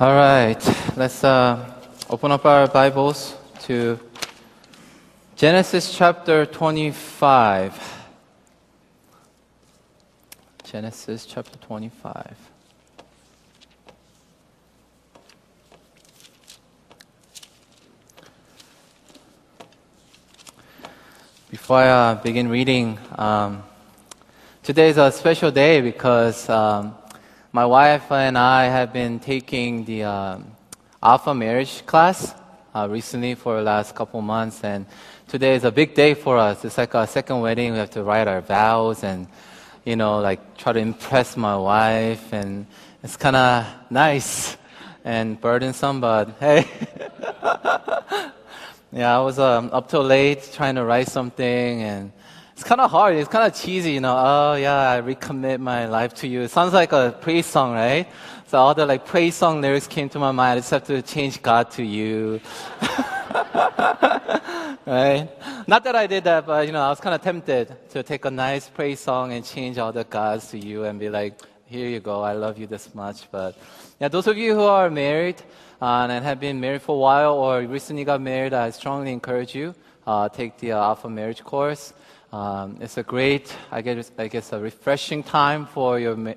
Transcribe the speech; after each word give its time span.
All 0.00 0.12
right, 0.12 0.60
let's 0.96 1.22
uh, 1.22 1.72
open 2.10 2.32
up 2.32 2.44
our 2.44 2.66
Bibles 2.66 3.36
to 3.60 4.00
Genesis 5.36 5.96
chapter 5.96 6.46
25. 6.46 8.06
Genesis 10.64 11.24
chapter 11.24 11.56
25. 11.58 12.36
Before 21.52 21.76
I 21.76 21.88
uh, 21.88 22.14
begin 22.16 22.48
reading, 22.48 22.98
um, 23.16 23.62
today 24.64 24.88
is 24.88 24.96
a 24.96 25.12
special 25.12 25.52
day 25.52 25.80
because 25.80 26.48
um, 26.48 26.96
my 27.54 27.64
wife 27.64 28.10
and 28.10 28.36
I 28.36 28.64
have 28.64 28.92
been 28.92 29.20
taking 29.20 29.84
the 29.84 30.02
um, 30.02 30.56
Alpha 31.00 31.32
Marriage 31.32 31.86
class 31.86 32.34
uh, 32.74 32.88
recently 32.90 33.36
for 33.36 33.58
the 33.58 33.62
last 33.62 33.94
couple 33.94 34.20
months, 34.20 34.64
and 34.64 34.86
today 35.28 35.54
is 35.54 35.62
a 35.62 35.70
big 35.70 35.94
day 35.94 36.14
for 36.14 36.36
us. 36.36 36.64
It's 36.64 36.76
like 36.76 36.96
our 36.96 37.06
second 37.06 37.42
wedding. 37.42 37.70
We 37.70 37.78
have 37.78 37.90
to 37.90 38.02
write 38.02 38.26
our 38.26 38.40
vows 38.40 39.04
and, 39.04 39.28
you 39.84 39.94
know, 39.94 40.18
like 40.18 40.56
try 40.56 40.72
to 40.72 40.80
impress 40.80 41.36
my 41.36 41.56
wife, 41.56 42.32
and 42.32 42.66
it's 43.04 43.16
kind 43.16 43.36
of 43.36 43.64
nice 43.88 44.56
and 45.04 45.40
burdensome, 45.40 46.00
but 46.00 46.30
hey. 46.40 46.66
yeah, 48.90 49.16
I 49.16 49.20
was 49.20 49.38
um, 49.38 49.70
up 49.72 49.88
till 49.88 50.02
late 50.02 50.50
trying 50.52 50.74
to 50.74 50.84
write 50.84 51.06
something 51.06 51.82
and 51.82 52.10
kind 52.64 52.80
of 52.80 52.90
hard. 52.90 53.16
It's 53.16 53.28
kind 53.28 53.46
of 53.46 53.54
cheesy, 53.58 53.92
you 53.92 54.00
know. 54.00 54.16
Oh 54.16 54.54
yeah, 54.54 54.90
I 54.90 55.00
recommit 55.02 55.60
my 55.60 55.86
life 55.86 56.14
to 56.14 56.26
you. 56.26 56.40
It 56.42 56.50
sounds 56.50 56.72
like 56.72 56.92
a 56.92 57.16
praise 57.20 57.46
song, 57.46 57.74
right? 57.74 58.08
So 58.46 58.58
all 58.58 58.74
the 58.74 58.86
like 58.86 59.04
praise 59.04 59.34
song 59.34 59.60
lyrics 59.60 59.86
came 59.86 60.08
to 60.10 60.18
my 60.18 60.32
mind. 60.32 60.56
I 60.56 60.60
just 60.60 60.70
have 60.70 60.84
to 60.84 61.02
change 61.02 61.42
God 61.42 61.70
to 61.72 61.82
you, 61.84 62.40
right? 64.86 65.28
Not 65.66 65.84
that 65.84 65.94
I 65.94 66.06
did 66.06 66.24
that, 66.24 66.46
but 66.46 66.66
you 66.66 66.72
know, 66.72 66.82
I 66.82 66.88
was 66.88 67.00
kind 67.00 67.14
of 67.14 67.20
tempted 67.20 67.76
to 67.90 68.02
take 68.02 68.24
a 68.24 68.30
nice 68.30 68.68
praise 68.68 69.00
song 69.00 69.32
and 69.32 69.44
change 69.44 69.76
all 69.78 69.92
the 69.92 70.04
gods 70.04 70.48
to 70.52 70.58
you 70.58 70.84
and 70.84 70.98
be 70.98 71.10
like, 71.10 71.38
here 71.66 71.88
you 71.88 72.00
go. 72.00 72.22
I 72.22 72.32
love 72.32 72.58
you 72.58 72.66
this 72.66 72.94
much. 72.94 73.30
But 73.30 73.56
yeah, 74.00 74.08
those 74.08 74.26
of 74.26 74.38
you 74.38 74.54
who 74.54 74.62
are 74.62 74.88
married 74.88 75.42
uh, 75.82 76.06
and 76.08 76.24
have 76.24 76.40
been 76.40 76.60
married 76.60 76.82
for 76.82 76.96
a 76.96 76.98
while 76.98 77.34
or 77.34 77.60
recently 77.60 78.04
got 78.04 78.20
married, 78.22 78.54
I 78.54 78.70
strongly 78.70 79.12
encourage 79.12 79.54
you 79.54 79.74
uh, 80.06 80.28
take 80.28 80.58
the 80.58 80.72
uh, 80.72 80.82
Alpha 80.82 81.08
Marriage 81.08 81.42
course. 81.42 81.92
Um, 82.32 82.78
it's 82.80 82.96
a 82.96 83.02
great, 83.02 83.54
I 83.70 83.80
guess, 83.82 84.10
I 84.18 84.28
guess, 84.28 84.52
a 84.52 84.58
refreshing 84.58 85.22
time 85.22 85.66
for 85.66 85.98
your 85.98 86.16
ma- 86.16 86.34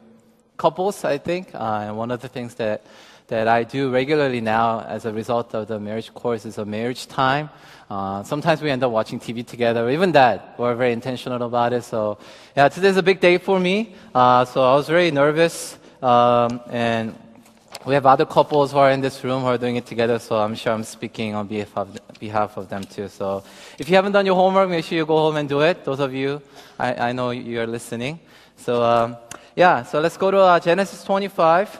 couples. 0.57 1.03
I 1.03 1.17
think, 1.17 1.53
uh, 1.55 1.85
and 1.88 1.97
one 1.97 2.11
of 2.11 2.21
the 2.21 2.27
things 2.27 2.55
that 2.55 2.83
that 3.27 3.47
I 3.47 3.63
do 3.63 3.91
regularly 3.91 4.39
now, 4.39 4.81
as 4.81 5.05
a 5.05 5.11
result 5.11 5.53
of 5.53 5.67
the 5.67 5.79
marriage 5.79 6.13
course, 6.13 6.45
is 6.45 6.57
a 6.57 6.65
marriage 6.65 7.07
time. 7.07 7.49
Uh, 7.89 8.23
sometimes 8.23 8.61
we 8.61 8.69
end 8.69 8.83
up 8.83 8.91
watching 8.91 9.19
TV 9.19 9.45
together. 9.45 9.89
Even 9.89 10.13
that, 10.13 10.55
we're 10.57 10.75
very 10.75 10.93
intentional 10.93 11.41
about 11.41 11.73
it. 11.73 11.83
So, 11.83 12.17
yeah, 12.55 12.69
today's 12.69 12.97
a 12.97 13.03
big 13.03 13.19
day 13.19 13.38
for 13.38 13.59
me. 13.59 13.95
Uh, 14.15 14.45
so 14.45 14.63
I 14.63 14.75
was 14.75 14.88
very 14.88 15.11
nervous, 15.11 15.77
um, 16.01 16.61
and 16.69 17.15
we 17.88 17.93
have 17.93 18.05
other 18.05 18.25
couples 18.25 18.73
who 18.73 18.80
are 18.80 18.91
in 18.91 18.99
this 18.99 19.23
room 19.23 19.43
who 19.43 19.47
are 19.47 19.57
doing 19.57 19.77
it 19.77 19.85
together, 19.85 20.19
so 20.19 20.38
I'm 20.38 20.55
sure 20.55 20.73
I'm 20.73 20.83
speaking 20.83 21.33
on 21.35 21.47
behalf 21.47 21.77
of, 21.77 21.97
behalf 22.19 22.57
of 22.57 22.67
them 22.67 22.83
too. 22.83 23.07
So 23.07 23.45
if 23.79 23.88
you 23.88 23.95
haven't 23.95 24.11
done 24.11 24.25
your 24.25 24.35
homework, 24.35 24.69
make 24.69 24.83
sure 24.83 24.97
you 24.97 25.05
go 25.05 25.16
home 25.16 25.38
and 25.38 25.47
do 25.47 25.61
it. 25.61 25.85
Those 25.85 26.02
of 26.02 26.13
you, 26.13 26.41
I, 26.77 27.09
I 27.09 27.11
know 27.13 27.29
you 27.29 27.61
are 27.61 27.66
listening. 27.66 28.19
So 28.57 28.83
um, 28.83 29.16
yeah, 29.55 29.83
so 29.83 30.02
let's 30.02 30.17
go 30.17 30.31
to 30.31 30.38
uh, 30.38 30.59
Genesis 30.59 31.02
25. 31.05 31.79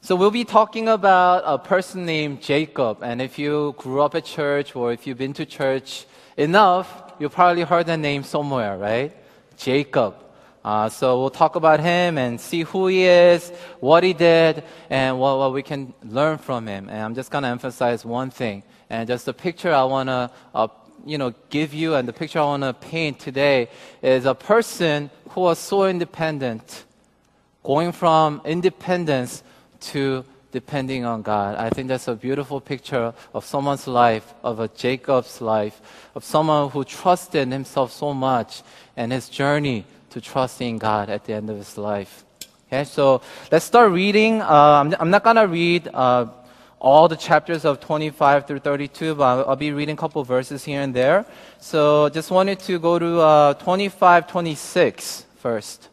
So 0.00 0.16
we'll 0.16 0.30
be 0.30 0.46
talking 0.46 0.88
about 0.88 1.42
a 1.44 1.58
person 1.58 2.06
named 2.06 2.40
Jacob. 2.40 3.02
And 3.02 3.20
if 3.20 3.38
you 3.38 3.74
grew 3.76 4.00
up 4.00 4.14
at 4.14 4.24
church 4.24 4.74
or 4.74 4.94
if 4.94 5.06
you've 5.06 5.18
been 5.18 5.34
to 5.34 5.44
church 5.44 6.06
enough, 6.38 7.12
you 7.18 7.28
probably 7.28 7.64
heard 7.64 7.84
the 7.84 7.98
name 7.98 8.22
somewhere, 8.22 8.78
right? 8.78 9.14
Jacob. 9.58 10.14
Uh, 10.62 10.88
so 10.88 11.20
we'll 11.20 11.30
talk 11.30 11.56
about 11.56 11.80
him 11.80 12.18
and 12.18 12.38
see 12.40 12.62
who 12.62 12.86
he 12.86 13.04
is, 13.04 13.50
what 13.80 14.04
he 14.04 14.12
did, 14.12 14.62
and 14.90 15.18
what, 15.18 15.38
what 15.38 15.52
we 15.52 15.62
can 15.62 15.94
learn 16.04 16.36
from 16.36 16.66
him. 16.66 16.88
And 16.88 16.98
I'm 17.00 17.14
just 17.14 17.30
going 17.30 17.42
to 17.42 17.48
emphasize 17.48 18.04
one 18.04 18.30
thing. 18.30 18.62
And 18.90 19.08
just 19.08 19.24
the 19.24 19.32
picture 19.32 19.72
I 19.72 19.84
want 19.84 20.08
to, 20.08 20.30
uh, 20.54 20.68
you 21.06 21.16
know, 21.16 21.32
give 21.48 21.72
you 21.72 21.94
and 21.94 22.06
the 22.06 22.12
picture 22.12 22.40
I 22.40 22.44
want 22.44 22.62
to 22.62 22.74
paint 22.74 23.18
today 23.18 23.70
is 24.02 24.26
a 24.26 24.34
person 24.34 25.10
who 25.30 25.42
was 25.42 25.58
so 25.58 25.86
independent, 25.86 26.84
going 27.62 27.92
from 27.92 28.42
independence 28.44 29.42
to 29.80 30.24
depending 30.52 31.04
on 31.04 31.22
God. 31.22 31.56
I 31.56 31.70
think 31.70 31.88
that's 31.88 32.08
a 32.08 32.14
beautiful 32.14 32.60
picture 32.60 33.14
of 33.32 33.44
someone's 33.44 33.86
life, 33.86 34.34
of 34.42 34.60
a 34.60 34.68
Jacob's 34.68 35.40
life, 35.40 35.80
of 36.14 36.24
someone 36.24 36.70
who 36.70 36.84
trusted 36.84 37.48
himself 37.48 37.92
so 37.92 38.12
much 38.12 38.62
and 38.96 39.12
his 39.12 39.28
journey 39.28 39.86
to 40.10 40.20
trusting 40.20 40.78
God 40.78 41.08
at 41.08 41.24
the 41.24 41.32
end 41.32 41.50
of 41.50 41.56
his 41.56 41.78
life. 41.78 42.24
Okay, 42.68 42.84
so 42.84 43.20
let's 43.50 43.64
start 43.64 43.90
reading. 43.90 44.42
Uh, 44.42 44.46
I'm, 44.46 44.94
I'm, 45.00 45.10
not 45.10 45.24
going 45.24 45.36
to 45.36 45.48
read 45.48 45.88
uh, 45.92 46.26
all 46.78 47.08
the 47.08 47.16
chapters 47.16 47.64
of 47.64 47.80
25 47.80 48.46
through 48.46 48.60
32, 48.60 49.16
but 49.16 49.24
I'll, 49.24 49.50
I'll, 49.50 49.56
be 49.56 49.72
reading 49.72 49.94
a 49.94 49.96
couple 49.96 50.22
verses 50.22 50.64
here 50.64 50.80
and 50.80 50.94
there. 50.94 51.26
So 51.58 52.08
just 52.10 52.30
wanted 52.30 52.60
to 52.60 52.78
go 52.78 52.98
to 52.98 53.18
uh, 53.20 53.54
25, 53.54 54.28
26 54.28 55.26
first. 55.36 55.88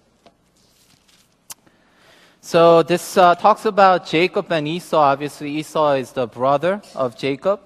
So 2.41 2.84
this 2.84 3.17
uh, 3.17 3.35
talks 3.35 3.66
about 3.66 4.05
Jacob 4.05 4.51
and 4.51 4.67
Esau. 4.67 4.97
Obviously, 4.97 5.57
Esau 5.57 5.94
is 5.94 6.11
the 6.11 6.28
brother 6.28 6.81
of 6.95 7.17
Jacob. 7.17 7.59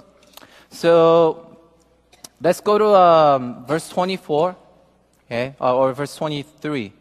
So 0.69 1.57
let's 2.41 2.62
go 2.62 2.78
to 2.78 2.88
um, 2.95 3.66
verse 3.66 3.89
24. 3.89 4.56
Okay, 5.31 5.56
uh, 5.62 5.78
or 5.78 5.94
verse 5.94 6.14
23. 6.18 6.92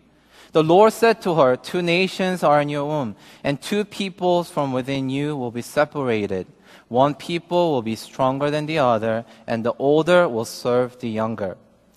The 0.52 0.62
Lord 0.62 0.92
said 0.92 1.20
to 1.22 1.34
her, 1.34 1.56
Two 1.56 1.82
nations 1.82 2.44
are 2.44 2.60
in 2.60 2.68
your 2.68 2.86
womb, 2.86 3.16
and 3.42 3.60
two 3.60 3.84
peoples 3.84 4.48
from 4.48 4.72
within 4.72 5.10
you 5.10 5.36
will 5.36 5.50
be 5.50 5.62
separated. 5.62 6.46
One 6.86 7.16
people 7.16 7.72
will 7.72 7.82
be 7.82 7.96
stronger 7.96 8.48
than 8.48 8.66
the 8.66 8.78
other, 8.78 9.24
and 9.48 9.64
the 9.64 9.74
older 9.80 10.28
will 10.28 10.44
serve 10.44 10.96
the 11.00 11.10
younger. 11.10 11.56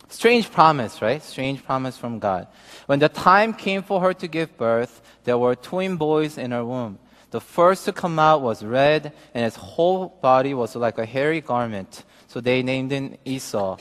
Strange 0.10 0.50
promise, 0.50 1.04
right? 1.04 1.22
Strange 1.22 1.64
promise 1.64 2.00
from 2.00 2.18
God. 2.18 2.48
When 2.88 2.98
the 2.98 3.10
time 3.10 3.54
came 3.54 3.84
for 3.84 4.02
her 4.02 4.14
to 4.16 4.28
give 4.28 4.58
birth, 4.58 5.04
there 5.26 5.38
were 5.38 5.56
twin 5.56 5.98
boys 5.98 6.40
in 6.40 6.50
her 6.50 6.66
womb. 6.66 6.98
The 7.30 7.42
first 7.42 7.86
to 7.86 7.94
come 7.94 8.18
out 8.18 8.42
was 8.42 8.66
red, 8.66 9.14
and 9.36 9.44
his 9.44 9.56
whole 9.56 10.18
body 10.20 10.56
was 10.56 10.76
like 10.76 10.98
a 10.98 11.06
hairy 11.06 11.42
garment. 11.42 12.04
So 12.26 12.42
they 12.42 12.64
named 12.64 12.92
him 12.92 13.18
Esau. 13.24 13.78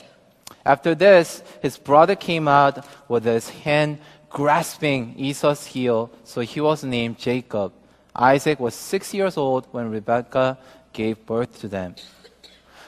After 0.65 0.95
this, 0.95 1.43
his 1.61 1.77
brother 1.77 2.15
came 2.15 2.47
out 2.47 2.85
with 3.09 3.25
his 3.25 3.49
hand 3.49 3.99
grasping 4.29 5.15
Esau's 5.17 5.65
heel, 5.65 6.09
so 6.23 6.41
he 6.41 6.61
was 6.61 6.83
named 6.83 7.19
Jacob. 7.19 7.73
Isaac 8.15 8.59
was 8.59 8.73
six 8.73 9.13
years 9.13 9.37
old 9.37 9.67
when 9.71 9.89
Rebekah 9.89 10.57
gave 10.91 11.25
birth 11.25 11.59
to 11.61 11.67
them. 11.67 11.95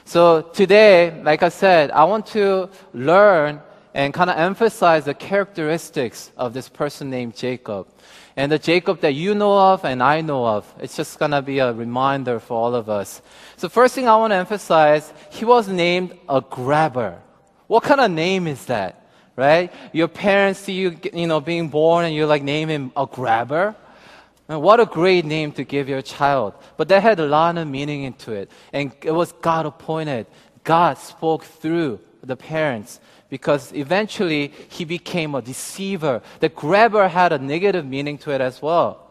So 0.04 0.42
today, 0.42 1.20
like 1.22 1.42
I 1.42 1.48
said, 1.48 1.90
I 1.90 2.04
want 2.04 2.26
to 2.28 2.70
learn 2.94 3.60
and 3.92 4.12
kind 4.12 4.30
of 4.30 4.36
emphasize 4.36 5.04
the 5.04 5.14
characteristics 5.14 6.30
of 6.36 6.52
this 6.52 6.68
person 6.68 7.10
named 7.10 7.34
Jacob. 7.34 7.88
And 8.36 8.52
the 8.52 8.58
Jacob 8.58 9.00
that 9.00 9.14
you 9.14 9.34
know 9.34 9.58
of 9.58 9.84
and 9.84 10.02
I 10.02 10.20
know 10.20 10.46
of. 10.46 10.72
It's 10.78 10.94
just 10.94 11.18
going 11.18 11.30
to 11.30 11.42
be 11.42 11.58
a 11.58 11.72
reminder 11.72 12.38
for 12.38 12.54
all 12.54 12.74
of 12.74 12.90
us. 12.90 13.22
So 13.56 13.68
first 13.68 13.94
thing 13.94 14.06
I 14.06 14.16
want 14.16 14.32
to 14.32 14.36
emphasize, 14.36 15.12
he 15.30 15.44
was 15.44 15.66
named 15.66 16.16
a 16.28 16.40
grabber. 16.40 17.18
What 17.66 17.82
kind 17.82 18.00
of 18.00 18.10
name 18.10 18.46
is 18.46 18.64
that? 18.66 19.02
Right? 19.34 19.72
Your 19.92 20.08
parents 20.08 20.60
see 20.60 20.72
you, 20.72 20.98
you 21.12 21.26
know, 21.26 21.40
being 21.40 21.68
born 21.68 22.04
and 22.06 22.14
you 22.14 22.26
like 22.26 22.42
name 22.42 22.68
him 22.68 22.92
a 22.96 23.06
grabber. 23.06 23.74
And 24.48 24.62
what 24.62 24.80
a 24.80 24.86
great 24.86 25.24
name 25.24 25.52
to 25.52 25.64
give 25.64 25.88
your 25.88 26.02
child. 26.02 26.54
But 26.76 26.88
that 26.88 27.02
had 27.02 27.20
a 27.20 27.26
lot 27.26 27.58
of 27.58 27.68
meaning 27.68 28.04
into 28.04 28.32
it. 28.32 28.50
And 28.72 28.92
it 29.02 29.10
was 29.10 29.32
God 29.32 29.66
appointed. 29.66 30.26
God 30.64 30.98
spoke 30.98 31.44
through 31.44 32.00
the 32.22 32.36
parents 32.36 33.00
because 33.28 33.72
eventually 33.72 34.52
he 34.68 34.84
became 34.84 35.34
a 35.34 35.42
deceiver. 35.42 36.22
The 36.40 36.48
grabber 36.48 37.08
had 37.08 37.32
a 37.32 37.38
negative 37.38 37.84
meaning 37.84 38.18
to 38.18 38.30
it 38.30 38.40
as 38.40 38.62
well. 38.62 39.02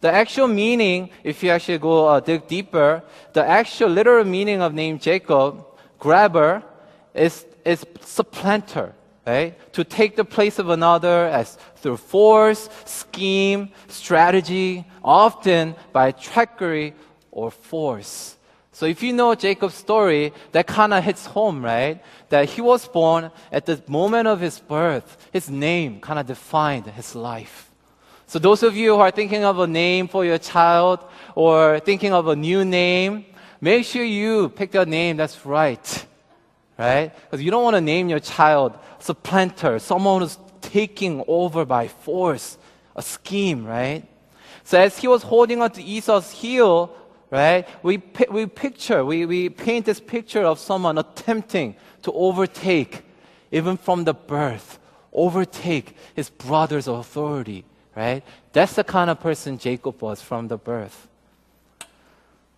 The 0.00 0.10
actual 0.12 0.48
meaning, 0.48 1.10
if 1.24 1.42
you 1.42 1.50
actually 1.50 1.78
go 1.78 2.06
uh, 2.06 2.20
dig 2.20 2.46
deeper, 2.46 3.02
the 3.32 3.44
actual 3.44 3.88
literal 3.88 4.24
meaning 4.24 4.60
of 4.60 4.74
name 4.74 4.98
Jacob, 4.98 5.64
grabber, 5.98 6.62
is 7.14 7.44
is 7.66 7.84
supplanter, 8.00 8.94
right? 9.26 9.72
To 9.72 9.84
take 9.84 10.16
the 10.16 10.24
place 10.24 10.58
of 10.58 10.70
another 10.70 11.26
as 11.26 11.58
through 11.76 11.98
force, 11.98 12.68
scheme, 12.84 13.70
strategy, 13.88 14.84
often 15.02 15.74
by 15.92 16.12
trickery 16.12 16.94
or 17.30 17.50
force. 17.50 18.36
So 18.72 18.86
if 18.86 19.02
you 19.02 19.12
know 19.12 19.34
Jacob's 19.34 19.74
story, 19.74 20.32
that 20.52 20.66
kind 20.66 20.92
of 20.92 21.02
hits 21.02 21.26
home, 21.26 21.64
right? 21.64 22.02
That 22.28 22.50
he 22.50 22.60
was 22.60 22.86
born 22.86 23.30
at 23.50 23.64
the 23.64 23.82
moment 23.88 24.28
of 24.28 24.38
his 24.40 24.60
birth. 24.60 25.28
His 25.32 25.48
name 25.48 26.00
kind 26.00 26.18
of 26.18 26.26
defined 26.26 26.86
his 26.86 27.14
life. 27.14 27.70
So 28.26 28.38
those 28.38 28.62
of 28.62 28.76
you 28.76 28.94
who 28.94 29.00
are 29.00 29.10
thinking 29.10 29.44
of 29.44 29.58
a 29.60 29.66
name 29.66 30.08
for 30.08 30.24
your 30.24 30.38
child 30.38 31.00
or 31.34 31.80
thinking 31.80 32.12
of 32.12 32.28
a 32.28 32.36
new 32.36 32.64
name, 32.64 33.24
make 33.60 33.86
sure 33.86 34.04
you 34.04 34.50
pick 34.50 34.74
a 34.74 34.84
name 34.84 35.16
that's 35.16 35.46
right. 35.46 36.06
Right? 36.78 37.12
Because 37.22 37.42
you 37.42 37.50
don't 37.50 37.62
want 37.62 37.74
to 37.74 37.80
name 37.80 38.08
your 38.08 38.20
child 38.20 38.78
supplanter, 38.98 39.78
someone 39.78 40.22
who's 40.22 40.38
taking 40.60 41.24
over 41.26 41.64
by 41.64 41.88
force, 41.88 42.58
a 42.94 43.02
scheme, 43.02 43.64
right? 43.64 44.04
So 44.64 44.78
as 44.78 44.98
he 44.98 45.08
was 45.08 45.22
holding 45.22 45.62
on 45.62 45.70
to 45.72 45.82
Esau's 45.82 46.30
heel, 46.30 46.94
right, 47.30 47.66
we, 47.82 48.02
we 48.30 48.46
picture, 48.46 49.04
we, 49.04 49.24
we 49.26 49.48
paint 49.48 49.86
this 49.86 50.00
picture 50.00 50.42
of 50.42 50.58
someone 50.58 50.98
attempting 50.98 51.76
to 52.02 52.12
overtake, 52.12 53.02
even 53.52 53.76
from 53.76 54.04
the 54.04 54.14
birth, 54.14 54.78
overtake 55.12 55.96
his 56.14 56.28
brother's 56.28 56.88
authority 56.88 57.64
right? 57.96 58.22
That's 58.52 58.74
the 58.74 58.84
kind 58.84 59.10
of 59.10 59.18
person 59.18 59.58
Jacob 59.58 60.00
was 60.00 60.20
from 60.20 60.46
the 60.48 60.58
birth. 60.58 61.08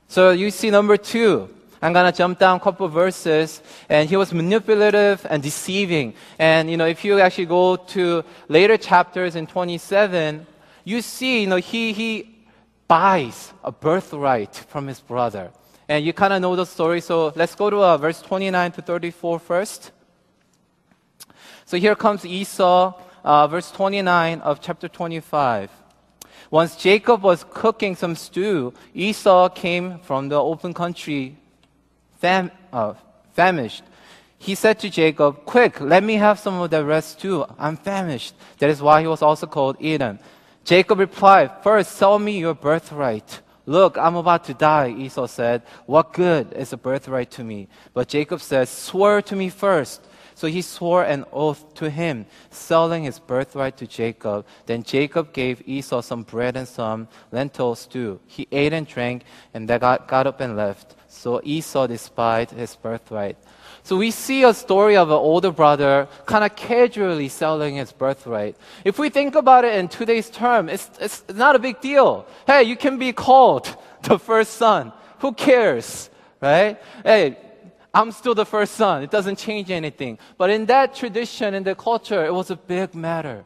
So 0.09 0.31
you 0.31 0.51
see 0.51 0.71
number 0.71 0.97
two. 0.97 1.49
I'm 1.81 1.93
gonna 1.93 2.13
jump 2.13 2.39
down 2.39 2.57
a 2.57 2.61
couple 2.61 2.89
verses, 2.89 3.63
and 3.89 4.09
he 4.09 4.17
was 4.17 4.33
manipulative 4.33 5.27
and 5.31 5.43
deceiving. 5.43 6.15
And 6.39 6.71
you 6.71 6.77
know, 6.77 6.87
if 6.87 7.05
you 7.05 7.21
actually 7.21 7.47
go 7.47 7.77
to 7.77 8.25
later 8.49 8.77
chapters 8.77 9.37
in 9.37 9.47
27, 9.47 10.47
you 10.85 11.03
see, 11.03 11.43
you 11.43 11.47
know, 11.47 11.57
he 11.57 11.93
he 11.93 12.45
buys 12.87 13.53
a 13.63 13.71
birthright 13.71 14.55
from 14.55 14.87
his 14.87 15.01
brother, 15.01 15.51
and 15.89 16.05
you 16.05 16.13
kind 16.13 16.33
of 16.33 16.43
know 16.43 16.57
the 16.57 16.67
story. 16.67 17.01
So 17.01 17.33
let's 17.37 17.55
go 17.55 17.71
to 17.71 17.77
uh, 17.83 17.97
verse 17.97 18.21
29 18.23 18.73
to 18.73 18.83
34 18.83 19.39
first. 19.39 19.93
So 21.65 21.77
here 21.77 21.95
comes 21.95 22.25
Esau 22.25 22.95
uh, 23.25 23.47
verse 23.47 23.71
29 23.71 24.41
of 24.41 24.61
chapter 24.61 24.89
25. 24.89 25.71
Once 26.51 26.77
Jacob 26.77 27.23
was 27.23 27.45
cooking 27.51 27.95
some 27.95 28.17
stew, 28.17 28.73
Esau 28.95 29.49
came 29.51 29.99
from 29.99 30.31
the 30.31 30.41
open 30.41 30.73
country 30.73 31.37
fam- 32.19 32.51
uh, 32.73 32.95
famished. 33.33 33.83
He 34.39 34.55
said 34.55 34.79
to 34.81 34.91
Jacob, 34.91 35.45
Quick, 35.45 35.81
let 35.81 36.03
me 36.05 36.15
have 36.15 36.39
some 36.39 36.61
of 36.61 36.71
the 36.71 36.85
rest 36.85 37.21
too. 37.21 37.45
I'm 37.59 37.77
famished. 37.77 38.35
That 38.59 38.71
is 38.71 38.81
why 38.81 39.01
he 39.01 39.07
was 39.07 39.23
also 39.23 39.47
called 39.47 39.77
Edom. 39.83 40.21
Jacob 40.65 40.99
replied, 40.99 41.51
First, 41.63 41.93
sell 41.93 42.19
me 42.19 42.39
your 42.39 42.55
birthright. 42.55 43.41
Look, 43.67 43.99
I'm 43.99 44.17
about 44.17 44.45
to 44.45 44.55
die, 44.55 44.95
Esau 44.97 45.27
said. 45.27 45.63
What 45.87 46.13
good 46.13 46.53
is 46.53 46.73
a 46.73 46.77
birthright 46.77 47.31
to 47.33 47.45
me? 47.45 47.69
But 47.93 48.09
Jacob 48.09 48.41
said, 48.41 48.69
Swear 48.69 49.21
to 49.23 49.37
me 49.37 49.51
first. 49.51 50.07
So 50.35 50.47
he 50.47 50.63
swore 50.63 51.03
an 51.03 51.25
oath 51.33 51.75
to 51.75 51.91
him, 51.91 52.25
selling 52.51 53.03
his 53.03 53.19
birthright 53.19 53.77
to 53.79 53.89
Jacob. 53.89 54.47
Then 54.67 54.85
Jacob 54.85 55.33
gave 55.33 55.67
Esau 55.67 56.01
some 56.01 56.23
bread 56.23 56.57
and 56.57 56.69
some 56.69 57.09
lentil 57.33 57.75
stew. 57.75 58.21
He 58.27 58.47
ate 58.53 58.73
and 58.73 58.87
drank, 58.87 59.25
and 59.53 59.69
they 59.69 59.81
got, 59.81 60.07
got 60.07 60.29
up 60.29 60.41
and 60.41 60.57
left. 60.57 60.95
So 61.19 61.41
Esau 61.43 61.89
despised 61.89 62.53
his 62.53 62.77
birthright. 62.77 63.37
So 63.83 63.97
we 63.97 64.13
see 64.13 64.45
a 64.45 64.55
story 64.55 64.97
of 64.97 65.11
an 65.11 65.17
older 65.17 65.51
brother 65.51 66.07
kind 66.27 66.45
of 66.45 66.55
casually 66.55 67.29
selling 67.29 67.75
his 67.75 67.91
birthright. 67.91 68.57
If 68.85 69.01
we 69.01 69.11
think 69.11 69.35
about 69.35 69.65
it 69.65 69.75
in 69.75 69.89
today's 69.89 70.31
term, 70.31 70.69
it's, 70.69 70.89
it's 71.01 71.25
not 71.35 71.57
a 71.57 71.59
big 71.59 71.81
deal. 71.81 72.25
Hey, 72.47 72.63
you 72.63 72.77
can 72.77 72.99
be 72.99 73.13
called 73.13 73.77
the 74.05 74.17
first 74.19 74.53
son. 74.55 74.93
Who 75.19 75.33
cares? 75.33 76.09
Right? 76.41 76.81
Hey, 77.03 77.37
I'm 77.93 78.13
still 78.13 78.37
the 78.37 78.47
first 78.47 78.75
son. 78.75 79.03
It 79.03 79.11
doesn't 79.11 79.39
change 79.39 79.73
anything. 79.73 80.21
But 80.37 80.51
in 80.51 80.67
that 80.67 80.95
tradition, 80.95 81.53
in 81.53 81.65
the 81.65 81.75
culture, 81.75 82.25
it 82.25 82.33
was 82.33 82.51
a 82.51 82.57
big 82.57 82.95
matter. 82.95 83.45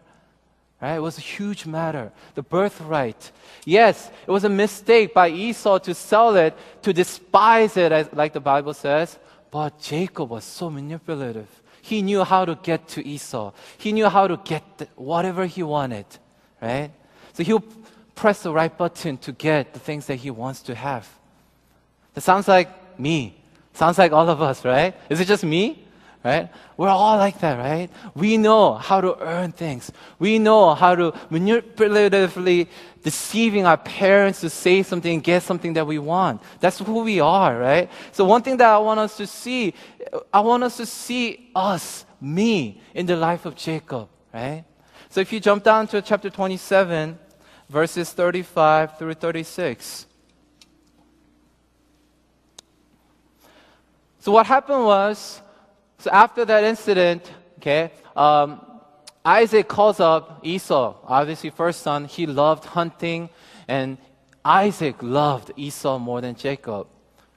Right? 0.82 0.96
It 0.96 1.00
was 1.00 1.17
a 1.17 1.20
huge 1.20 1.64
matter. 1.64 2.11
The 2.34 2.43
birthright. 2.43 3.31
Yes, 3.64 4.11
it 4.26 4.31
was 4.32 4.43
a 4.43 4.49
mistake 4.49 5.14
by 5.14 5.29
Esau 5.29 5.79
to 5.79 5.94
sell 5.94 6.34
it, 6.34 6.58
to 6.82 6.93
despise 6.93 7.76
it, 7.76 7.93
as, 7.93 8.12
like 8.12 8.32
the 8.32 8.40
Bible 8.40 8.75
says. 8.75 9.17
But 9.52 9.79
Jacob 9.79 10.31
was 10.31 10.43
so 10.43 10.69
manipulative. 10.70 11.49
He 11.82 12.02
knew 12.02 12.25
how 12.25 12.44
to 12.44 12.56
get 12.56 12.88
to 12.88 13.06
Esau. 13.06 13.52
He 13.79 13.93
knew 13.93 14.08
how 14.08 14.26
to 14.26 14.37
get 14.38 14.79
the, 14.79 14.88
whatever 14.96 15.46
he 15.46 15.62
wanted. 15.62 16.06
Right? 16.61 16.90
So 17.34 17.44
he'll 17.44 17.64
press 18.17 18.43
the 18.43 18.52
right 18.52 18.76
button 18.76 19.19
to 19.19 19.31
get 19.31 19.75
the 19.75 19.81
things 19.81 20.06
that 20.06 20.17
he 20.17 20.31
wants 20.32 20.62
to 20.62 20.75
have. 20.75 21.08
That 22.14 22.23
sounds 22.23 22.49
like 22.49 22.99
me. 22.99 23.37
Sounds 23.73 23.99
like 23.99 24.11
all 24.11 24.29
of 24.29 24.43
us, 24.43 24.64
right? 24.64 24.96
Is 25.08 25.20
it 25.20 25.29
just 25.29 25.44
me? 25.44 25.87
Right? 26.24 26.50
We're 26.76 26.88
all 26.88 27.16
like 27.16 27.40
that, 27.40 27.58
right? 27.58 27.90
We 28.14 28.36
know 28.36 28.74
how 28.74 29.00
to 29.00 29.19
earn 29.20 29.50
things. 29.50 29.90
We 30.20 30.38
know 30.38 30.72
how 30.74 30.94
to 30.94 31.10
manipulatively 31.32 32.69
deceiving 33.02 33.66
our 33.66 33.76
parents 33.76 34.40
to 34.42 34.50
say 34.50 34.84
something 34.84 35.14
and 35.14 35.24
get 35.24 35.42
something 35.42 35.72
that 35.72 35.84
we 35.84 35.98
want. 35.98 36.40
That's 36.60 36.78
who 36.78 37.02
we 37.02 37.19
are, 37.19 37.58
right? 37.58 37.90
So 38.12 38.24
one 38.24 38.42
thing 38.42 38.56
that 38.58 38.69
I 38.69 38.78
want 38.78 39.00
us 39.00 39.16
to 39.16 39.26
see, 39.26 39.74
I 40.32 40.40
want 40.40 40.62
us 40.62 40.76
to 40.76 40.86
see 40.86 41.50
us, 41.56 42.04
me, 42.20 42.80
in 42.94 43.06
the 43.06 43.16
life 43.16 43.44
of 43.44 43.56
Jacob, 43.56 44.08
right? 44.32 44.64
So 45.08 45.20
if 45.20 45.32
you 45.32 45.40
jump 45.40 45.64
down 45.64 45.88
to 45.88 46.00
chapter 46.00 46.30
27, 46.30 47.19
verses 47.69 48.12
35 48.12 48.96
through 48.96 49.14
36. 49.14 50.06
So 54.20 54.30
what 54.30 54.46
happened 54.46 54.84
was, 54.84 55.42
so 56.02 56.10
after 56.10 56.44
that 56.44 56.64
incident, 56.64 57.31
okay, 57.58 57.93
um, 58.16 58.60
Isaac 59.25 59.69
calls 59.69 60.00
up 60.00 60.40
Esau, 60.43 60.96
obviously 61.06 61.50
first 61.50 61.82
son. 61.82 62.06
He 62.06 62.26
loved 62.26 62.64
hunting, 62.64 63.31
and 63.69 63.99
Isaac 64.44 64.96
loved 65.00 65.52
Esau 65.56 66.00
more 66.00 66.20
than 66.20 66.34
Jacob. 66.34 66.88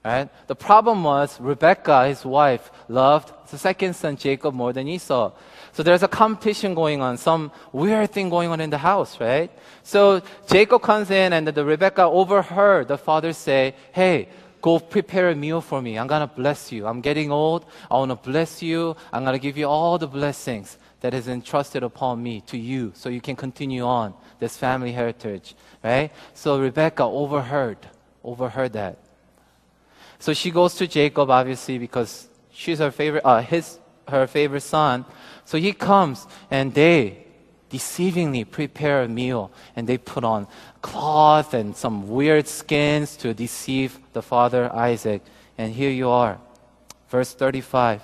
Right? 0.04 0.30
The 0.48 0.56
problem 0.56 1.04
was 1.04 1.40
Rebecca, 1.40 2.08
his 2.08 2.26
wife, 2.26 2.72
loved 2.88 3.34
the 3.52 3.58
second 3.60 3.96
son 3.96 4.18
Jacob 4.18 4.56
more 4.56 4.74
than 4.74 4.88
Esau. 4.88 5.32
So 5.72 5.84
there's 5.84 6.02
a 6.02 6.08
competition 6.08 6.74
going 6.74 7.02
on, 7.02 7.18
some 7.18 7.52
weird 7.72 8.12
thing 8.12 8.30
going 8.32 8.50
on 8.50 8.62
in 8.62 8.72
the 8.72 8.80
house, 8.80 9.20
right? 9.20 9.52
So 9.84 10.22
Jacob 10.48 10.82
comes 10.82 11.12
in 11.12 11.34
and 11.34 11.48
the 11.48 11.66
Rebecca 11.66 12.04
overheard 12.04 12.88
the 12.88 12.98
father 12.98 13.32
say, 13.34 13.76
Hey, 13.92 14.30
Go 14.66 14.80
prepare 14.80 15.30
a 15.30 15.36
meal 15.36 15.62
for 15.62 15.80
me. 15.80 16.00
I'm 16.00 16.08
going 16.08 16.28
to 16.28 16.36
bless 16.36 16.72
you. 16.72 16.88
I'm 16.88 17.00
getting 17.00 17.32
old. 17.32 17.68
I 17.92 17.98
want 17.98 18.10
to 18.10 18.16
bless 18.16 18.64
you. 18.64 18.96
I'm 19.14 19.24
going 19.24 19.36
to 19.36 19.40
give 19.40 19.60
you 19.60 19.68
all 19.68 20.00
the 20.00 20.08
blessings 20.08 20.80
that 21.02 21.14
is 21.14 21.28
entrusted 21.28 21.84
upon 21.84 22.24
me 22.24 22.42
to 22.48 22.58
you 22.58 22.92
so 22.96 23.10
you 23.10 23.22
can 23.22 23.36
continue 23.36 23.84
on 23.84 24.16
this 24.40 24.58
family 24.58 24.92
heritage. 24.92 25.54
Right? 25.84 26.10
So 26.34 26.60
Rebecca 26.60 27.04
overheard, 27.04 27.78
overheard 28.24 28.74
that. 28.74 28.98
So 30.18 30.34
she 30.34 30.50
goes 30.50 30.74
to 30.78 30.88
Jacob, 30.88 31.30
obviously, 31.30 31.78
because 31.78 32.28
she's 32.50 32.80
her 32.80 32.90
favorite, 32.90 33.24
uh, 33.24 33.44
his, 33.44 33.78
her 34.08 34.26
favorite 34.26 34.62
son. 34.62 35.06
So 35.44 35.60
he 35.60 35.74
comes 35.74 36.26
and 36.50 36.74
they 36.74 37.25
deceivingly 37.76 38.50
prepare 38.50 39.04
a 39.04 39.08
meal 39.08 39.52
and 39.76 39.88
they 39.88 39.98
put 39.98 40.24
on 40.24 40.48
cloth 40.82 41.54
and 41.54 41.76
some 41.76 42.08
weird 42.08 42.48
skins 42.48 43.18
to 43.18 43.34
deceive 43.34 44.00
the 44.14 44.22
father 44.22 44.74
Isaac. 44.74 45.22
And 45.58 45.74
here 45.74 45.92
you 45.92 46.10
are. 46.10 46.40
Verse 47.10 47.34
35. 47.34 48.02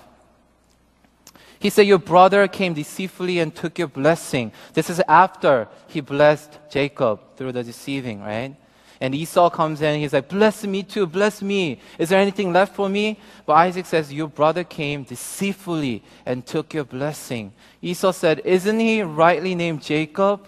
He 1.59 1.69
said, 1.69 1.85
Your 1.85 1.99
brother 1.99 2.47
came 2.47 2.73
deceitfully 2.73 3.39
and 3.39 3.53
took 3.53 3.77
your 3.77 3.87
blessing. 3.87 4.51
This 4.73 4.89
is 4.89 4.99
after 5.07 5.67
he 5.87 6.01
blessed 6.01 6.57
Jacob 6.71 7.19
through 7.35 7.51
the 7.51 7.63
deceiving, 7.63 8.21
right? 8.21 8.55
And 9.01 9.15
Esau 9.15 9.49
comes 9.49 9.81
in, 9.81 9.99
he's 9.99 10.13
like, 10.13 10.29
Bless 10.29 10.63
me 10.63 10.83
too, 10.83 11.07
bless 11.07 11.41
me. 11.41 11.81
Is 11.97 12.09
there 12.09 12.21
anything 12.21 12.53
left 12.53 12.75
for 12.75 12.87
me? 12.87 13.19
But 13.47 13.53
Isaac 13.53 13.87
says, 13.87 14.13
Your 14.13 14.27
brother 14.27 14.63
came 14.63 15.03
deceitfully 15.03 16.03
and 16.23 16.45
took 16.45 16.75
your 16.75 16.83
blessing. 16.83 17.51
Esau 17.81 18.11
said, 18.11 18.41
Isn't 18.45 18.79
he 18.79 19.01
rightly 19.01 19.55
named 19.55 19.81
Jacob? 19.81 20.47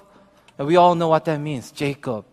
And 0.60 0.68
we 0.68 0.76
all 0.76 0.94
know 0.94 1.08
what 1.08 1.26
that 1.26 1.40
means 1.40 1.72
Jacob. 1.72 2.26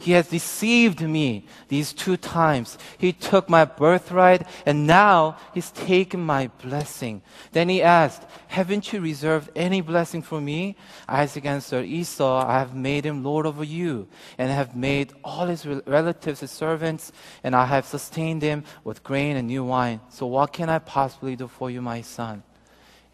He 0.00 0.12
has 0.12 0.28
deceived 0.28 1.02
me 1.02 1.44
these 1.68 1.92
two 1.92 2.16
times. 2.16 2.78
He 2.96 3.12
took 3.12 3.50
my 3.50 3.66
birthright 3.66 4.46
and 4.64 4.86
now 4.86 5.36
he's 5.52 5.70
taken 5.70 6.20
my 6.20 6.46
blessing. 6.62 7.20
Then 7.52 7.68
he 7.68 7.82
asked, 7.82 8.22
Haven't 8.48 8.94
you 8.94 9.00
reserved 9.02 9.50
any 9.54 9.82
blessing 9.82 10.22
for 10.22 10.40
me? 10.40 10.76
Isaac 11.06 11.44
answered, 11.44 11.84
Esau, 11.84 12.46
I 12.46 12.60
have 12.60 12.74
made 12.74 13.04
him 13.04 13.22
Lord 13.22 13.44
over 13.44 13.62
you 13.62 14.08
and 14.38 14.50
have 14.50 14.74
made 14.74 15.12
all 15.22 15.46
his 15.46 15.66
relatives 15.66 16.40
his 16.40 16.50
servants 16.50 17.12
and 17.44 17.54
I 17.54 17.66
have 17.66 17.84
sustained 17.84 18.40
him 18.40 18.64
with 18.84 19.04
grain 19.04 19.36
and 19.36 19.48
new 19.48 19.64
wine. 19.64 20.00
So 20.08 20.24
what 20.24 20.54
can 20.54 20.70
I 20.70 20.78
possibly 20.78 21.36
do 21.36 21.46
for 21.46 21.70
you, 21.70 21.82
my 21.82 22.00
son? 22.00 22.42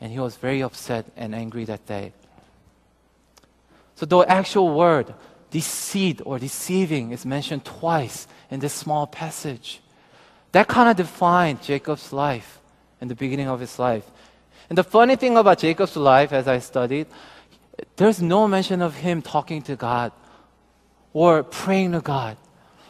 And 0.01 0.13
he 0.13 0.21
was 0.21 0.37
very 0.37 0.63
upset 0.63 1.07
and 1.17 1.35
angry 1.35 1.65
that 1.65 1.85
day. 1.85 2.13
So 3.97 4.07
the 4.07 4.21
actual 4.21 4.73
word, 4.73 5.15
deceit 5.57 6.21
or 6.27 6.39
deceiving 6.39 7.13
is 7.13 7.25
mentioned 7.25 7.65
twice 7.65 8.29
in 8.51 8.61
this 8.61 8.75
small 8.75 9.07
passage. 9.07 9.81
That 10.53 10.69
kind 10.69 10.91
of 10.91 10.97
defined 10.97 11.63
Jacob's 11.63 12.13
life 12.13 12.61
in 13.01 13.09
the 13.09 13.15
beginning 13.15 13.49
of 13.49 13.59
his 13.59 13.79
life. 13.79 14.05
And 14.69 14.77
the 14.77 14.85
funny 14.85 15.17
thing 15.17 15.35
about 15.39 15.59
Jacob's 15.59 15.97
life, 15.97 16.31
as 16.35 16.47
I 16.47 16.59
studied, 16.59 17.07
there's 17.97 18.21
no 18.21 18.47
mention 18.47 18.83
of 18.83 18.97
him 18.97 19.23
talking 19.23 19.63
to 19.63 19.77
God 19.77 20.13
or 21.15 21.43
praying 21.43 21.93
to 21.93 22.03
God. 22.03 22.37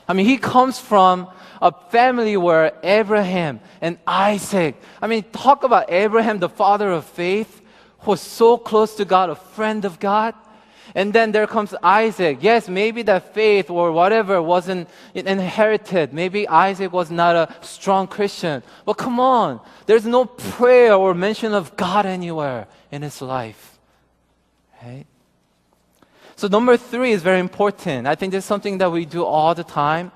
I 0.09 0.13
mean, 0.15 0.27
he 0.27 0.37
comes 0.37 0.81
from 0.81 1.31
a 1.63 1.71
family 1.91 2.37
where 2.37 2.73
Abraham 2.83 3.61
and 3.81 3.97
Isaac, 4.09 4.75
I 5.01 5.07
mean, 5.07 5.23
talk 5.31 5.63
about 5.63 5.93
Abraham, 5.93 6.41
the 6.41 6.49
father 6.49 6.91
of 6.91 7.05
faith, 7.05 7.63
who 8.01 8.11
was 8.11 8.21
so 8.21 8.59
close 8.59 8.97
to 8.97 9.05
God, 9.05 9.31
a 9.31 9.37
friend 9.37 9.85
of 9.85 10.01
God. 10.01 10.35
And 10.97 11.13
then 11.13 11.31
there 11.31 11.47
comes 11.47 11.75
Isaac. 11.83 12.39
Yes, 12.41 12.71
maybe 12.71 13.03
that 13.03 13.35
faith 13.35 13.69
or 13.69 13.93
whatever 13.93 14.41
wasn't 14.41 14.89
inherited. 15.13 16.15
Maybe 16.15 16.49
Isaac 16.49 16.91
was 16.91 17.11
not 17.11 17.37
a 17.37 17.55
strong 17.61 18.07
Christian. 18.07 18.63
But 18.87 18.95
come 18.95 19.21
on, 19.21 19.61
there's 19.85 20.07
no 20.07 20.25
prayer 20.25 20.95
or 20.95 21.13
mention 21.13 21.53
of 21.53 21.77
God 21.77 22.07
anywhere 22.07 22.67
in 22.91 23.03
his 23.03 23.21
life. 23.21 23.79
Right? 24.83 25.05
So 26.35 26.49
number 26.49 26.79
three 26.79 27.13
is 27.13 27.21
very 27.21 27.41
important. 27.41 28.07
I 28.07 28.15
think 28.15 28.33
this 28.33 28.45
is 28.45 28.49
something 28.49 28.79
that 28.79 28.91
we 28.91 29.05
do 29.05 29.23
all 29.23 29.55
the 29.55 29.65
time. 29.65 30.13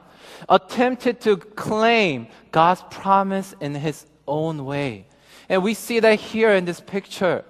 Attempted 0.48 1.20
to 1.20 1.36
claim 1.36 2.26
God's 2.52 2.82
promise 2.88 3.54
in 3.60 3.74
his 3.74 4.06
own 4.26 4.64
way. 4.64 5.04
And 5.46 5.62
we 5.62 5.74
see 5.74 6.00
that 6.00 6.18
here 6.18 6.52
in 6.52 6.64
this 6.64 6.80
picture 6.80 7.44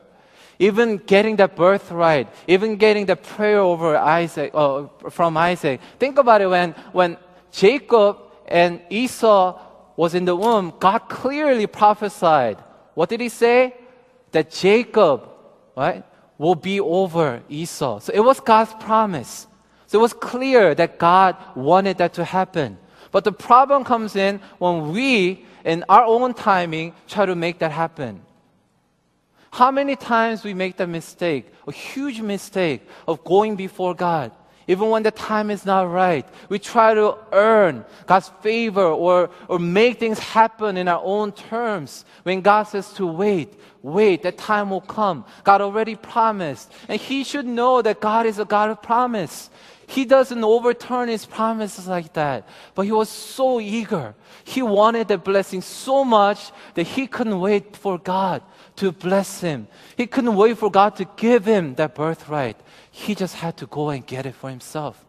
even 0.60 0.98
getting 0.98 1.36
the 1.36 1.48
birthright, 1.48 2.28
even 2.46 2.76
getting 2.76 3.06
the 3.06 3.16
prayer 3.16 3.58
over 3.58 3.96
Isaac, 3.96 4.52
uh, 4.54 4.86
from 5.08 5.36
Isaac. 5.36 5.80
Think 5.98 6.18
about 6.18 6.42
it 6.42 6.48
when, 6.48 6.72
when 6.92 7.16
Jacob 7.50 8.18
and 8.46 8.80
Esau 8.90 9.58
was 9.96 10.14
in 10.14 10.26
the 10.26 10.36
womb, 10.36 10.74
God 10.78 11.08
clearly 11.08 11.66
prophesied. 11.66 12.58
What 12.94 13.08
did 13.08 13.20
he 13.20 13.30
say? 13.30 13.74
That 14.32 14.50
Jacob, 14.50 15.28
right, 15.74 16.04
will 16.36 16.54
be 16.54 16.78
over 16.78 17.42
Esau. 17.48 18.00
So 18.00 18.12
it 18.12 18.20
was 18.20 18.38
God's 18.38 18.74
promise. 18.74 19.46
So 19.86 19.98
it 19.98 20.02
was 20.02 20.12
clear 20.12 20.74
that 20.74 20.98
God 20.98 21.36
wanted 21.56 21.96
that 21.98 22.12
to 22.14 22.24
happen. 22.24 22.78
But 23.12 23.24
the 23.24 23.32
problem 23.32 23.82
comes 23.82 24.14
in 24.14 24.40
when 24.58 24.92
we, 24.92 25.46
in 25.64 25.84
our 25.88 26.04
own 26.04 26.34
timing, 26.34 26.94
try 27.08 27.24
to 27.24 27.34
make 27.34 27.60
that 27.60 27.72
happen. 27.72 28.20
How 29.50 29.70
many 29.70 29.96
times 29.96 30.44
we 30.44 30.54
make 30.54 30.76
the 30.76 30.86
mistake, 30.86 31.52
a 31.66 31.72
huge 31.72 32.20
mistake 32.20 32.86
of 33.06 33.24
going 33.24 33.56
before 33.56 33.94
God. 33.94 34.32
Even 34.68 34.90
when 34.90 35.02
the 35.02 35.10
time 35.10 35.50
is 35.50 35.66
not 35.66 35.90
right, 35.90 36.24
we 36.48 36.60
try 36.60 36.94
to 36.94 37.16
earn 37.32 37.84
God's 38.06 38.30
favor 38.40 38.84
or, 38.84 39.30
or 39.48 39.58
make 39.58 39.98
things 39.98 40.20
happen 40.20 40.76
in 40.76 40.86
our 40.86 41.02
own 41.02 41.32
terms. 41.32 42.04
When 42.22 42.40
God 42.40 42.64
says 42.64 42.92
to 42.92 43.04
wait, 43.04 43.52
wait, 43.82 44.22
that 44.22 44.38
time 44.38 44.70
will 44.70 44.82
come. 44.82 45.24
God 45.42 45.60
already 45.60 45.96
promised. 45.96 46.70
And 46.86 47.00
He 47.00 47.24
should 47.24 47.46
know 47.46 47.82
that 47.82 48.00
God 48.00 48.26
is 48.26 48.38
a 48.38 48.44
God 48.44 48.70
of 48.70 48.80
promise. 48.80 49.50
He 49.88 50.04
doesn't 50.04 50.44
overturn 50.44 51.08
his 51.08 51.26
promises 51.26 51.88
like 51.88 52.12
that. 52.12 52.46
But 52.76 52.82
he 52.82 52.92
was 52.92 53.08
so 53.08 53.58
eager. 53.58 54.14
He 54.44 54.62
wanted 54.62 55.08
the 55.08 55.18
blessing 55.18 55.62
so 55.62 56.04
much 56.04 56.52
that 56.74 56.86
he 56.86 57.08
couldn't 57.08 57.40
wait 57.40 57.76
for 57.76 57.98
God 57.98 58.40
to 58.80 58.92
bless 58.92 59.40
him. 59.40 59.68
He 59.96 60.06
couldn't 60.06 60.34
wait 60.34 60.58
for 60.58 60.70
God 60.70 60.96
to 60.96 61.06
give 61.16 61.44
him 61.44 61.74
that 61.76 61.94
birthright. 61.94 62.56
He 62.90 63.14
just 63.14 63.36
had 63.36 63.56
to 63.58 63.66
go 63.66 63.90
and 63.90 64.06
get 64.06 64.26
it 64.26 64.34
for 64.34 64.50
himself. 64.50 65.04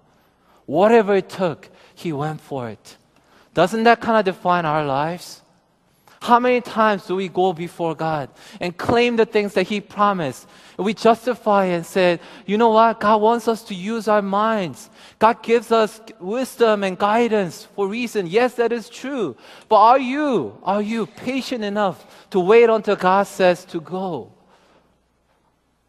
Whatever 0.65 1.15
it 1.15 1.29
took, 1.29 1.69
he 1.95 2.13
went 2.13 2.41
for 2.41 2.69
it. 2.69 2.97
Doesn't 3.53 3.83
that 3.83 3.99
kind 3.99 4.17
of 4.17 4.25
define 4.25 4.65
our 4.65 4.85
lives? 4.85 5.41
How 6.21 6.39
many 6.39 6.61
times 6.61 7.07
do 7.07 7.15
we 7.15 7.29
go 7.29 7.51
before 7.51 7.95
God 7.95 8.29
and 8.59 8.77
claim 8.77 9.15
the 9.15 9.25
things 9.25 9.55
that 9.55 9.67
He 9.67 9.81
promised? 9.81 10.47
We 10.77 10.93
justify 10.93 11.65
and 11.65 11.83
say, 11.83 12.19
you 12.45 12.59
know 12.59 12.69
what? 12.69 12.99
God 12.99 13.21
wants 13.21 13.47
us 13.47 13.63
to 13.63 13.73
use 13.73 14.07
our 14.07 14.21
minds. 14.21 14.90
God 15.21 15.43
gives 15.43 15.71
us 15.71 16.01
wisdom 16.19 16.83
and 16.83 16.97
guidance 16.97 17.67
for 17.75 17.87
reason. 17.87 18.25
Yes, 18.25 18.55
that 18.55 18.71
is 18.71 18.89
true. 18.89 19.37
But 19.69 19.75
are 19.75 19.99
you, 19.99 20.57
are 20.63 20.81
you 20.81 21.05
patient 21.05 21.63
enough 21.63 22.03
to 22.31 22.39
wait 22.39 22.71
until 22.71 22.95
God 22.95 23.27
says 23.27 23.63
to 23.65 23.79
go? 23.79 24.31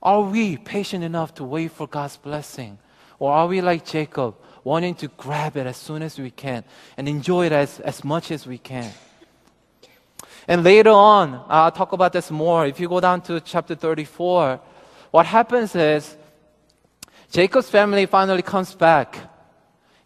Are 0.02 0.20
we 0.20 0.58
patient 0.58 1.02
enough 1.02 1.32
to 1.36 1.44
wait 1.44 1.70
for 1.72 1.86
God's 1.86 2.18
blessing? 2.18 2.76
Or 3.18 3.32
are 3.32 3.46
we 3.46 3.62
like 3.62 3.86
Jacob, 3.86 4.34
wanting 4.64 4.96
to 4.96 5.08
grab 5.16 5.56
it 5.56 5.66
as 5.66 5.78
soon 5.78 6.02
as 6.02 6.18
we 6.18 6.30
can 6.30 6.62
and 6.98 7.08
enjoy 7.08 7.46
it 7.46 7.52
as, 7.52 7.80
as 7.80 8.04
much 8.04 8.30
as 8.32 8.46
we 8.46 8.58
can? 8.58 8.92
And 10.46 10.62
later 10.62 10.90
on, 10.90 11.42
I'll 11.48 11.72
talk 11.72 11.92
about 11.92 12.12
this 12.12 12.30
more. 12.30 12.66
If 12.66 12.78
you 12.78 12.86
go 12.86 13.00
down 13.00 13.22
to 13.22 13.40
chapter 13.40 13.76
34, 13.76 14.60
what 15.10 15.24
happens 15.24 15.74
is 15.74 16.18
Jacob's 17.32 17.70
family 17.70 18.04
finally 18.04 18.42
comes 18.42 18.74
back. 18.74 19.18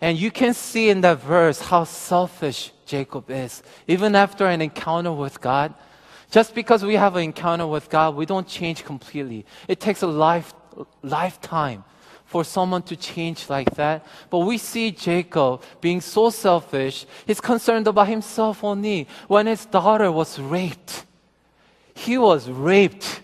And 0.00 0.16
you 0.16 0.30
can 0.30 0.54
see 0.54 0.90
in 0.90 1.00
that 1.00 1.21
verse 1.21 1.61
how 1.61 1.83
selfish 1.85 2.71
Jacob 2.87 3.30
is. 3.30 3.62
Even 3.88 4.14
after 4.14 4.47
an 4.47 4.62
encounter 4.62 5.12
with 5.12 5.40
God, 5.40 5.75
just 6.30 6.54
because 6.54 6.85
we 6.85 6.95
have 6.95 7.16
an 7.16 7.25
encounter 7.25 7.66
with 7.66 7.90
God, 7.90 8.14
we 8.14 8.26
don't 8.26 8.47
change 8.47 8.85
completely. 8.85 9.45
It 9.66 9.80
takes 9.80 10.02
a 10.02 10.06
life, 10.06 10.54
lifetime 11.02 11.83
for 12.26 12.45
someone 12.45 12.83
to 12.83 12.97
change 12.97 13.49
like 13.49 13.75
that. 13.75 14.06
But 14.30 14.40
we 14.40 14.59
see 14.59 14.92
Jacob 14.92 15.62
being 15.80 16.00
so 16.00 16.30
selfish. 16.30 17.06
He's 17.26 17.40
concerned 17.40 17.88
about 17.88 18.09
himself 18.09 18.62
only. 18.62 19.09
When 19.26 19.47
his 19.47 19.64
daughter 19.66 20.12
was 20.12 20.38
raped, 20.38 21.04
he 21.95 22.18
was 22.18 22.49
raped. 22.49 23.23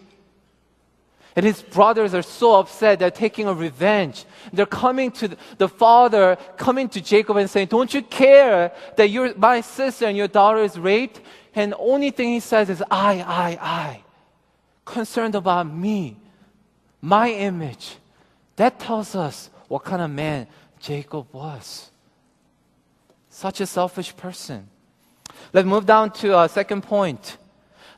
And 1.35 1.47
his 1.47 1.63
brothers 1.63 2.13
are 2.15 2.23
so 2.23 2.57
upset, 2.57 2.99
they're 2.99 3.11
taking 3.11 3.49
a 3.49 3.55
revenge. 3.55 4.27
They're 4.53 4.67
coming 4.67 5.11
to 5.13 5.37
the 5.57 5.69
father, 5.69 6.37
coming 6.57 6.89
to 6.91 7.01
Jacob 7.01 7.37
and 7.39 7.49
saying, 7.49 7.69
Don't 7.69 7.93
you 7.93 8.03
care 8.03 8.73
that 8.97 9.09
your, 9.09 9.35
my 9.37 9.63
sister 9.63 10.07
and 10.07 10.17
your 10.17 10.29
daughter 10.29 10.59
is 10.59 10.79
raped? 10.79 11.21
And 11.55 11.73
the 11.73 11.79
only 11.79 12.11
thing 12.11 12.29
he 12.29 12.41
says 12.41 12.69
is, 12.69 12.83
I, 12.91 13.21
I, 13.21 13.59
I. 13.61 14.05
Concerned 14.85 15.35
about 15.35 15.73
me, 15.73 16.17
my 17.01 17.31
image. 17.31 17.97
That 18.57 18.79
tells 18.79 19.15
us 19.15 19.49
what 19.69 19.85
kind 19.85 20.03
of 20.03 20.11
man 20.11 20.49
Jacob 20.81 21.33
was. 21.33 21.91
Such 23.31 23.61
a 23.61 23.67
selfish 23.67 24.15
person. 24.15 24.69
Let's 25.53 25.67
move 25.67 25.87
down 25.87 26.11
to 26.15 26.39
a 26.39 26.49
second 26.49 26.83
point. 26.83 27.39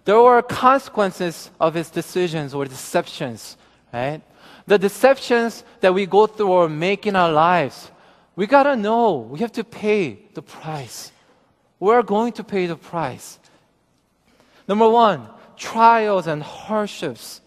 There 0.05 0.21
were 0.21 0.43
consequences 0.43 1.51
of 1.59 1.75
his 1.75 1.91
decisions 1.91 2.53
or 2.53 2.65
deceptions, 2.67 3.57
right? 3.93 4.21
The 4.67 4.79
deceptions 4.79 5.65
that 5.81 5.95
we 5.95 6.07
go 6.07 6.27
through 6.27 6.49
or 6.49 6.69
make 6.69 7.07
in 7.07 7.17
our 7.17 7.33
lives, 7.33 7.91
we 8.37 8.47
gotta 8.47 8.77
know, 8.77 9.17
we 9.17 9.39
have 9.41 9.53
to 9.53 9.65
pay 9.65 10.19
the 10.35 10.43
price. 10.43 11.11
We're 11.81 12.03
going 12.03 12.33
to 12.35 12.45
pay 12.45 12.67
the 12.67 12.77
price. 12.77 13.39
Number 14.67 14.89
one, 14.89 15.29
trials 15.57 16.27
and 16.27 16.43
hardships, 16.43 17.41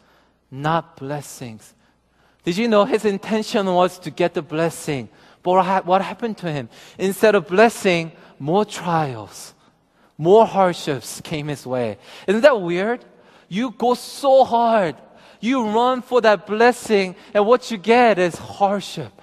not 0.49 0.97
blessings. 0.97 1.73
Did 2.43 2.57
you 2.57 2.67
know 2.67 2.85
his 2.85 3.03
intention 3.05 3.65
was 3.65 3.99
to 3.99 4.11
get 4.11 4.33
the 4.33 4.41
blessing? 4.41 5.09
But 5.43 5.85
what 5.85 6.01
happened 6.01 6.37
to 6.39 6.51
him? 6.51 6.69
Instead 6.97 7.35
of 7.35 7.47
blessing, 7.47 8.11
more 8.39 8.65
trials, 8.65 9.53
more 10.17 10.45
hardships 10.45 11.21
came 11.21 11.47
his 11.47 11.65
way. 11.65 11.97
Isn't 12.27 12.41
that 12.41 12.62
weird? 12.62 13.05
You 13.50 13.71
go 13.71 13.93
so 13.93 14.43
hard, 14.43 14.95
you 15.39 15.69
run 15.69 16.01
for 16.01 16.21
that 16.21 16.47
blessing, 16.47 17.15
and 17.33 17.45
what 17.45 17.71
you 17.71 17.77
get 17.77 18.19
is 18.19 18.36
hardship. 18.36 19.21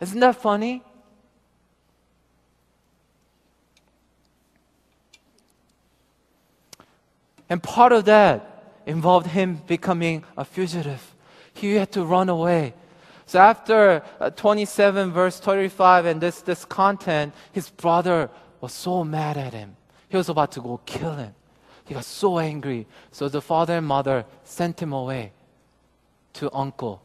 Isn't 0.00 0.20
that 0.20 0.36
funny? 0.36 0.82
And 7.50 7.62
part 7.62 7.92
of 7.92 8.04
that 8.04 8.78
involved 8.86 9.26
him 9.26 9.60
becoming 9.66 10.24
a 10.36 10.44
fugitive 10.44 11.10
he 11.60 11.74
had 11.74 11.92
to 11.92 12.04
run 12.04 12.28
away. 12.28 12.74
So 13.26 13.38
after 13.38 14.02
uh, 14.18 14.30
27 14.30 15.12
verse 15.12 15.38
35 15.38 16.06
and 16.06 16.20
this, 16.20 16.40
this 16.42 16.64
content, 16.64 17.32
his 17.52 17.70
brother 17.70 18.30
was 18.60 18.72
so 18.72 19.04
mad 19.04 19.36
at 19.36 19.54
him. 19.54 19.76
He 20.08 20.16
was 20.16 20.28
about 20.28 20.52
to 20.52 20.60
go 20.60 20.80
kill 20.84 21.14
him. 21.14 21.34
He 21.84 21.94
got 21.94 22.04
so 22.04 22.38
angry. 22.38 22.86
So 23.10 23.28
the 23.28 23.40
father 23.40 23.78
and 23.78 23.86
mother 23.86 24.24
sent 24.44 24.80
him 24.80 24.92
away 24.92 25.32
to 26.34 26.52
uncle. 26.54 27.02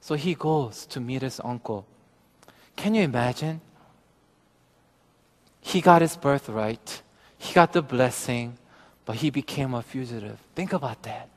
So 0.00 0.14
he 0.14 0.34
goes 0.34 0.86
to 0.86 1.00
meet 1.00 1.22
his 1.22 1.40
uncle. 1.44 1.86
Can 2.76 2.94
you 2.94 3.02
imagine? 3.02 3.60
He 5.60 5.80
got 5.80 6.02
his 6.02 6.16
birthright. 6.16 7.02
He 7.38 7.52
got 7.52 7.72
the 7.72 7.82
blessing, 7.82 8.56
but 9.04 9.16
he 9.16 9.30
became 9.30 9.74
a 9.74 9.82
fugitive. 9.82 10.38
Think 10.54 10.72
about 10.72 11.02
that. 11.02 11.28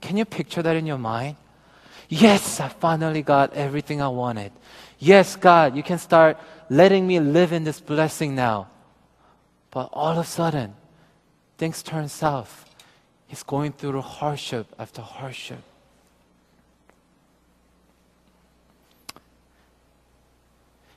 Can 0.00 0.16
you 0.16 0.24
picture 0.24 0.62
that 0.62 0.76
in 0.76 0.86
your 0.86 0.98
mind? 0.98 1.36
Yes, 2.08 2.60
I 2.60 2.68
finally 2.68 3.22
got 3.22 3.52
everything 3.54 4.00
I 4.00 4.08
wanted. 4.08 4.52
Yes, 5.04 5.36
God, 5.36 5.76
you 5.76 5.82
can 5.82 5.98
start 5.98 6.38
letting 6.70 7.06
me 7.06 7.20
live 7.20 7.52
in 7.52 7.62
this 7.62 7.78
blessing 7.78 8.34
now. 8.34 8.68
But 9.70 9.90
all 9.92 10.12
of 10.12 10.16
a 10.16 10.24
sudden, 10.24 10.72
things 11.58 11.82
turn 11.82 12.08
south. 12.08 12.74
He's 13.26 13.42
going 13.42 13.72
through 13.72 14.00
hardship 14.00 14.66
after 14.78 15.02
hardship. 15.02 15.58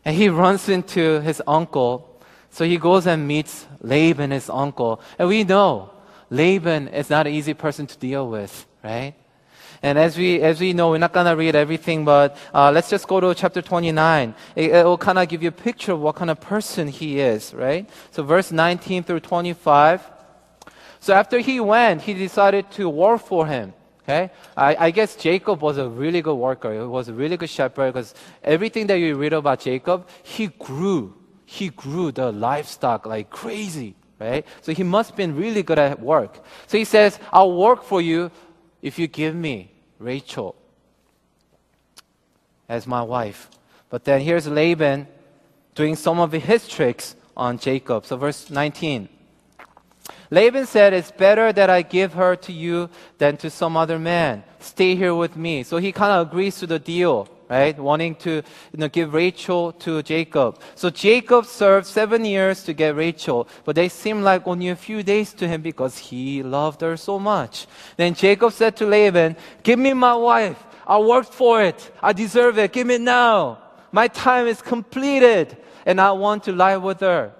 And 0.05 0.15
he 0.15 0.29
runs 0.29 0.69
into 0.69 1.19
his 1.19 1.41
uncle. 1.45 2.21
So 2.49 2.63
he 2.63 2.77
goes 2.77 3.07
and 3.07 3.27
meets 3.27 3.67
Laban, 3.81 4.31
his 4.31 4.49
uncle. 4.49 5.01
And 5.19 5.27
we 5.27 5.43
know 5.43 5.89
Laban 6.29 6.87
is 6.87 7.09
not 7.09 7.27
an 7.27 7.33
easy 7.33 7.53
person 7.53 7.85
to 7.87 7.97
deal 7.97 8.29
with, 8.29 8.65
right? 8.81 9.15
And 9.81 9.97
as 9.97 10.17
we, 10.17 10.41
as 10.41 10.59
we 10.59 10.73
know, 10.73 10.91
we're 10.91 10.97
not 10.97 11.13
going 11.13 11.25
to 11.25 11.35
read 11.35 11.55
everything, 11.55 12.05
but 12.05 12.37
uh, 12.53 12.71
let's 12.71 12.89
just 12.89 13.07
go 13.07 13.19
to 13.19 13.33
chapter 13.35 13.61
29. 13.61 14.33
It, 14.55 14.71
it 14.71 14.85
will 14.85 14.97
kind 14.97 15.19
of 15.19 15.27
give 15.29 15.43
you 15.43 15.49
a 15.49 15.51
picture 15.51 15.93
of 15.93 15.99
what 15.99 16.15
kind 16.15 16.31
of 16.31 16.39
person 16.41 16.87
he 16.87 17.19
is, 17.19 17.53
right? 17.53 17.89
So 18.11 18.23
verse 18.23 18.51
19 18.51 19.03
through 19.03 19.21
25. 19.21 20.01
So 20.99 21.13
after 21.13 21.39
he 21.39 21.59
went, 21.59 22.01
he 22.01 22.13
decided 22.13 22.71
to 22.71 22.89
work 22.89 23.21
for 23.21 23.45
him. 23.47 23.73
Okay? 24.03 24.31
I, 24.55 24.87
I, 24.87 24.91
guess 24.91 25.17
Jacob 25.17 25.61
was 25.61 25.77
a 25.77 25.89
really 25.89 26.21
good 26.21 26.35
worker. 26.35 26.71
He 26.71 26.79
was 26.79 27.09
a 27.09 27.13
really 27.13 27.35
good 27.35 27.49
shepherd 27.49 27.93
because 27.93 28.15
everything 28.41 28.87
that 28.87 28.99
you 28.99 29.15
read 29.15 29.33
about 29.33 29.59
Jacob, 29.59 30.07
he 30.23 30.47
grew. 30.47 31.13
He 31.45 31.69
grew 31.69 32.13
the 32.13 32.31
livestock 32.31 33.05
like 33.05 33.29
crazy, 33.29 33.95
right? 34.17 34.45
So 34.61 34.71
he 34.71 34.83
must 34.83 35.09
have 35.09 35.17
been 35.17 35.35
really 35.35 35.61
good 35.61 35.77
at 35.77 36.01
work. 36.01 36.41
So 36.67 36.77
he 36.77 36.85
says, 36.85 37.19
I'll 37.33 37.57
work 37.57 37.83
for 37.83 38.01
you 38.01 38.31
if 38.81 38.99
you 38.99 39.07
give 39.07 39.35
me 39.35 39.71
Rachel 39.99 40.55
as 42.69 42.85
my 42.85 43.01
wife. 43.01 43.49
But 43.89 44.03
then 44.03 44.21
here's 44.21 44.47
Laban 44.47 45.07
doing 45.75 45.95
some 45.95 46.19
of 46.19 46.31
his 46.31 46.67
tricks 46.67 47.15
on 47.35 47.57
Jacob. 47.57 48.05
So 48.05 48.17
verse 48.17 48.49
19. 48.49 49.09
Laban 50.29 50.65
said, 50.65 50.93
It's 50.93 51.11
better 51.11 51.53
that 51.53 51.69
I 51.69 51.81
give 51.81 52.13
her 52.13 52.35
to 52.35 52.51
you 52.51 52.89
than 53.17 53.37
to 53.37 53.49
some 53.49 53.77
other 53.77 53.99
man. 53.99 54.43
Stay 54.59 54.95
here 54.95 55.15
with 55.15 55.37
me. 55.37 55.63
So 55.63 55.77
he 55.77 55.91
kind 55.91 56.11
of 56.11 56.27
agrees 56.27 56.57
to 56.59 56.67
the 56.67 56.79
deal, 56.79 57.29
right? 57.49 57.77
Wanting 57.77 58.15
to 58.15 58.31
you 58.31 58.43
know, 58.77 58.89
give 58.89 59.13
Rachel 59.13 59.71
to 59.73 60.03
Jacob. 60.03 60.59
So 60.75 60.89
Jacob 60.89 61.45
served 61.45 61.85
seven 61.87 62.25
years 62.25 62.63
to 62.63 62.73
get 62.73 62.95
Rachel, 62.95 63.47
but 63.63 63.75
they 63.75 63.89
seemed 63.89 64.23
like 64.23 64.47
only 64.47 64.69
a 64.69 64.75
few 64.75 65.03
days 65.03 65.33
to 65.33 65.47
him 65.47 65.61
because 65.61 65.97
he 65.97 66.43
loved 66.43 66.81
her 66.81 66.97
so 66.97 67.19
much. 67.19 67.67
Then 67.95 68.13
Jacob 68.13 68.53
said 68.53 68.75
to 68.77 68.85
Laban, 68.85 69.37
Give 69.63 69.79
me 69.79 69.93
my 69.93 70.15
wife. 70.15 70.61
I 70.85 70.99
worked 70.99 71.33
for 71.33 71.61
it. 71.61 71.91
I 72.01 72.13
deserve 72.13 72.57
it. 72.57 72.71
Give 72.71 72.87
me 72.87 72.97
now. 72.97 73.59
My 73.91 74.07
time 74.07 74.47
is 74.47 74.61
completed 74.61 75.57
and 75.85 75.99
I 75.99 76.11
want 76.11 76.43
to 76.43 76.51
lie 76.51 76.77
with 76.77 76.99
her. 77.01 77.33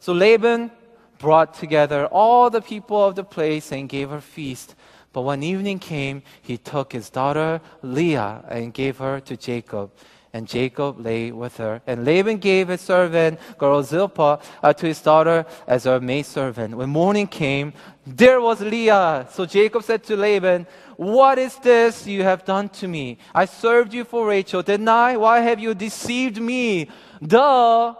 So 0.00 0.12
Laban 0.12 0.70
brought 1.18 1.54
together 1.54 2.06
all 2.06 2.50
the 2.50 2.60
people 2.60 3.02
of 3.02 3.14
the 3.14 3.24
place 3.24 3.72
and 3.72 3.88
gave 3.88 4.12
a 4.12 4.20
feast. 4.20 4.74
But 5.14 5.22
when 5.22 5.44
evening 5.44 5.78
came, 5.78 6.24
he 6.42 6.58
took 6.58 6.92
his 6.92 7.08
daughter 7.08 7.60
Leah 7.82 8.44
and 8.48 8.74
gave 8.74 8.98
her 8.98 9.20
to 9.20 9.36
Jacob. 9.36 9.92
And 10.32 10.48
Jacob 10.48 10.98
lay 10.98 11.30
with 11.30 11.56
her. 11.58 11.80
And 11.86 12.04
Laban 12.04 12.38
gave 12.38 12.66
his 12.66 12.80
servant, 12.80 13.38
girl 13.56 13.84
Zilpah, 13.84 14.40
uh, 14.60 14.72
to 14.72 14.86
his 14.86 15.00
daughter 15.00 15.46
as 15.68 15.84
her 15.84 16.00
maidservant. 16.00 16.76
When 16.76 16.90
morning 16.90 17.28
came, 17.28 17.72
there 18.04 18.40
was 18.40 18.60
Leah. 18.60 19.28
So 19.30 19.46
Jacob 19.46 19.84
said 19.84 20.02
to 20.04 20.16
Laban, 20.16 20.66
What 20.96 21.38
is 21.38 21.54
this 21.58 22.08
you 22.08 22.24
have 22.24 22.44
done 22.44 22.68
to 22.80 22.88
me? 22.88 23.18
I 23.32 23.44
served 23.44 23.94
you 23.94 24.02
for 24.02 24.26
Rachel, 24.26 24.62
didn't 24.62 24.88
I? 24.88 25.16
Why 25.16 25.38
have 25.38 25.60
you 25.60 25.72
deceived 25.74 26.40
me? 26.42 26.90
Duh! 27.24 27.94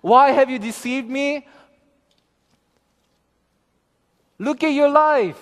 Why 0.00 0.30
have 0.30 0.48
you 0.48 0.58
deceived 0.58 1.10
me? 1.10 1.46
Look 4.38 4.62
at 4.62 4.72
your 4.72 4.88
life. 4.88 5.40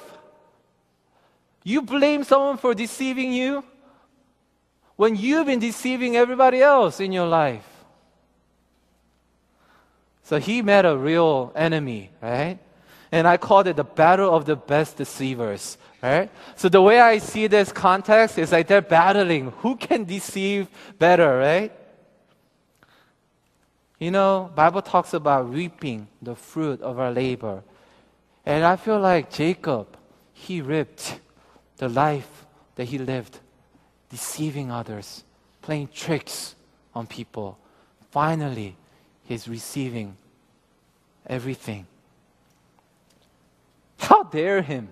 You 1.63 1.83
blame 1.83 2.25
someone 2.25 2.57
for 2.57 2.75
deceiving 2.75 3.33
you 3.33 3.65
when 4.97 5.17
you've 5.17 5.47
been 5.47 5.59
deceiving 5.59 6.17
everybody 6.17 6.63
else 6.63 7.01
in 7.01 7.13
your 7.13 7.27
life. 7.27 7.67
So 10.23 10.39
he 10.39 10.63
met 10.63 10.85
a 10.85 10.97
real 10.97 11.53
enemy, 11.55 12.11
right? 12.23 12.59
And 13.13 13.29
I 13.29 13.37
called 13.37 13.69
it 13.69 13.77
the 13.77 13.85
battle 13.85 14.35
of 14.35 14.45
the 14.45 14.57
best 14.57 14.97
deceivers, 14.97 15.79
right? 16.03 16.31
So 16.57 16.69
the 16.69 16.83
way 16.83 17.01
I 17.01 17.19
see 17.19 17.47
this 17.47 17.71
context 17.71 18.39
is 18.39 18.51
like 18.51 18.67
they're 18.67 18.81
battling 18.81 19.53
who 19.59 19.77
can 19.77 20.05
deceive 20.05 20.69
better, 20.99 21.39
right? 21.39 21.73
You 23.99 24.11
know, 24.11 24.51
Bible 24.55 24.83
talks 24.83 25.15
about 25.15 25.53
reaping 25.53 26.09
the 26.21 26.35
fruit 26.35 26.81
of 26.83 26.99
our 26.99 27.11
labor. 27.11 27.63
And 28.47 28.65
I 28.65 28.77
feel 28.77 29.01
like 29.01 29.33
Jacob, 29.33 29.97
he 30.33 30.61
ripped 30.61 31.19
the 31.79 31.89
life 31.89 32.47
that 32.77 32.85
he 32.85 32.97
lived, 32.97 33.41
deceiving 34.09 34.71
others, 34.71 35.25
playing 35.63 35.89
tricks 35.93 36.55
on 36.95 37.09
people. 37.09 37.59
Finally, 38.13 38.77
he's 39.25 39.49
receiving 39.49 40.17
everything. 41.27 41.87
How 43.99 44.23
dare 44.23 44.63
him 44.63 44.89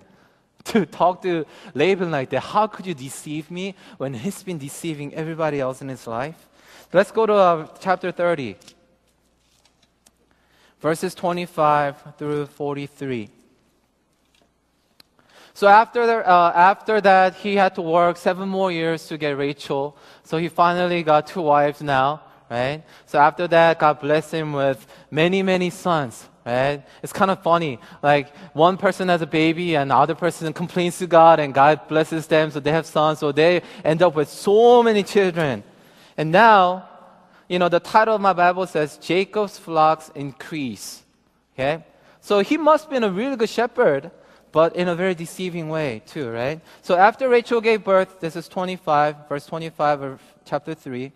to 0.65 0.85
talk 0.85 1.21
to 1.21 1.45
Laban 1.73 2.11
like 2.11 2.29
that? 2.31 2.41
How 2.41 2.67
could 2.67 2.85
you 2.85 2.93
deceive 2.93 3.49
me 3.49 3.73
when 3.97 4.13
he's 4.13 4.43
been 4.43 4.57
deceiving 4.57 5.13
everybody 5.13 5.61
else 5.61 5.81
in 5.81 5.87
his 5.87 6.05
life? 6.05 6.49
Let's 6.91 7.11
go 7.11 7.25
to 7.25 7.33
uh, 7.33 7.67
chapter 7.79 8.11
30 8.11 8.57
verses 10.85 11.15
25 11.15 12.15
through 12.17 12.45
43. 12.45 13.29
So 15.55 15.67
after, 15.67 16.05
the, 16.05 16.17
uh, 16.17 16.51
after 16.53 17.01
that, 17.01 17.35
he 17.35 17.55
had 17.55 17.73
to 17.75 17.81
work 17.81 18.17
seven 18.17 18.47
more 18.47 18.71
years 18.71 19.07
to 19.07 19.17
get 19.17 19.37
Rachel. 19.37 19.97
So 20.23 20.37
he 20.37 20.49
finally 20.49 21.01
got 21.01 21.25
two 21.25 21.41
wives 21.41 21.81
now, 21.81 22.21
right? 22.51 22.83
So 23.07 23.17
after 23.19 23.47
that, 23.47 23.79
God 23.79 23.99
blessed 23.99 24.33
him 24.33 24.53
with 24.53 24.85
many, 25.09 25.41
many 25.41 25.71
sons, 25.71 26.27
right? 26.45 26.83
It's 27.01 27.13
kind 27.13 27.31
of 27.31 27.41
funny. 27.41 27.79
Like 28.03 28.35
one 28.53 28.77
person 28.77 29.07
has 29.07 29.21
a 29.23 29.27
baby 29.27 29.75
and 29.75 29.89
the 29.89 29.95
other 29.95 30.13
person 30.13 30.53
complains 30.53 30.99
to 30.99 31.07
God 31.07 31.39
and 31.39 31.53
God 31.53 31.87
blesses 31.87 32.27
them 32.27 32.51
so 32.51 32.59
they 32.59 32.71
have 32.71 32.85
sons. 32.85 33.19
So 33.19 33.31
they 33.31 33.63
end 33.83 34.03
up 34.03 34.13
with 34.13 34.29
so 34.29 34.83
many 34.83 35.03
children. 35.03 35.63
And 36.17 36.31
now 36.31 36.89
you 37.47 37.59
know, 37.59 37.69
the 37.69 37.79
title 37.79 38.15
of 38.15 38.21
my 38.21 38.33
Bible 38.33 38.65
says 38.65 38.97
Jacob's 38.97 39.57
flocks 39.57 40.11
increase. 40.15 41.03
Okay? 41.53 41.83
So 42.21 42.39
he 42.39 42.57
must 42.57 42.85
have 42.85 42.91
been 42.91 43.03
a 43.03 43.11
really 43.11 43.35
good 43.35 43.49
shepherd, 43.49 44.11
but 44.55 44.73
in 44.73 44.87
a 44.87 44.95
very 44.95 45.13
deceiving 45.13 45.67
way 45.67 46.01
too, 46.05 46.31
right? 46.31 46.61
So 46.81 46.95
after 46.95 47.27
Rachel 47.27 47.59
gave 47.59 47.83
birth, 47.83 48.21
this 48.21 48.37
is 48.37 48.47
25, 48.47 49.27
verse 49.27 49.45
25 49.45 50.01
of 50.01 50.21
chapter 50.45 50.73
3. 50.73 51.11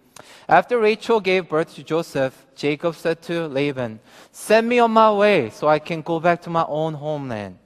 After 0.49 0.77
Rachel 0.77 1.21
gave 1.21 1.47
birth 1.47 1.73
to 1.75 1.81
Joseph, 1.81 2.35
Jacob 2.53 2.95
said 2.95 3.21
to 3.21 3.47
Laban, 3.47 4.01
Send 4.33 4.67
me 4.67 4.79
on 4.79 4.91
my 4.91 5.09
way 5.13 5.51
so 5.51 5.69
I 5.69 5.79
can 5.79 6.01
go 6.01 6.19
back 6.19 6.41
to 6.41 6.49
my 6.49 6.65
own 6.67 6.95
homeland. 6.95 7.57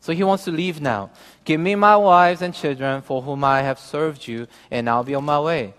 So 0.00 0.12
he 0.12 0.24
wants 0.24 0.44
to 0.44 0.50
leave 0.50 0.82
now. 0.82 1.08
Give 1.46 1.58
me 1.58 1.74
my 1.74 1.96
wives 1.96 2.42
and 2.42 2.52
children 2.52 3.00
for 3.00 3.22
whom 3.22 3.42
I 3.42 3.62
have 3.62 3.78
served 3.78 4.28
you, 4.28 4.46
and 4.70 4.90
I'll 4.90 5.04
be 5.04 5.14
on 5.14 5.24
my 5.24 5.40
way. 5.40 5.72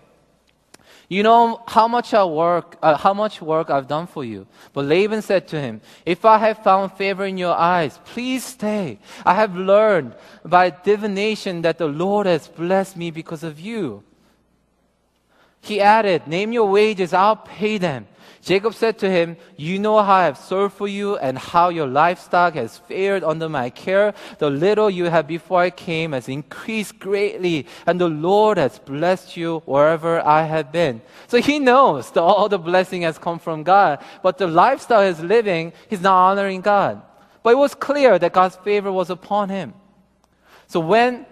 You 1.14 1.22
know 1.22 1.62
how 1.68 1.86
much 1.86 2.12
I 2.12 2.24
work, 2.24 2.76
uh, 2.82 2.96
how 2.96 3.14
much 3.14 3.40
work 3.40 3.70
I've 3.70 3.86
done 3.86 4.08
for 4.08 4.24
you. 4.24 4.48
But 4.72 4.86
Laban 4.86 5.22
said 5.22 5.46
to 5.46 5.60
him, 5.60 5.80
If 6.04 6.24
I 6.24 6.38
have 6.38 6.64
found 6.64 6.90
favor 6.94 7.24
in 7.24 7.38
your 7.38 7.54
eyes, 7.54 8.00
please 8.04 8.42
stay. 8.44 8.98
I 9.24 9.34
have 9.34 9.54
learned 9.54 10.16
by 10.44 10.70
divination 10.70 11.62
that 11.62 11.78
the 11.78 11.86
Lord 11.86 12.26
has 12.26 12.48
blessed 12.48 12.96
me 12.96 13.12
because 13.12 13.44
of 13.44 13.60
you. 13.60 14.02
He 15.60 15.80
added, 15.80 16.26
Name 16.26 16.50
your 16.50 16.68
wages, 16.68 17.12
I'll 17.12 17.36
pay 17.36 17.78
them. 17.78 18.08
Jacob 18.44 18.74
said 18.74 18.98
to 18.98 19.10
him, 19.10 19.38
You 19.56 19.78
know 19.78 20.02
how 20.02 20.16
I 20.16 20.24
have 20.24 20.36
served 20.36 20.74
for 20.74 20.86
you 20.86 21.16
and 21.16 21.38
how 21.38 21.70
your 21.70 21.86
livestock 21.86 22.54
has 22.54 22.76
fared 22.76 23.24
under 23.24 23.48
my 23.48 23.70
care. 23.70 24.12
The 24.38 24.50
little 24.50 24.90
you 24.90 25.06
had 25.06 25.26
before 25.26 25.62
I 25.62 25.70
came 25.70 26.12
has 26.12 26.28
increased 26.28 26.98
greatly, 26.98 27.66
and 27.86 27.98
the 27.98 28.08
Lord 28.08 28.58
has 28.58 28.78
blessed 28.78 29.38
you 29.38 29.62
wherever 29.64 30.20
I 30.20 30.42
have 30.42 30.70
been. 30.70 31.00
So 31.26 31.40
he 31.40 31.58
knows 31.58 32.10
that 32.10 32.20
all 32.20 32.50
the 32.50 32.58
blessing 32.58 33.00
has 33.02 33.16
come 33.16 33.38
from 33.38 33.62
God, 33.62 34.04
but 34.22 34.36
the 34.36 34.46
lifestyle 34.46 35.06
he's 35.06 35.20
living, 35.20 35.72
he's 35.88 36.02
not 36.02 36.30
honoring 36.30 36.60
God. 36.60 37.00
But 37.42 37.54
it 37.54 37.58
was 37.58 37.74
clear 37.74 38.18
that 38.18 38.34
God's 38.34 38.56
favor 38.56 38.92
was 38.92 39.08
upon 39.08 39.48
him. 39.48 39.72
So 40.66 40.80
when 40.80 41.24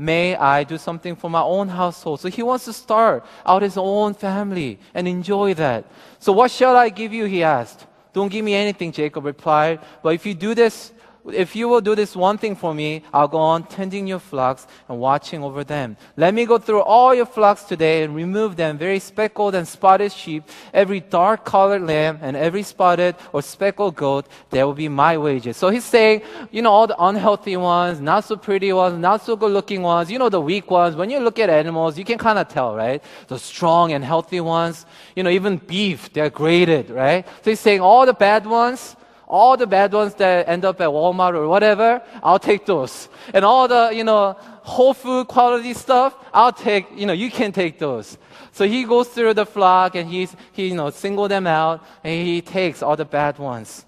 may 0.00 0.34
I 0.34 0.64
do 0.64 0.78
something 0.78 1.14
for 1.14 1.28
my 1.28 1.42
own 1.42 1.68
household. 1.68 2.20
So 2.20 2.30
he 2.30 2.42
wants 2.42 2.64
to 2.64 2.72
start 2.72 3.22
out 3.44 3.60
his 3.60 3.76
own 3.76 4.14
family 4.14 4.78
and 4.94 5.06
enjoy 5.06 5.52
that. 5.54 5.84
So 6.18 6.32
what 6.32 6.50
shall 6.50 6.74
I 6.74 6.88
give 6.88 7.12
you? 7.12 7.26
He 7.26 7.42
asked. 7.42 7.86
Don't 8.14 8.32
give 8.32 8.42
me 8.42 8.54
anything, 8.54 8.92
Jacob 8.92 9.26
replied. 9.26 9.80
But 10.02 10.14
if 10.14 10.24
you 10.24 10.32
do 10.32 10.54
this, 10.54 10.92
if 11.32 11.54
you 11.54 11.68
will 11.68 11.80
do 11.80 11.94
this 11.94 12.16
one 12.16 12.38
thing 12.38 12.56
for 12.56 12.72
me, 12.74 13.02
I'll 13.12 13.28
go 13.28 13.38
on 13.38 13.64
tending 13.64 14.06
your 14.06 14.18
flocks 14.18 14.66
and 14.88 14.98
watching 14.98 15.42
over 15.42 15.64
them. 15.64 15.96
Let 16.16 16.34
me 16.34 16.46
go 16.46 16.58
through 16.58 16.80
all 16.82 17.14
your 17.14 17.26
flocks 17.26 17.64
today 17.64 18.02
and 18.02 18.14
remove 18.14 18.56
them, 18.56 18.78
very 18.78 18.98
speckled 18.98 19.54
and 19.54 19.66
spotted 19.66 20.12
sheep, 20.12 20.44
every 20.72 21.00
dark 21.00 21.44
colored 21.44 21.82
lamb, 21.82 22.18
and 22.22 22.36
every 22.36 22.62
spotted 22.62 23.16
or 23.32 23.42
speckled 23.42 23.96
goat. 23.96 24.26
There 24.50 24.66
will 24.66 24.74
be 24.74 24.88
my 24.88 25.18
wages. 25.18 25.56
So 25.56 25.68
he's 25.68 25.84
saying, 25.84 26.22
you 26.50 26.62
know, 26.62 26.70
all 26.70 26.86
the 26.86 26.96
unhealthy 26.98 27.56
ones, 27.56 28.00
not 28.00 28.24
so 28.24 28.36
pretty 28.36 28.72
ones, 28.72 28.98
not 28.98 29.22
so 29.22 29.36
good 29.36 29.52
looking 29.52 29.82
ones, 29.82 30.10
you 30.10 30.18
know, 30.18 30.28
the 30.28 30.40
weak 30.40 30.70
ones. 30.70 30.96
When 30.96 31.10
you 31.10 31.20
look 31.20 31.38
at 31.38 31.50
animals, 31.50 31.98
you 31.98 32.04
can 32.04 32.18
kind 32.18 32.38
of 32.38 32.48
tell, 32.48 32.74
right? 32.74 33.02
The 33.28 33.38
strong 33.38 33.92
and 33.92 34.04
healthy 34.04 34.40
ones, 34.40 34.86
you 35.14 35.22
know, 35.22 35.30
even 35.30 35.58
beef, 35.58 36.12
they're 36.12 36.30
graded, 36.30 36.90
right? 36.90 37.26
So 37.42 37.50
he's 37.50 37.60
saying 37.60 37.80
all 37.80 38.06
the 38.06 38.14
bad 38.14 38.46
ones, 38.46 38.96
all 39.30 39.56
the 39.56 39.66
bad 39.66 39.92
ones 39.92 40.14
that 40.14 40.48
end 40.48 40.64
up 40.64 40.80
at 40.80 40.88
Walmart 40.88 41.34
or 41.34 41.46
whatever, 41.46 42.02
I'll 42.22 42.40
take 42.40 42.66
those. 42.66 43.08
And 43.32 43.44
all 43.44 43.68
the, 43.68 43.90
you 43.94 44.02
know, 44.02 44.36
whole 44.62 44.92
food 44.92 45.28
quality 45.28 45.72
stuff, 45.72 46.16
I'll 46.34 46.52
take, 46.52 46.86
you 46.94 47.06
know, 47.06 47.12
you 47.12 47.30
can 47.30 47.52
take 47.52 47.78
those. 47.78 48.18
So 48.50 48.66
he 48.66 48.82
goes 48.84 49.08
through 49.08 49.34
the 49.34 49.46
flock 49.46 49.94
and 49.94 50.10
he's, 50.10 50.34
he, 50.52 50.68
you 50.68 50.74
know, 50.74 50.90
single 50.90 51.28
them 51.28 51.46
out 51.46 51.84
and 52.02 52.26
he 52.26 52.42
takes 52.42 52.82
all 52.82 52.96
the 52.96 53.04
bad 53.04 53.38
ones. 53.38 53.86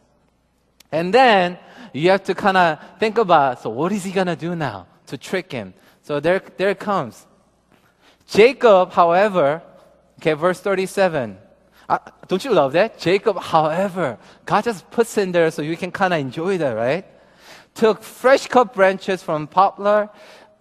And 0.93 1.13
then 1.13 1.59
you 1.93 2.11
have 2.11 2.23
to 2.25 2.35
kind 2.35 2.57
of 2.57 2.79
think 3.01 3.19
about, 3.19 3.63
so 3.63 3.71
what 3.71 3.91
is 3.91 4.05
he 4.05 4.13
going 4.13 4.29
to 4.29 4.37
do 4.37 4.55
now 4.55 4.87
to 5.07 5.19
trick 5.19 5.51
him? 5.51 5.75
So 6.03 6.21
there, 6.21 6.41
there 6.57 6.75
comes. 6.77 7.27
Jacob, 8.29 8.93
however, 8.93 9.61
okay, 10.21 10.35
verse 10.35 10.61
37. 10.61 11.37
Uh, 11.93 11.99
don't 12.27 12.43
you 12.43 12.51
love 12.55 12.73
that? 12.73 12.99
Jacob, 12.99 13.39
however, 13.39 14.17
God 14.47 14.65
just 14.65 14.91
puts 14.91 15.19
in 15.19 15.31
there 15.31 15.51
so 15.51 15.61
you 15.61 15.77
can 15.77 15.93
kind 15.93 16.15
of 16.15 16.21
enjoy 16.21 16.57
that, 16.57 16.71
right? 16.71 17.05
Took 17.75 18.03
fresh 18.03 18.47
cut 18.47 18.73
branches 18.73 19.23
from 19.23 19.47
poplar, 19.47 20.09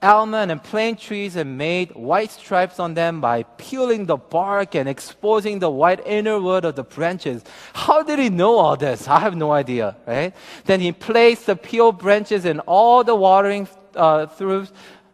almond, 0.02 0.52
and 0.52 0.62
plane 0.62 0.98
trees 0.98 1.38
and 1.38 1.58
made 1.58 1.96
white 1.96 2.32
stripes 2.32 2.82
on 2.82 2.96
them 2.96 3.22
by 3.22 3.44
peeling 3.44 4.08
the 4.08 4.18
bark 4.18 4.76
and 4.76 4.90
exposing 4.90 5.60
the 5.60 5.70
white 5.70 6.06
inner 6.06 6.38
wood 6.38 6.66
of 6.66 6.76
the 6.76 6.84
branches. 6.84 7.46
How 7.74 8.04
did 8.04 8.20
he 8.20 8.30
know 8.30 8.58
all 8.58 8.76
this? 8.76 9.08
I 9.08 9.22
have 9.22 9.38
no 9.38 9.54
idea, 9.54 9.96
right? 10.06 10.34
Then 10.66 10.82
he 10.82 10.92
placed 10.92 11.46
the 11.46 11.56
peeled 11.56 11.98
branches 11.98 12.44
in 12.44 12.60
all 12.60 13.06
the 13.06 13.16
watering 13.16 13.70
uh, 13.96 14.26
through 14.26 14.68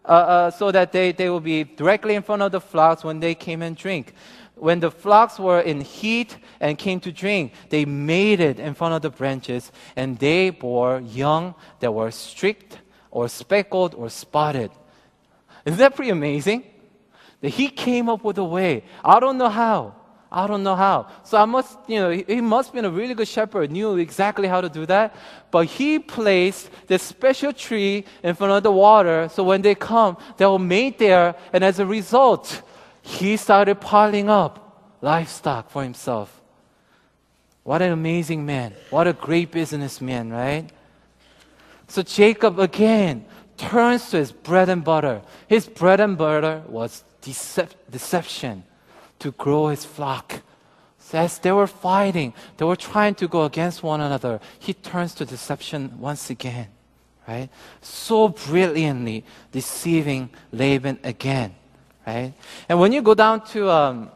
uh, 0.03 0.07
uh, 0.07 0.49
so 0.49 0.71
that 0.71 0.91
they, 0.91 1.11
they 1.11 1.29
will 1.29 1.41
be 1.41 1.63
directly 1.63 2.15
in 2.15 2.23
front 2.23 2.41
of 2.41 2.51
the 2.51 2.61
flocks 2.61 3.03
when 3.03 3.19
they 3.19 3.35
came 3.35 3.61
and 3.61 3.77
drink 3.77 4.15
when 4.59 4.79
the 4.79 4.91
flocks 4.91 5.39
were 5.39 5.61
in 5.61 5.81
heat 5.81 6.37
and 6.59 6.77
came 6.77 6.99
to 7.01 7.11
drink, 7.11 7.53
they 7.69 7.85
made 7.85 8.39
it 8.39 8.59
in 8.59 8.73
front 8.73 8.93
of 8.93 9.01
the 9.01 9.09
branches, 9.09 9.71
and 9.95 10.17
they 10.19 10.49
bore 10.49 10.99
young 10.99 11.55
that 11.79 11.91
were 11.93 12.11
streaked 12.11 12.79
or 13.11 13.27
speckled 13.27 13.95
or 13.95 14.09
spotted. 14.09 14.71
Isn't 15.65 15.79
that 15.79 15.95
pretty 15.95 16.11
amazing? 16.11 16.63
That 17.41 17.49
he 17.49 17.69
came 17.69 18.09
up 18.09 18.23
with 18.23 18.37
a 18.37 18.43
way. 18.43 18.83
I 19.03 19.19
don't 19.19 19.37
know 19.37 19.49
how. 19.49 19.95
I 20.31 20.45
don't 20.45 20.63
know 20.63 20.75
how. 20.75 21.07
So 21.23 21.37
I 21.37 21.45
must, 21.45 21.77
you 21.87 21.99
know, 21.99 22.09
he 22.09 22.41
must 22.41 22.69
have 22.69 22.75
been 22.75 22.85
a 22.85 22.89
really 22.89 23.13
good 23.13 23.27
shepherd, 23.27 23.71
knew 23.71 23.95
exactly 23.97 24.47
how 24.47 24.59
to 24.59 24.69
do 24.69 24.85
that. 24.87 25.15
But 25.51 25.67
he 25.67 25.99
placed 25.99 26.69
this 26.87 27.01
special 27.01 27.53
tree 27.53 28.05
in 28.23 28.35
front 28.35 28.51
of 28.53 28.63
the 28.63 28.71
water, 28.71 29.29
so 29.29 29.43
when 29.43 29.61
they 29.61 29.75
come, 29.75 30.17
they 30.35 30.45
will 30.45 30.59
mate 30.59 30.99
there, 30.99 31.35
and 31.53 31.63
as 31.63 31.79
a 31.79 31.85
result, 31.85 32.61
he 33.07 33.37
started 33.37 33.79
piling 33.79 34.29
up 34.29 34.99
livestock 35.01 35.69
for 35.69 35.81
himself. 35.81 36.41
What 37.63 37.81
an 37.81 37.93
amazing 37.93 38.45
man. 38.45 38.73
What 38.89 39.07
a 39.07 39.13
great 39.13 39.49
businessman, 39.49 40.29
right? 40.29 40.69
So 41.87 42.01
Jacob 42.01 42.59
again 42.59 43.25
turns 43.55 44.09
to 44.09 44.17
his 44.17 44.33
bread 44.33 44.67
and 44.67 44.83
butter. 44.83 45.21
His 45.47 45.67
bread 45.67 46.01
and 46.01 46.17
butter 46.17 46.63
was 46.67 47.05
decep- 47.21 47.79
deception 47.89 48.63
to 49.19 49.31
grow 49.31 49.67
his 49.67 49.85
flock. 49.85 50.41
So 50.99 51.17
as 51.19 51.39
they 51.39 51.53
were 51.53 51.67
fighting, 51.67 52.33
they 52.57 52.65
were 52.65 52.75
trying 52.75 53.15
to 53.15 53.27
go 53.29 53.45
against 53.45 53.83
one 53.83 54.01
another. 54.01 54.41
He 54.59 54.73
turns 54.73 55.15
to 55.15 55.25
deception 55.25 55.97
once 55.97 56.29
again, 56.29 56.67
right? 57.25 57.47
So 57.79 58.27
brilliantly 58.27 59.23
deceiving 59.53 60.29
Laban 60.51 60.99
again 61.05 61.55
right? 62.07 62.33
And 62.69 62.79
when 62.79 62.93
you 62.93 63.01
go 63.01 63.13
down 63.13 63.45
to, 63.47 63.69
um, 63.69 64.09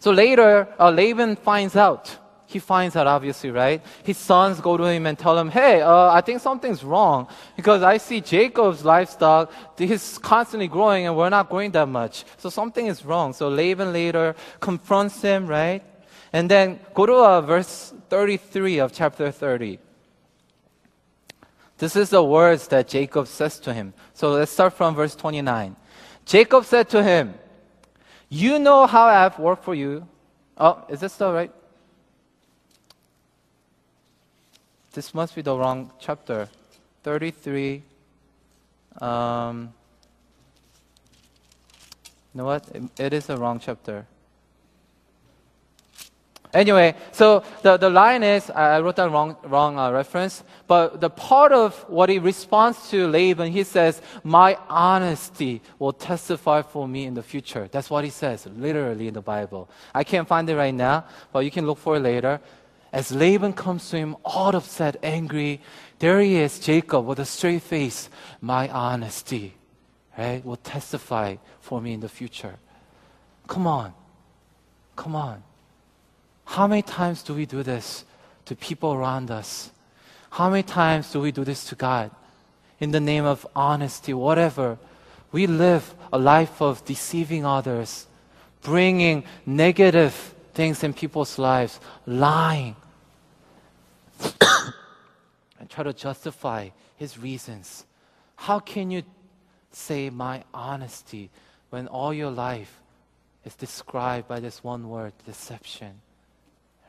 so 0.00 0.10
later, 0.10 0.68
uh, 0.78 0.90
Laban 0.90 1.36
finds 1.36 1.76
out. 1.76 2.18
He 2.46 2.58
finds 2.58 2.94
out, 2.94 3.06
obviously, 3.06 3.50
right? 3.50 3.82
His 4.02 4.18
sons 4.18 4.60
go 4.60 4.76
to 4.76 4.84
him 4.84 5.06
and 5.06 5.18
tell 5.18 5.38
him, 5.38 5.48
hey, 5.48 5.80
uh, 5.80 6.10
I 6.10 6.20
think 6.20 6.40
something's 6.40 6.84
wrong 6.84 7.28
because 7.56 7.82
I 7.82 7.96
see 7.96 8.20
Jacob's 8.20 8.84
livestock, 8.84 9.50
he's 9.78 10.18
constantly 10.18 10.68
growing 10.68 11.06
and 11.06 11.16
we're 11.16 11.30
not 11.30 11.48
growing 11.48 11.70
that 11.72 11.88
much. 11.88 12.24
So 12.36 12.50
something 12.50 12.86
is 12.86 13.04
wrong. 13.04 13.32
So 13.32 13.48
Laban 13.48 13.92
later 13.92 14.36
confronts 14.60 15.22
him, 15.22 15.46
right? 15.46 15.82
And 16.32 16.50
then 16.50 16.80
go 16.94 17.06
to 17.06 17.14
uh, 17.14 17.40
verse 17.40 17.92
33 18.08 18.78
of 18.78 18.92
chapter 18.92 19.30
30. 19.30 19.78
This 21.78 21.96
is 21.96 22.10
the 22.10 22.22
words 22.22 22.68
that 22.68 22.88
Jacob 22.88 23.26
says 23.26 23.58
to 23.60 23.74
him. 23.74 23.94
So 24.14 24.32
let's 24.32 24.52
start 24.52 24.74
from 24.74 24.94
verse 24.94 25.16
29. 25.16 25.76
Jacob 26.24 26.64
said 26.64 26.88
to 26.90 27.02
him, 27.02 27.34
You 28.28 28.58
know 28.58 28.86
how 28.86 29.04
I 29.04 29.14
have 29.14 29.38
worked 29.38 29.64
for 29.64 29.74
you. 29.74 30.06
Oh, 30.56 30.84
is 30.88 31.00
this 31.00 31.12
still 31.12 31.32
right? 31.32 31.52
This 34.92 35.12
must 35.12 35.34
be 35.34 35.42
the 35.42 35.56
wrong 35.56 35.90
chapter. 35.98 36.48
33. 37.02 37.82
Um, 39.00 39.74
you 42.32 42.38
know 42.38 42.44
what? 42.44 42.68
it, 42.74 42.82
it 42.98 43.12
is 43.12 43.26
the 43.26 43.36
wrong 43.36 43.58
chapter. 43.58 44.06
Anyway, 46.54 46.94
so 47.10 47.42
the, 47.62 47.76
the 47.76 47.90
line 47.90 48.22
is, 48.22 48.48
I 48.48 48.78
wrote 48.80 48.94
down 48.94 49.10
wrong, 49.10 49.36
wrong 49.42 49.76
uh, 49.76 49.90
reference, 49.90 50.44
but 50.68 51.00
the 51.00 51.10
part 51.10 51.50
of 51.50 51.74
what 51.88 52.08
he 52.08 52.20
responds 52.20 52.88
to 52.90 53.08
Laban, 53.08 53.50
he 53.50 53.64
says, 53.64 54.00
My 54.22 54.56
honesty 54.68 55.60
will 55.80 55.92
testify 55.92 56.62
for 56.62 56.86
me 56.86 57.06
in 57.06 57.14
the 57.14 57.24
future. 57.24 57.68
That's 57.72 57.90
what 57.90 58.04
he 58.04 58.10
says, 58.10 58.46
literally 58.46 59.08
in 59.08 59.14
the 59.14 59.20
Bible. 59.20 59.68
I 59.92 60.04
can't 60.04 60.28
find 60.28 60.48
it 60.48 60.54
right 60.54 60.74
now, 60.74 61.06
but 61.32 61.40
you 61.40 61.50
can 61.50 61.66
look 61.66 61.78
for 61.78 61.96
it 61.96 62.00
later. 62.00 62.40
As 62.92 63.10
Laban 63.10 63.54
comes 63.54 63.90
to 63.90 63.96
him, 63.96 64.16
all 64.24 64.54
upset, 64.54 64.96
angry, 65.02 65.60
there 65.98 66.20
he 66.20 66.36
is, 66.36 66.60
Jacob, 66.60 67.04
with 67.04 67.18
a 67.18 67.24
straight 67.24 67.62
face. 67.62 68.08
My 68.40 68.68
honesty, 68.68 69.54
right, 70.16 70.44
will 70.44 70.56
testify 70.56 71.34
for 71.60 71.80
me 71.80 71.94
in 71.94 72.00
the 72.00 72.08
future. 72.08 72.54
Come 73.48 73.66
on. 73.66 73.92
Come 74.94 75.16
on. 75.16 75.42
How 76.44 76.66
many 76.66 76.82
times 76.82 77.22
do 77.22 77.34
we 77.34 77.46
do 77.46 77.62
this 77.62 78.04
to 78.44 78.54
people 78.54 78.92
around 78.92 79.30
us? 79.30 79.70
How 80.30 80.50
many 80.50 80.62
times 80.62 81.12
do 81.12 81.20
we 81.20 81.32
do 81.32 81.44
this 81.44 81.64
to 81.66 81.74
God? 81.74 82.10
In 82.80 82.90
the 82.90 83.00
name 83.00 83.24
of 83.24 83.46
honesty, 83.54 84.12
whatever. 84.12 84.78
We 85.32 85.46
live 85.46 85.94
a 86.12 86.18
life 86.18 86.60
of 86.60 86.84
deceiving 86.84 87.44
others, 87.44 88.06
bringing 88.62 89.24
negative 89.46 90.34
things 90.54 90.84
in 90.84 90.92
people's 90.92 91.38
lives, 91.38 91.80
lying, 92.06 92.76
and 95.58 95.68
try 95.68 95.84
to 95.84 95.92
justify 95.92 96.68
his 96.96 97.18
reasons. 97.18 97.84
How 98.36 98.60
can 98.60 98.90
you 98.90 99.02
say 99.72 100.10
my 100.10 100.44
honesty 100.52 101.30
when 101.70 101.88
all 101.88 102.14
your 102.14 102.30
life 102.30 102.80
is 103.44 103.54
described 103.56 104.28
by 104.28 104.40
this 104.40 104.62
one 104.62 104.88
word, 104.88 105.12
deception? 105.26 106.00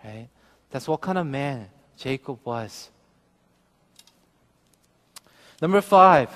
Right? 0.05 0.29
That's 0.69 0.87
what 0.87 1.01
kind 1.01 1.17
of 1.17 1.25
man 1.25 1.69
Jacob 1.97 2.39
was. 2.43 2.89
Number 5.61 5.81
five, 5.81 6.29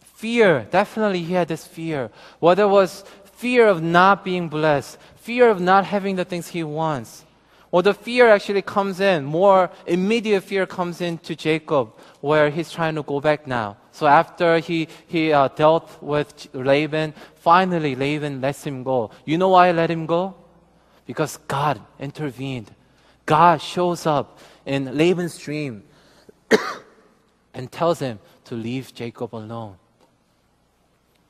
fear. 0.00 0.66
Definitely 0.70 1.22
he 1.22 1.34
had 1.34 1.48
this 1.48 1.66
fear. 1.66 2.10
Whether 2.38 2.62
it 2.62 2.68
was 2.68 3.04
fear 3.24 3.68
of 3.68 3.82
not 3.82 4.24
being 4.24 4.48
blessed, 4.48 4.98
fear 5.16 5.50
of 5.50 5.60
not 5.60 5.84
having 5.84 6.16
the 6.16 6.24
things 6.24 6.48
he 6.48 6.64
wants, 6.64 7.24
or 7.70 7.82
the 7.82 7.92
fear 7.92 8.28
actually 8.28 8.62
comes 8.62 9.00
in, 9.00 9.24
more 9.24 9.68
immediate 9.86 10.42
fear 10.42 10.64
comes 10.64 11.00
into 11.00 11.34
Jacob, 11.34 11.92
where 12.20 12.48
he's 12.48 12.70
trying 12.70 12.94
to 12.94 13.02
go 13.02 13.20
back 13.20 13.48
now. 13.48 13.76
So 13.90 14.06
after 14.06 14.58
he, 14.58 14.88
he 15.08 15.32
uh, 15.32 15.48
dealt 15.48 16.00
with 16.00 16.48
Laban, 16.54 17.14
finally 17.34 17.96
Laban 17.96 18.40
lets 18.40 18.64
him 18.64 18.84
go. 18.84 19.10
You 19.24 19.38
know 19.38 19.48
why 19.48 19.66
he 19.68 19.72
let 19.72 19.90
him 19.90 20.06
go? 20.06 20.36
Because 21.06 21.36
God 21.48 21.80
intervened. 21.98 22.70
God 23.26 23.60
shows 23.60 24.06
up 24.06 24.38
in 24.66 24.96
Laban's 24.96 25.38
dream 25.38 25.82
and 27.54 27.70
tells 27.70 27.98
him 27.98 28.18
to 28.44 28.54
leave 28.54 28.94
Jacob 28.94 29.34
alone. 29.34 29.76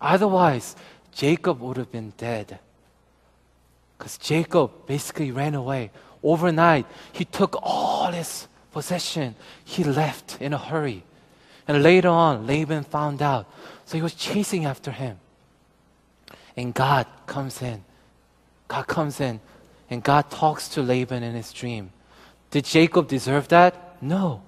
Otherwise, 0.00 0.76
Jacob 1.12 1.60
would 1.60 1.76
have 1.76 1.90
been 1.90 2.12
dead. 2.16 2.58
Because 3.96 4.18
Jacob 4.18 4.86
basically 4.86 5.30
ran 5.30 5.54
away. 5.54 5.90
Overnight, 6.22 6.86
he 7.12 7.24
took 7.24 7.56
all 7.62 8.10
his 8.10 8.48
possession, 8.72 9.36
he 9.64 9.84
left 9.84 10.38
in 10.40 10.52
a 10.52 10.58
hurry. 10.58 11.04
And 11.66 11.82
later 11.82 12.08
on, 12.08 12.46
Laban 12.46 12.84
found 12.84 13.22
out. 13.22 13.48
So 13.86 13.96
he 13.96 14.02
was 14.02 14.14
chasing 14.14 14.64
after 14.64 14.90
him. 14.90 15.18
And 16.56 16.74
God 16.74 17.06
comes 17.26 17.62
in. 17.62 17.84
God 18.68 18.86
comes 18.86 19.20
in 19.20 19.40
and 19.90 20.02
God 20.02 20.30
talks 20.30 20.68
to 20.70 20.82
Laban 20.82 21.22
in 21.22 21.34
his 21.34 21.52
dream. 21.52 21.90
Did 22.50 22.64
Jacob 22.64 23.08
deserve 23.08 23.48
that? 23.48 24.02
No. 24.02 24.42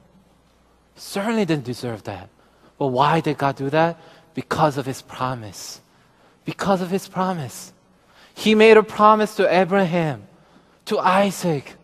Certainly 0.96 1.44
didn't 1.44 1.64
deserve 1.64 2.04
that. 2.04 2.28
But 2.78 2.88
why 2.88 3.20
did 3.20 3.38
God 3.38 3.56
do 3.56 3.70
that? 3.70 3.98
Because 4.34 4.78
of 4.78 4.86
his 4.86 5.02
promise. 5.02 5.80
Because 6.44 6.80
of 6.80 6.90
his 6.90 7.08
promise. 7.08 7.72
He 8.34 8.54
made 8.54 8.76
a 8.76 8.82
promise 8.82 9.34
to 9.36 9.52
Abraham, 9.52 10.24
to 10.86 10.98
Isaac, 10.98 11.74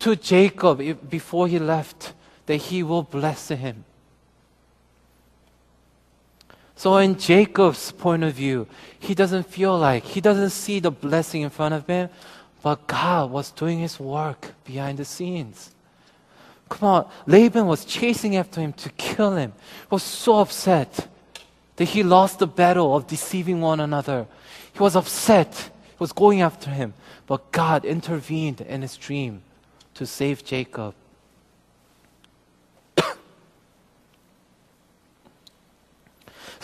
to 0.00 0.16
Jacob 0.16 1.08
before 1.08 1.48
he 1.48 1.58
left 1.58 2.12
that 2.46 2.56
he 2.56 2.82
will 2.82 3.02
bless 3.02 3.48
him. 3.48 3.84
So, 6.76 6.96
in 6.98 7.18
Jacob's 7.18 7.92
point 7.92 8.24
of 8.24 8.34
view, 8.34 8.66
he 8.98 9.14
doesn't 9.14 9.44
feel 9.44 9.78
like, 9.78 10.04
he 10.04 10.20
doesn't 10.20 10.50
see 10.50 10.80
the 10.80 10.90
blessing 10.90 11.42
in 11.42 11.50
front 11.50 11.72
of 11.72 11.86
him, 11.86 12.10
but 12.64 12.86
God 12.86 13.30
was 13.30 13.50
doing 13.50 13.80
his 13.80 14.00
work 14.00 14.54
behind 14.64 14.96
the 14.96 15.04
scenes. 15.04 15.74
Come 16.70 16.88
on, 16.88 17.10
Laban 17.26 17.66
was 17.66 17.84
chasing 17.84 18.36
after 18.36 18.58
him 18.58 18.72
to 18.72 18.88
kill 18.88 19.36
him. 19.36 19.52
He 19.82 19.88
was 19.90 20.02
so 20.02 20.38
upset 20.38 21.06
that 21.76 21.84
he 21.84 22.02
lost 22.02 22.38
the 22.38 22.46
battle 22.46 22.96
of 22.96 23.06
deceiving 23.06 23.60
one 23.60 23.80
another. 23.80 24.26
He 24.72 24.78
was 24.78 24.96
upset. 24.96 25.54
He 25.88 25.96
was 25.98 26.12
going 26.12 26.40
after 26.40 26.70
him. 26.70 26.94
But 27.26 27.52
God 27.52 27.84
intervened 27.84 28.62
in 28.62 28.80
his 28.80 28.96
dream 28.96 29.42
to 29.92 30.06
save 30.06 30.42
Jacob. 30.42 30.94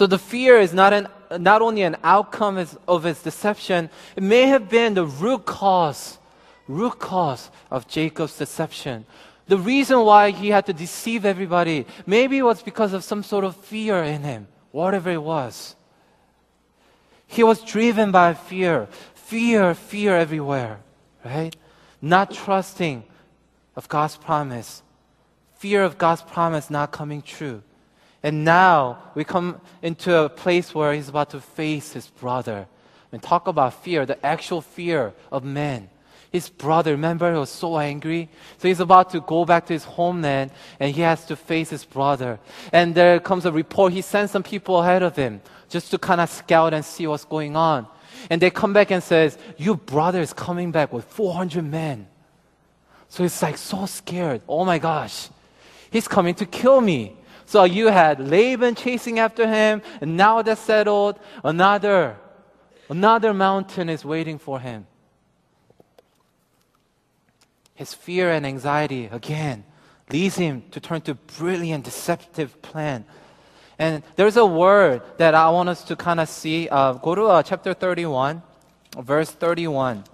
So 0.01 0.07
the 0.07 0.19
fear 0.19 0.59
is 0.59 0.73
not, 0.73 0.95
an, 0.95 1.09
not 1.39 1.61
only 1.61 1.83
an 1.83 1.95
outcome 2.03 2.57
of 2.89 3.03
his 3.03 3.21
deception, 3.21 3.91
it 4.17 4.23
may 4.23 4.47
have 4.47 4.71
been 4.71 4.95
the 4.95 5.05
root 5.05 5.45
cause, 5.45 6.17
root 6.67 6.99
cause 6.99 7.51
of 7.71 7.87
Jacob's 7.87 8.39
deception. 8.39 9.05
The 9.47 9.59
reason 9.59 10.01
why 10.01 10.31
he 10.31 10.49
had 10.49 10.65
to 10.65 10.73
deceive 10.73 11.27
everybody, 11.27 11.85
maybe 12.07 12.39
it 12.39 12.45
was 12.45 12.63
because 12.63 12.95
of 12.95 13.05
some 13.05 13.23
sort 13.23 13.45
of 13.45 13.55
fear 13.57 14.03
in 14.03 14.23
him, 14.23 14.49
whatever 14.71 15.11
it 15.11 15.23
was. 15.23 15.77
He 17.27 17.45
was 17.45 17.61
driven 17.61 18.11
by 18.11 18.33
fear, 18.33 18.89
fear, 19.13 19.75
fear 19.75 20.17
everywhere, 20.17 20.81
right? 21.23 21.55
Not 22.01 22.33
trusting 22.33 23.05
of 23.77 23.87
God's 23.87 24.17
promise, 24.17 24.83
fear 25.57 25.83
of 25.83 25.99
God's 25.99 26.23
promise 26.23 26.71
not 26.71 26.91
coming 26.91 27.21
true. 27.21 27.63
And 28.23 28.45
now 28.45 28.99
we 29.15 29.25
come 29.25 29.61
into 29.83 30.15
a 30.15 30.29
place 30.29 30.75
where 30.75 30.93
he's 30.93 31.09
about 31.09 31.31
to 31.31 31.41
face 31.41 31.93
his 31.93 32.07
brother. 32.07 32.67
And 33.13 33.23
talk 33.23 33.49
about 33.49 33.83
fear, 33.83 34.07
the 34.07 34.25
actual 34.25 34.61
fear 34.61 35.13
of 35.33 35.43
man. 35.43 35.89
His 36.31 36.49
brother, 36.49 36.93
remember, 36.93 37.33
he 37.33 37.39
was 37.39 37.51
so 37.51 37.79
angry. 37.79 38.29
So 38.59 38.69
he's 38.69 38.79
about 38.79 39.11
to 39.11 39.21
go 39.21 39.45
back 39.45 39.67
to 39.67 39.73
his 39.73 39.83
homeland 39.85 40.53
and 40.79 40.95
he 40.95 41.01
has 41.01 41.25
to 41.27 41.35
face 41.35 41.71
his 41.71 41.85
brother. 41.85 42.39
And 42.73 42.95
there 42.95 43.19
comes 43.19 43.47
a 43.47 43.53
report. 43.53 43.93
He 43.93 44.03
sends 44.03 44.31
some 44.31 44.45
people 44.45 44.81
ahead 44.81 45.03
of 45.03 45.17
him 45.17 45.41
just 45.69 45.91
to 45.91 45.99
kind 45.99 46.21
of 46.21 46.31
scout 46.31 46.73
and 46.73 46.85
see 46.85 47.07
what's 47.07 47.25
going 47.25 47.57
on. 47.57 47.87
And 48.29 48.41
they 48.41 48.51
come 48.51 48.73
back 48.73 48.93
and 48.93 49.03
says, 49.03 49.39
your 49.57 49.77
brother 49.77 50.21
is 50.21 50.33
coming 50.33 50.71
back 50.71 50.93
with 50.93 51.05
400 51.07 51.65
men. 51.65 52.07
So 53.09 53.25
he's 53.25 53.43
like 53.43 53.57
so 53.57 53.87
scared. 53.87 54.43
Oh 54.49 54.65
my 54.65 54.79
gosh. 54.79 55.31
He's 55.91 56.07
coming 56.07 56.35
to 56.37 56.47
kill 56.47 56.81
me. 56.81 57.17
So 57.51 57.65
you 57.65 57.89
had 57.89 58.21
Laban 58.21 58.77
chasing 58.77 59.19
after 59.19 59.45
him, 59.45 59.83
and 60.01 60.17
now 60.17 60.41
that's 60.41 60.61
settled. 60.61 61.19
Another, 61.43 62.17
another 62.89 63.35
mountain 63.35 63.89
is 63.89 64.05
waiting 64.05 64.39
for 64.39 64.61
him. 64.61 64.87
His 67.75 67.93
fear 67.93 68.31
and 68.31 68.47
anxiety 68.47 69.07
again 69.07 69.65
leads 70.13 70.37
him 70.37 70.63
to 70.71 70.79
turn 70.79 71.01
to 71.01 71.15
brilliant, 71.15 71.87
deceptive 71.87 72.63
plan. 72.63 73.05
And 73.81 74.05
there's 74.15 74.37
a 74.37 74.47
word 74.47 75.03
that 75.17 75.35
I 75.35 75.51
want 75.51 75.71
us 75.71 75.83
to 75.91 75.97
kind 75.97 76.21
of 76.21 76.29
see. 76.29 76.69
Uh, 76.69 76.93
go 76.93 77.17
to 77.17 77.25
uh, 77.25 77.43
chapter 77.43 77.75
31, 77.75 78.45
verse 78.97 79.33
31. 79.33 80.05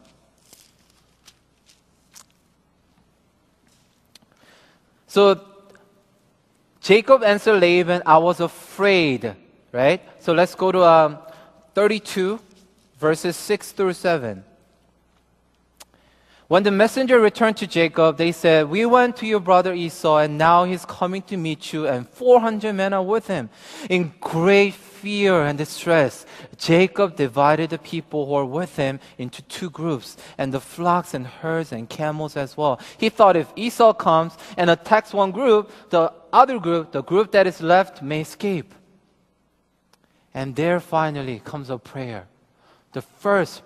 So 5.07 5.56
Jacob 6.87 7.25
answered 7.25 7.61
Laban, 7.61 8.01
I 8.07 8.17
was 8.19 8.39
afraid, 8.39 9.35
right? 9.73 10.01
So 10.23 10.33
let's 10.33 10.55
go 10.55 10.71
to 10.71 10.85
um, 10.85 11.19
32, 11.75 12.39
verses 13.01 13.35
6 13.35 13.73
through 13.73 13.95
7. 13.95 14.45
When 16.49 16.63
the 16.63 16.71
messenger 16.71 17.19
returned 17.19 17.57
to 17.57 17.67
Jacob, 17.67 18.19
they 18.19 18.31
said, 18.31 18.69
We 18.69 18.87
went 18.87 19.17
to 19.17 19.27
your 19.27 19.41
brother 19.41 19.75
Esau, 19.75 20.19
and 20.19 20.39
now 20.39 20.63
he's 20.63 20.85
coming 20.85 21.23
to 21.23 21.37
meet 21.37 21.73
you, 21.73 21.89
and 21.89 22.09
400 22.09 22.73
men 22.73 22.93
are 22.93 23.03
with 23.03 23.27
him. 23.27 23.51
In 23.91 24.15
great 24.21 24.75
fear 24.75 25.43
and 25.43 25.59
distress, 25.59 26.25
Jacob 26.57 27.17
divided 27.17 27.71
the 27.71 27.79
people 27.79 28.27
who 28.27 28.33
were 28.33 28.45
with 28.45 28.77
him 28.77 29.01
into 29.19 29.43
two 29.43 29.71
groups, 29.71 30.17
and 30.39 30.55
the 30.55 30.61
flocks 30.61 31.15
and 31.15 31.27
herds 31.27 31.73
and 31.73 31.89
camels 31.89 32.37
as 32.37 32.57
well. 32.57 32.79
He 32.97 33.09
thought 33.09 33.35
if 33.35 33.53
Esau 33.57 33.93
comes 33.95 34.37
and 34.57 34.71
attacks 34.71 35.13
one 35.13 35.33
group, 35.33 35.73
the 35.91 36.13
other 36.33 36.61
group, 36.61 36.93
the 36.93 37.03
group 37.03 37.33
that 37.33 37.49
is 37.49 37.61
left, 37.61 38.03
may 38.03 38.21
escape. 38.21 38.73
And 40.33 40.55
there 40.55 40.79
finally 40.79 41.41
comes 41.45 41.71
a 41.71 41.79
prayer. 41.79 42.29
The 42.93 43.03
first 43.03 43.63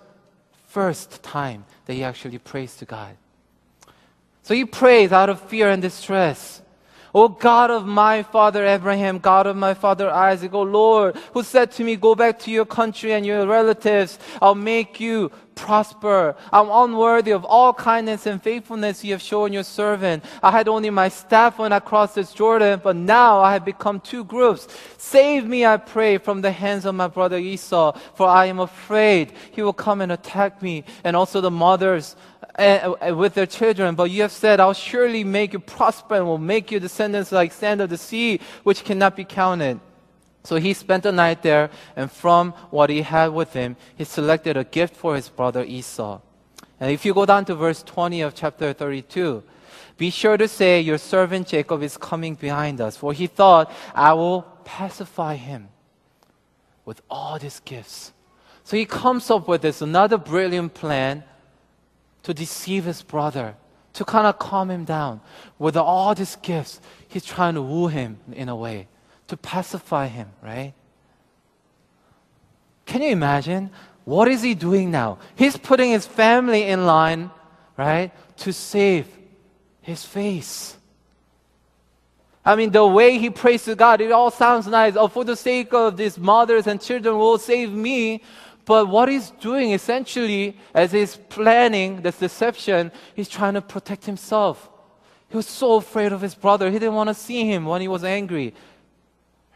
first 0.71 1.21
time 1.21 1.65
that 1.91 1.95
he 1.95 2.05
actually 2.05 2.37
prays 2.37 2.77
to 2.77 2.85
God. 2.85 3.17
So 4.43 4.53
he 4.53 4.63
prays 4.63 5.11
out 5.11 5.29
of 5.29 5.41
fear 5.41 5.69
and 5.69 5.81
distress. 5.81 6.61
O 7.13 7.27
God 7.27 7.69
of 7.69 7.85
my 7.85 8.23
father 8.23 8.65
Abraham, 8.65 9.19
God 9.19 9.45
of 9.45 9.57
my 9.57 9.73
father 9.73 10.09
Isaac, 10.09 10.53
O 10.53 10.61
Lord, 10.61 11.17
who 11.33 11.43
said 11.43 11.69
to 11.73 11.83
me, 11.83 11.97
Go 11.97 12.15
back 12.15 12.39
to 12.39 12.51
your 12.51 12.63
country 12.65 13.11
and 13.11 13.25
your 13.25 13.45
relatives. 13.45 14.19
I'll 14.41 14.55
make 14.55 15.01
you 15.01 15.33
prosper. 15.61 16.35
I'm 16.51 16.69
unworthy 16.71 17.31
of 17.31 17.45
all 17.45 17.71
kindness 17.71 18.25
and 18.25 18.41
faithfulness 18.41 19.03
you 19.03 19.11
have 19.13 19.21
shown 19.21 19.53
your 19.53 19.63
servant. 19.63 20.25
I 20.41 20.49
had 20.49 20.67
only 20.67 20.89
my 20.89 21.07
staff 21.07 21.59
when 21.59 21.71
I 21.71 21.79
crossed 21.79 22.15
this 22.15 22.33
Jordan, 22.33 22.81
but 22.83 22.95
now 22.95 23.39
I 23.39 23.53
have 23.53 23.63
become 23.63 23.99
two 23.99 24.23
groups. 24.23 24.67
Save 24.97 25.45
me, 25.45 25.63
I 25.63 25.77
pray, 25.77 26.17
from 26.17 26.41
the 26.41 26.51
hands 26.51 26.85
of 26.85 26.95
my 26.95 27.07
brother 27.07 27.37
Esau, 27.37 27.91
for 28.15 28.27
I 28.27 28.47
am 28.47 28.59
afraid 28.59 29.33
he 29.51 29.61
will 29.61 29.73
come 29.87 30.01
and 30.01 30.11
attack 30.11 30.61
me 30.61 30.83
and 31.03 31.15
also 31.15 31.41
the 31.41 31.51
mothers 31.51 32.15
uh, 32.57 32.95
with 33.15 33.35
their 33.35 33.45
children. 33.45 33.93
But 33.93 34.09
you 34.09 34.23
have 34.23 34.31
said, 34.31 34.59
I'll 34.59 34.73
surely 34.73 35.23
make 35.23 35.53
you 35.53 35.59
prosper 35.59 36.15
and 36.15 36.25
will 36.25 36.37
make 36.39 36.71
your 36.71 36.79
descendants 36.79 37.31
like 37.31 37.51
sand 37.53 37.81
of 37.81 37.89
the 37.91 37.97
sea, 37.97 38.39
which 38.63 38.83
cannot 38.83 39.15
be 39.15 39.25
counted. 39.25 39.79
So 40.43 40.55
he 40.55 40.73
spent 40.73 41.03
the 41.03 41.11
night 41.11 41.43
there, 41.43 41.69
and 41.95 42.11
from 42.11 42.51
what 42.71 42.89
he 42.89 43.03
had 43.03 43.27
with 43.27 43.53
him, 43.53 43.75
he 43.95 44.03
selected 44.03 44.57
a 44.57 44.63
gift 44.63 44.95
for 44.95 45.15
his 45.15 45.29
brother 45.29 45.63
Esau. 45.63 46.19
And 46.79 46.91
if 46.91 47.05
you 47.05 47.13
go 47.13 47.25
down 47.25 47.45
to 47.45 47.55
verse 47.55 47.83
20 47.83 48.21
of 48.21 48.33
chapter 48.33 48.73
32, 48.73 49.43
be 49.97 50.09
sure 50.09 50.35
to 50.35 50.47
say, 50.47 50.81
Your 50.81 50.97
servant 50.97 51.47
Jacob 51.47 51.83
is 51.83 51.95
coming 51.95 52.33
behind 52.33 52.81
us. 52.81 52.97
For 52.97 53.13
he 53.13 53.27
thought, 53.27 53.71
I 53.93 54.13
will 54.13 54.41
pacify 54.65 55.35
him 55.35 55.69
with 56.85 57.01
all 57.07 57.37
these 57.37 57.59
gifts. 57.59 58.13
So 58.63 58.77
he 58.77 58.85
comes 58.85 59.29
up 59.29 59.47
with 59.47 59.61
this 59.61 59.81
another 59.81 60.17
brilliant 60.17 60.73
plan 60.73 61.23
to 62.23 62.33
deceive 62.33 62.85
his 62.85 63.03
brother, 63.03 63.55
to 63.93 64.05
kind 64.05 64.25
of 64.25 64.39
calm 64.39 64.71
him 64.71 64.85
down. 64.85 65.21
With 65.59 65.77
all 65.77 66.15
these 66.15 66.35
gifts, 66.37 66.81
he's 67.07 67.25
trying 67.25 67.55
to 67.55 67.61
woo 67.61 67.87
him 67.87 68.17
in 68.31 68.49
a 68.49 68.55
way, 68.55 68.87
to 69.31 69.37
pacify 69.37 70.07
him, 70.07 70.27
right? 70.43 70.73
Can 72.85 73.01
you 73.01 73.11
imagine? 73.11 73.71
What 74.03 74.27
is 74.27 74.41
he 74.41 74.55
doing 74.55 74.91
now? 74.91 75.19
He's 75.37 75.55
putting 75.55 75.91
his 75.91 76.05
family 76.05 76.63
in 76.63 76.85
line, 76.85 77.31
right, 77.77 78.11
to 78.39 78.51
save 78.51 79.07
his 79.81 80.03
face. 80.03 80.75
I 82.43 82.57
mean, 82.57 82.71
the 82.71 82.85
way 82.85 83.19
he 83.19 83.29
prays 83.29 83.63
to 83.65 83.75
God, 83.75 84.01
it 84.01 84.11
all 84.11 84.31
sounds 84.31 84.67
nice. 84.67 84.97
Oh, 84.97 85.07
for 85.07 85.23
the 85.23 85.37
sake 85.37 85.73
of 85.73 85.95
these 85.95 86.17
mothers 86.17 86.67
and 86.67 86.81
children 86.81 87.17
will 87.17 87.37
save 87.37 87.71
me. 87.71 88.23
But 88.65 88.89
what 88.89 89.07
he's 89.07 89.29
doing 89.29 89.71
essentially, 89.71 90.57
as 90.73 90.91
he's 90.91 91.15
planning 91.15 92.01
this 92.01 92.17
deception, 92.17 92.91
he's 93.15 93.29
trying 93.29 93.53
to 93.53 93.61
protect 93.61 94.05
himself. 94.05 94.69
He 95.29 95.37
was 95.37 95.47
so 95.47 95.75
afraid 95.75 96.11
of 96.11 96.19
his 96.19 96.35
brother. 96.35 96.69
He 96.69 96.79
didn't 96.79 96.95
want 96.95 97.07
to 97.07 97.13
see 97.13 97.49
him 97.49 97.63
when 97.63 97.79
he 97.79 97.87
was 97.87 98.03
angry. 98.03 98.53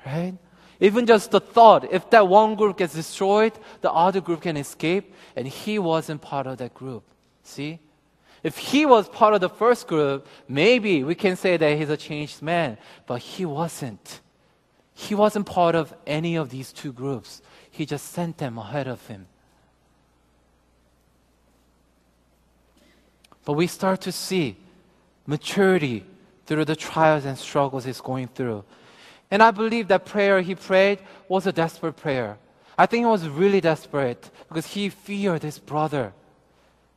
Right? 0.05 0.35
Even 0.79 1.05
just 1.05 1.31
the 1.31 1.39
thought, 1.39 1.91
if 1.91 2.09
that 2.09 2.27
one 2.27 2.55
group 2.55 2.77
gets 2.77 2.93
destroyed, 2.93 3.53
the 3.81 3.91
other 3.91 4.21
group 4.21 4.41
can 4.41 4.57
escape, 4.57 5.13
and 5.35 5.47
he 5.47 5.79
wasn't 5.79 6.21
part 6.21 6.47
of 6.47 6.57
that 6.57 6.73
group. 6.73 7.03
See? 7.43 7.79
If 8.43 8.57
he 8.57 8.85
was 8.85 9.09
part 9.09 9.33
of 9.33 9.41
the 9.41 9.49
first 9.49 9.87
group, 9.87 10.27
maybe 10.47 11.03
we 11.03 11.15
can 11.15 11.35
say 11.35 11.57
that 11.57 11.77
he's 11.77 11.89
a 11.89 11.97
changed 11.97 12.41
man, 12.41 12.77
but 13.07 13.19
he 13.19 13.45
wasn't. 13.45 14.21
He 14.93 15.15
wasn't 15.15 15.45
part 15.45 15.75
of 15.75 15.93
any 16.05 16.35
of 16.35 16.49
these 16.49 16.71
two 16.71 16.93
groups. 16.93 17.41
He 17.71 17.85
just 17.85 18.11
sent 18.11 18.37
them 18.37 18.57
ahead 18.57 18.87
of 18.87 19.05
him. 19.07 19.27
But 23.45 23.53
we 23.53 23.67
start 23.67 24.01
to 24.01 24.11
see 24.11 24.57
maturity 25.25 26.05
through 26.45 26.65
the 26.65 26.75
trials 26.75 27.25
and 27.25 27.37
struggles 27.37 27.85
he's 27.85 28.01
going 28.01 28.27
through. 28.27 28.63
And 29.31 29.41
I 29.41 29.51
believe 29.51 29.88
that 29.88 30.05
prayer 30.05 30.41
he 30.41 30.55
prayed 30.55 30.99
was 31.27 31.47
a 31.47 31.51
desperate 31.51 31.93
prayer. 31.93 32.38
I 32.77 32.85
think 32.85 33.03
it 33.05 33.09
was 33.09 33.27
really 33.27 33.61
desperate 33.61 34.29
because 34.47 34.67
he 34.67 34.89
feared 34.89 35.43
his 35.43 35.59
brother. 35.59 36.13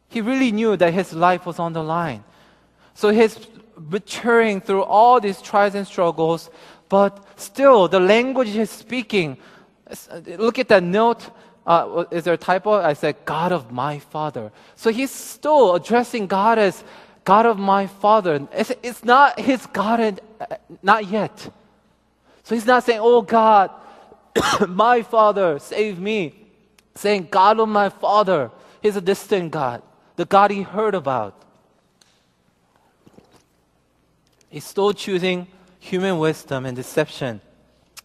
He 0.08 0.20
really 0.20 0.52
knew 0.52 0.76
that 0.76 0.92
his 0.92 1.12
life 1.12 1.46
was 1.46 1.58
on 1.58 1.72
the 1.72 1.82
line. 1.82 2.24
So 2.94 3.10
he's 3.10 3.38
maturing 3.76 4.60
through 4.60 4.82
all 4.82 5.20
these 5.20 5.40
trials 5.40 5.74
and 5.74 5.86
struggles, 5.86 6.50
but 6.88 7.24
still 7.36 7.86
the 7.88 8.00
language 8.00 8.48
he's 8.48 8.70
speaking, 8.70 9.36
look 10.26 10.58
at 10.58 10.68
that 10.68 10.82
note. 10.82 11.30
Uh, 11.66 12.04
is 12.10 12.24
there 12.24 12.34
a 12.34 12.38
typo? 12.38 12.72
I 12.72 12.94
said, 12.94 13.16
God 13.24 13.52
of 13.52 13.70
my 13.70 13.98
father. 13.98 14.50
So 14.74 14.90
he's 14.90 15.10
still 15.10 15.74
addressing 15.74 16.26
God 16.26 16.58
as 16.58 16.82
God 17.24 17.44
of 17.44 17.58
my 17.58 17.86
father. 17.86 18.48
It's, 18.52 18.72
it's 18.82 19.04
not 19.04 19.38
his 19.38 19.66
God, 19.66 20.00
and, 20.00 20.20
uh, 20.40 20.56
not 20.82 21.06
yet. 21.06 21.50
So 22.48 22.54
he's 22.54 22.64
not 22.64 22.82
saying, 22.82 23.00
Oh 23.02 23.20
God, 23.20 23.70
my 24.68 25.02
father, 25.02 25.58
save 25.58 26.00
me. 26.00 26.46
Saying, 26.94 27.28
God 27.30 27.60
of 27.60 27.68
my 27.68 27.90
father. 27.90 28.50
He's 28.80 28.96
a 28.96 29.02
distant 29.02 29.50
God 29.50 29.82
the 30.16 30.24
God 30.24 30.50
he 30.50 30.62
heard 30.62 30.94
about. 30.94 31.44
He's 34.48 34.64
still 34.64 34.94
choosing 34.94 35.46
human 35.78 36.18
wisdom 36.18 36.64
and 36.64 36.74
deception 36.74 37.42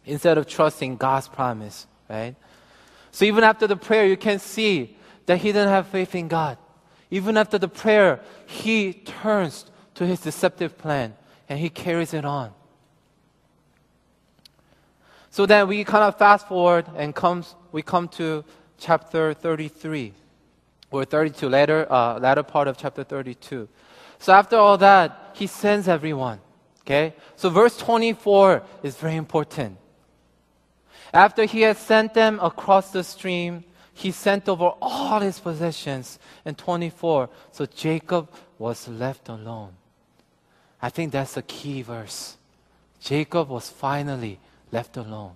instead 0.06 0.38
of 0.38 0.46
trusting 0.46 0.98
God's 0.98 1.30
promise, 1.30 1.88
right? 2.10 2.36
So 3.12 3.24
even 3.24 3.46
after 3.46 3.66
the 3.66 3.78
prayer, 3.78 4.06
you 4.06 4.18
can 4.18 4.40
see 4.40 4.98
that 5.26 5.38
he 5.38 5.54
didn't 5.54 5.70
have 5.70 5.88
faith 5.88 6.14
in 6.14 6.28
God. 6.28 6.58
Even 7.10 7.38
after 7.38 7.58
the 7.58 7.70
prayer, 7.70 8.20
he 8.46 8.92
turns 8.92 9.66
to 9.96 10.06
his 10.06 10.20
deceptive 10.20 10.78
plan 10.78 11.16
and 11.48 11.58
he 11.60 11.70
carries 11.70 12.14
it 12.14 12.26
on. 12.26 12.52
So 15.34 15.48
then 15.48 15.68
we 15.68 15.84
kind 15.84 16.04
of 16.04 16.16
fast 16.16 16.48
forward 16.48 16.86
and 16.96 17.16
comes, 17.16 17.56
we 17.72 17.82
come 17.82 18.08
to 18.10 18.46
chapter 18.78 19.34
33 19.34 20.14
or 20.92 21.06
32, 21.06 21.50
later, 21.50 21.92
uh, 21.92 22.20
latter 22.20 22.44
part 22.44 22.68
of 22.68 22.78
chapter 22.78 23.04
32. 23.04 23.68
So 24.20 24.32
after 24.32 24.58
all 24.58 24.78
that, 24.78 25.32
he 25.34 25.48
sends 25.48 25.88
everyone. 25.88 26.40
Okay? 26.82 27.16
So 27.36 27.50
verse 27.50 27.76
24 27.78 28.62
is 28.84 28.96
very 28.96 29.16
important. 29.16 29.78
After 31.12 31.46
he 31.46 31.62
had 31.62 31.78
sent 31.78 32.14
them 32.14 32.40
across 32.40 32.92
the 32.92 33.04
stream, 33.04 33.64
he 33.92 34.12
sent 34.12 34.48
over 34.48 34.74
all 34.80 35.20
his 35.20 35.40
possessions. 35.40 36.20
in 36.46 36.54
24, 36.54 37.28
so 37.52 37.66
Jacob 37.66 38.30
was 38.60 38.88
left 38.88 39.30
alone. 39.30 39.74
I 40.80 40.90
think 40.90 41.12
that's 41.12 41.34
the 41.34 41.42
key 41.42 41.82
verse. 41.82 42.38
Jacob 43.02 43.50
was 43.50 43.68
finally 43.68 44.40
left 44.74 44.98
alone 44.98 45.36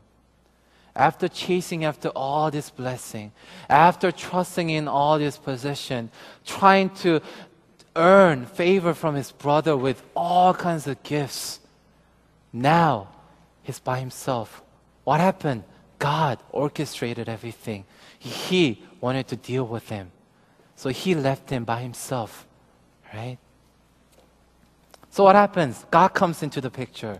after 0.98 1.28
chasing 1.28 1.86
after 1.86 2.10
all 2.10 2.50
this 2.52 2.70
blessing, 2.70 3.32
after 3.70 4.12
trusting 4.12 4.70
in 4.70 4.88
all 4.88 5.20
this 5.20 5.38
possession, 5.38 6.10
trying 6.46 6.90
to 6.90 7.22
earn 7.96 8.46
favor 8.46 8.94
from 8.94 9.16
his 9.16 9.32
brother 9.32 9.78
with 9.78 10.02
all 10.16 10.54
kinds 10.54 10.88
of 10.88 11.02
gifts, 11.04 11.60
now 12.52 13.08
he's 13.62 13.80
by 13.80 14.00
himself. 14.00 14.64
What 15.04 15.20
happened? 15.20 15.64
God 16.00 16.40
orchestrated 16.52 17.30
everything. 17.30 17.86
He 18.20 18.84
wanted 19.00 19.28
to 19.28 19.36
deal 19.36 19.66
with 19.66 19.88
him. 19.90 20.12
So 20.76 20.90
he 20.90 21.16
left 21.16 21.50
him 21.50 21.64
by 21.64 21.82
himself, 21.82 22.46
right? 23.14 23.38
So 25.10 25.24
what 25.24 25.36
happens? 25.36 25.86
God 25.90 26.10
comes 26.10 26.44
into 26.44 26.62
the 26.62 26.70
picture. 26.70 27.20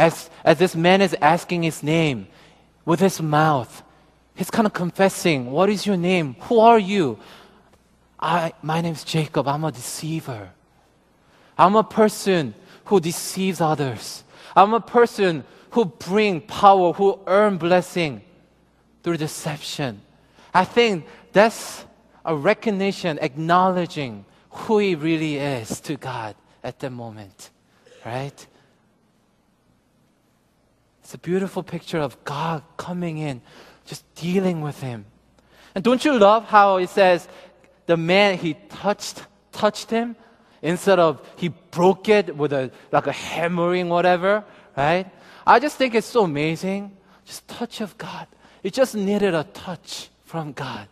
As, 0.00 0.30
as 0.44 0.58
this 0.58 0.74
man 0.74 1.02
is 1.02 1.14
asking 1.20 1.62
his 1.62 1.82
name 1.82 2.26
with 2.86 3.00
his 3.00 3.20
mouth, 3.20 3.82
He's 4.34 4.50
kind 4.50 4.66
of 4.66 4.72
confessing, 4.72 5.50
What 5.50 5.68
is 5.68 5.84
your 5.84 5.98
name? 5.98 6.36
Who 6.48 6.60
are 6.60 6.78
you? 6.78 7.18
I, 8.18 8.54
my 8.62 8.80
name 8.80 8.94
is 8.94 9.04
Jacob. 9.04 9.46
I'm 9.46 9.64
a 9.64 9.70
deceiver. 9.70 10.52
I'm 11.58 11.76
a 11.76 11.84
person 11.84 12.54
who 12.86 13.00
deceives 13.00 13.60
others. 13.60 14.24
I'm 14.56 14.72
a 14.72 14.80
person 14.80 15.44
who 15.72 15.84
bring 15.84 16.40
power, 16.40 16.94
who 16.94 17.20
earn 17.26 17.58
blessing 17.58 18.22
through 19.02 19.18
deception. 19.18 20.00
I 20.54 20.64
think 20.64 21.04
that's 21.32 21.84
a 22.24 22.34
recognition, 22.34 23.18
acknowledging 23.20 24.24
who 24.48 24.78
he 24.78 24.94
really 24.94 25.36
is 25.36 25.80
to 25.82 25.96
God 25.96 26.34
at 26.64 26.78
the 26.78 26.88
moment, 26.88 27.50
right? 28.06 28.46
It's 31.10 31.16
a 31.16 31.18
beautiful 31.18 31.64
picture 31.64 31.98
of 31.98 32.22
God 32.22 32.62
coming 32.76 33.18
in 33.18 33.42
just 33.84 34.04
dealing 34.14 34.60
with 34.60 34.80
him. 34.80 35.06
And 35.74 35.82
don't 35.82 36.04
you 36.04 36.16
love 36.16 36.44
how 36.44 36.76
it 36.76 36.88
says 36.88 37.26
the 37.86 37.96
man 37.96 38.38
he 38.38 38.54
touched 38.68 39.24
touched 39.50 39.90
him 39.90 40.14
instead 40.62 41.00
of 41.00 41.20
he 41.34 41.48
broke 41.48 42.08
it 42.08 42.36
with 42.36 42.52
a 42.52 42.70
like 42.92 43.08
a 43.08 43.12
hammering 43.12 43.88
whatever, 43.88 44.44
right? 44.76 45.10
I 45.44 45.58
just 45.58 45.76
think 45.76 45.96
it's 45.96 46.06
so 46.06 46.22
amazing. 46.22 46.96
Just 47.24 47.48
touch 47.48 47.80
of 47.80 47.98
God. 47.98 48.28
It 48.62 48.72
just 48.72 48.94
needed 48.94 49.34
a 49.34 49.42
touch 49.42 50.10
from 50.26 50.52
God 50.52 50.86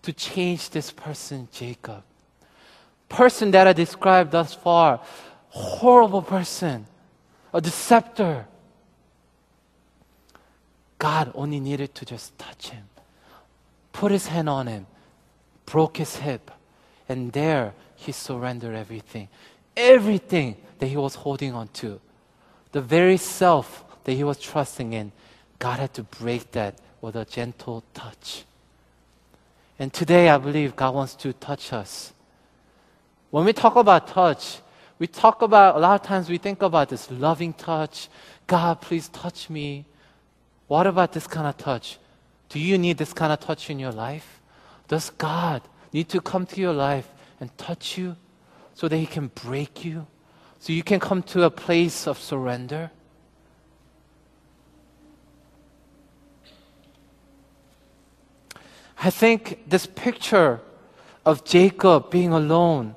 to 0.00 0.12
change 0.14 0.70
this 0.70 0.90
person, 0.90 1.48
Jacob. 1.52 2.02
Person 3.10 3.50
that 3.50 3.66
I 3.66 3.74
described 3.74 4.30
thus 4.30 4.54
far, 4.54 5.00
horrible 5.50 6.22
person, 6.22 6.86
a 7.52 7.60
deceptor, 7.60 8.46
God 11.00 11.32
only 11.34 11.60
needed 11.60 11.94
to 11.94 12.04
just 12.04 12.38
touch 12.38 12.68
him, 12.68 12.84
put 13.90 14.12
his 14.12 14.26
hand 14.26 14.50
on 14.50 14.66
him, 14.66 14.86
broke 15.64 15.96
his 15.96 16.16
hip, 16.16 16.50
and 17.08 17.32
there 17.32 17.72
he 17.96 18.12
surrendered 18.12 18.74
everything. 18.74 19.28
Everything 19.74 20.56
that 20.78 20.88
he 20.88 20.98
was 20.98 21.14
holding 21.14 21.54
on 21.54 21.68
to, 21.68 21.98
the 22.72 22.82
very 22.82 23.16
self 23.16 23.82
that 24.04 24.12
he 24.12 24.22
was 24.22 24.38
trusting 24.38 24.92
in, 24.92 25.10
God 25.58 25.78
had 25.78 25.94
to 25.94 26.02
break 26.02 26.52
that 26.52 26.74
with 27.00 27.16
a 27.16 27.24
gentle 27.24 27.82
touch. 27.94 28.44
And 29.78 29.90
today, 29.90 30.28
I 30.28 30.36
believe 30.36 30.76
God 30.76 30.94
wants 30.94 31.14
to 31.14 31.32
touch 31.32 31.72
us. 31.72 32.12
When 33.30 33.46
we 33.46 33.54
talk 33.54 33.76
about 33.76 34.06
touch, 34.06 34.58
we 34.98 35.06
talk 35.06 35.40
about, 35.40 35.76
a 35.76 35.78
lot 35.78 35.98
of 35.98 36.06
times 36.06 36.28
we 36.28 36.36
think 36.36 36.60
about 36.60 36.90
this 36.90 37.10
loving 37.10 37.54
touch. 37.54 38.10
God, 38.46 38.82
please 38.82 39.08
touch 39.08 39.48
me. 39.48 39.86
What 40.70 40.86
about 40.86 41.10
this 41.10 41.26
kind 41.26 41.48
of 41.48 41.56
touch? 41.56 41.98
Do 42.48 42.60
you 42.60 42.78
need 42.78 42.96
this 42.96 43.12
kind 43.12 43.32
of 43.32 43.40
touch 43.40 43.70
in 43.70 43.80
your 43.80 43.90
life? 43.90 44.40
Does 44.86 45.10
God 45.10 45.62
need 45.92 46.08
to 46.10 46.20
come 46.20 46.46
to 46.46 46.60
your 46.60 46.72
life 46.72 47.08
and 47.40 47.50
touch 47.58 47.98
you 47.98 48.14
so 48.74 48.86
that 48.86 48.96
He 48.96 49.06
can 49.06 49.32
break 49.34 49.84
you? 49.84 50.06
So 50.60 50.72
you 50.72 50.84
can 50.84 51.00
come 51.00 51.24
to 51.24 51.42
a 51.42 51.50
place 51.50 52.06
of 52.06 52.20
surrender? 52.20 52.92
I 59.02 59.10
think 59.10 59.68
this 59.68 59.86
picture 59.86 60.60
of 61.26 61.44
Jacob 61.44 62.12
being 62.12 62.32
alone 62.32 62.94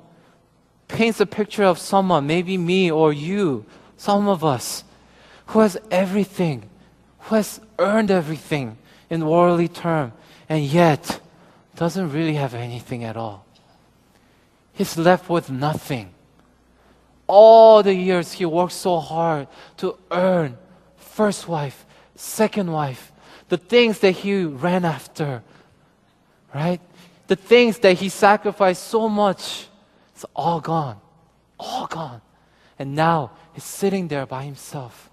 paints 0.86 1.18
a 1.18 1.26
picture 1.26 1.64
of 1.64 1.80
someone, 1.80 2.24
maybe 2.28 2.56
me 2.56 2.88
or 2.88 3.12
you, 3.12 3.66
some 3.96 4.28
of 4.28 4.44
us, 4.44 4.84
who 5.46 5.58
has 5.58 5.76
everything 5.90 6.70
who 7.24 7.36
has 7.36 7.60
earned 7.78 8.10
everything 8.10 8.76
in 9.08 9.26
worldly 9.26 9.68
term 9.68 10.12
and 10.48 10.62
yet 10.62 11.20
doesn't 11.76 12.12
really 12.12 12.34
have 12.34 12.54
anything 12.54 13.04
at 13.04 13.16
all. 13.16 13.44
He's 14.72 14.98
left 14.98 15.28
with 15.30 15.50
nothing. 15.50 16.10
All 17.26 17.82
the 17.82 17.94
years 17.94 18.32
he 18.32 18.44
worked 18.44 18.72
so 18.72 18.98
hard 19.00 19.48
to 19.78 19.96
earn 20.10 20.58
first 20.96 21.48
wife, 21.48 21.86
second 22.14 22.70
wife, 22.70 23.12
the 23.48 23.56
things 23.56 24.00
that 24.00 24.12
he 24.12 24.44
ran 24.44 24.84
after, 24.84 25.42
right? 26.54 26.80
The 27.28 27.36
things 27.36 27.78
that 27.78 27.94
he 27.94 28.10
sacrificed 28.10 28.82
so 28.82 29.08
much, 29.08 29.68
it's 30.14 30.26
all 30.36 30.60
gone. 30.60 31.00
All 31.58 31.86
gone. 31.86 32.20
And 32.78 32.94
now 32.94 33.30
he's 33.54 33.64
sitting 33.64 34.08
there 34.08 34.26
by 34.26 34.42
himself. 34.42 35.08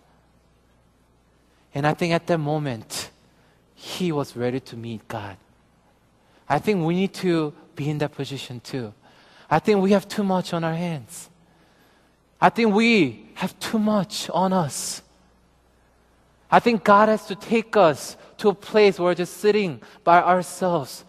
And 1.73 1.87
I 1.87 1.93
think 1.93 2.13
at 2.13 2.27
that 2.27 2.37
moment, 2.37 3.09
he 3.75 4.11
was 4.11 4.35
ready 4.35 4.59
to 4.59 4.77
meet 4.77 5.07
God. 5.07 5.37
I 6.47 6.59
think 6.59 6.85
we 6.85 6.95
need 6.95 7.13
to 7.15 7.53
be 7.75 7.89
in 7.89 7.97
that 7.99 8.13
position 8.13 8.59
too. 8.59 8.93
I 9.49 9.59
think 9.59 9.81
we 9.81 9.91
have 9.91 10.07
too 10.07 10.23
much 10.23 10.53
on 10.53 10.63
our 10.63 10.75
hands. 10.75 11.29
I 12.39 12.49
think 12.49 12.73
we 12.75 13.29
have 13.35 13.57
too 13.59 13.79
much 13.79 14.29
on 14.29 14.53
us. 14.53 15.01
I 16.51 16.59
think 16.59 16.83
God 16.83 17.09
has 17.09 17.25
to 17.27 17.35
take 17.35 17.75
us 17.77 18.17
to 18.37 18.49
a 18.49 18.53
place 18.53 18.99
where 18.99 19.05
we're 19.05 19.15
just 19.15 19.37
sitting 19.37 19.81
by 20.03 20.21
ourselves, 20.21 21.05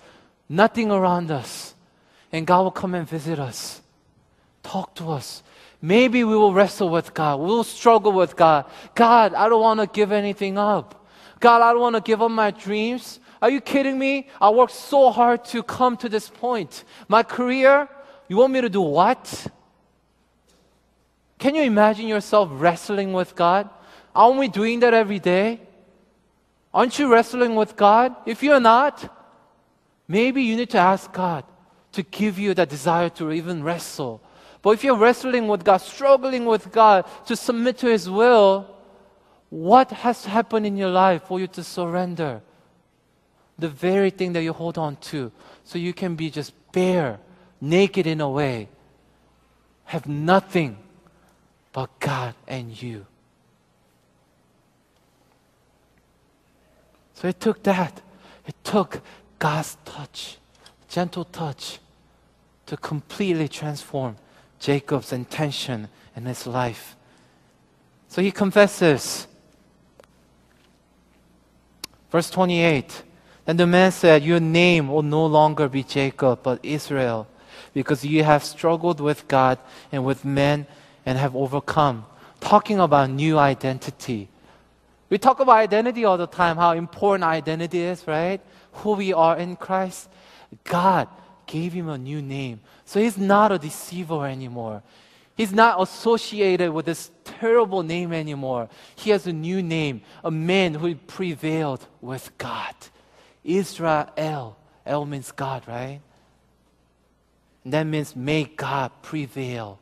nothing 0.49 0.91
around 0.91 1.31
us, 1.31 1.75
and 2.31 2.47
God 2.47 2.63
will 2.63 2.71
come 2.71 2.95
and 2.95 3.07
visit 3.07 3.39
us, 3.39 3.82
talk 4.63 4.95
to 4.97 5.11
us. 5.11 5.43
Maybe 5.81 6.23
we 6.23 6.37
will 6.37 6.55
wrestle 6.55 6.89
with 6.89 7.13
God. 7.13 7.41
We 7.41 7.47
will 7.47 7.65
struggle 7.65 8.13
with 8.13 8.37
God. 8.37 8.67
God, 8.95 9.35
I 9.35 9.49
don't 9.49 9.61
want 9.61 9.81
to 9.81 9.87
give 9.87 10.13
anything 10.13 10.57
up. 10.57 11.07
God, 11.41 11.61
I 11.61 11.73
don't 11.73 11.81
want 11.81 11.97
to 11.97 12.01
give 12.01 12.23
up 12.23 12.31
my 12.31 12.53
dreams. 12.53 13.19
Are 13.41 13.51
you 13.51 13.61
kidding 13.61 13.99
me? 13.99 14.29
I 14.41 14.51
worked 14.51 14.73
so 14.73 15.11
hard 15.11 15.45
to 15.47 15.65
come 15.65 15.97
to 15.97 16.09
this 16.09 16.29
point. 16.29 16.85
My 17.09 17.25
career, 17.25 17.89
you 18.29 18.37
want 18.37 18.53
me 18.53 18.61
to 18.61 18.69
do 18.69 18.81
what? 18.81 19.49
Can 21.39 21.57
you 21.57 21.63
imagine 21.63 22.07
yourself 22.07 22.49
wrestling 22.53 23.13
with 23.13 23.35
God? 23.35 23.69
Aren't 24.15 24.39
we 24.39 24.47
doing 24.47 24.79
that 24.81 24.95
every 24.95 25.19
day? 25.19 25.61
Aren't 26.73 26.97
you 27.01 27.13
wrestling 27.13 27.57
with 27.57 27.77
God? 27.77 28.15
If 28.25 28.45
you're 28.45 28.61
not, 28.61 29.13
maybe 30.07 30.45
you 30.45 30.55
need 30.55 30.71
to 30.71 30.79
ask 30.79 31.13
God 31.13 31.45
to 31.93 32.05
give 32.05 32.39
you 32.39 32.55
that 32.55 32.69
desire 32.69 33.11
to 33.11 33.33
even 33.33 33.65
wrestle. 33.65 34.23
But 34.63 34.71
if 34.71 34.85
you're 34.85 34.97
wrestling 34.97 35.49
with 35.49 35.65
God, 35.65 35.79
struggling 35.79 36.47
with 36.47 36.71
God 36.71 37.05
to 37.27 37.35
submit 37.35 37.79
to 37.79 37.89
His 37.89 38.09
will, 38.09 38.69
what 39.51 39.91
has 39.91 40.25
happened 40.25 40.67
in 40.67 40.77
your 40.77 40.89
life 40.89 41.25
for 41.25 41.41
you 41.41 41.49
to 41.49 41.65
surrender? 41.65 42.41
The 43.59 43.69
very 43.69 44.11
thing 44.11 44.33
that 44.33 44.43
you 44.43 44.53
hold 44.53 44.79
on 44.79 44.97
to, 45.13 45.33
so 45.65 45.79
you 45.79 45.93
can 45.93 46.15
be 46.15 46.31
just 46.31 46.53
bare, 46.73 47.19
naked 47.61 48.07
in 48.07 48.21
a 48.21 48.31
way, 48.31 48.69
have 49.85 50.07
nothing 50.07 50.79
but 51.73 51.99
God 51.99 52.35
and 52.47 52.81
you. 52.81 53.07
So 57.15 57.29
it 57.29 57.41
took 57.41 57.63
that. 57.65 58.01
It 58.47 58.55
took 58.65 59.01
God's 59.39 59.77
touch, 59.85 60.39
gentle 60.89 61.25
touch, 61.25 61.79
to 62.67 62.77
completely 62.77 63.49
transform 63.49 64.17
Jacob's 64.63 65.13
intention 65.13 65.89
in 66.17 66.25
his 66.25 66.47
life. 66.47 66.97
So 68.09 68.23
he 68.23 68.31
confesses 68.31 69.27
Verse 72.13 72.29
28 72.29 73.03
Then 73.47 73.57
the 73.57 73.67
man 73.67 73.91
said, 73.91 74.23
Your 74.23 74.39
name 74.39 74.89
will 74.89 75.03
no 75.03 75.25
longer 75.27 75.69
be 75.69 75.83
Jacob, 75.83 76.41
but 76.43 76.61
Israel, 76.63 77.27
because 77.73 78.05
you 78.05 78.23
have 78.23 78.45
struggled 78.45 79.01
with 79.01 79.27
God 79.27 79.59
and 79.91 80.05
with 80.05 80.25
men 80.25 80.67
and 81.07 81.19
have 81.19 81.35
overcome. 81.35 82.05
Talking 82.39 82.79
about 82.79 83.09
new 83.09 83.39
identity. 83.39 84.29
We 85.09 85.19
talk 85.19 85.41
about 85.41 85.57
identity 85.57 86.05
all 86.05 86.19
the 86.19 86.27
time, 86.27 86.57
how 86.57 86.73
important 86.73 87.25
identity 87.25 87.81
is, 87.81 88.07
right? 88.07 88.41
Who 88.85 88.93
we 88.93 89.13
are 89.13 89.37
in 89.39 89.57
Christ. 89.57 90.09
God 90.65 91.09
gave 91.47 91.73
him 91.73 91.89
a 91.89 91.99
new 91.99 92.23
name. 92.23 92.61
So 92.85 93.01
he's 93.01 93.19
not 93.19 93.53
a 93.53 93.59
deceiver 93.59 94.27
anymore. 94.27 94.83
He's 95.37 95.53
not 95.53 95.81
associated 95.81 96.73
with 96.73 96.87
this 96.87 97.11
terrible 97.25 97.83
name 97.83 98.13
anymore. 98.13 98.69
He 98.97 99.11
has 99.11 99.27
a 99.27 99.33
new 99.33 99.63
name, 99.63 100.03
a 100.23 100.31
man 100.31 100.75
who 100.75 100.95
prevailed 100.95 101.87
with 102.01 102.37
God. 102.39 102.75
Israel. 103.45 104.57
El 104.85 105.07
means 105.07 105.33
God, 105.33 105.63
right? 105.67 106.01
And 107.65 107.73
that 107.73 107.85
means 107.85 108.17
may 108.17 108.45
God 108.45 108.91
prevail. 109.03 109.79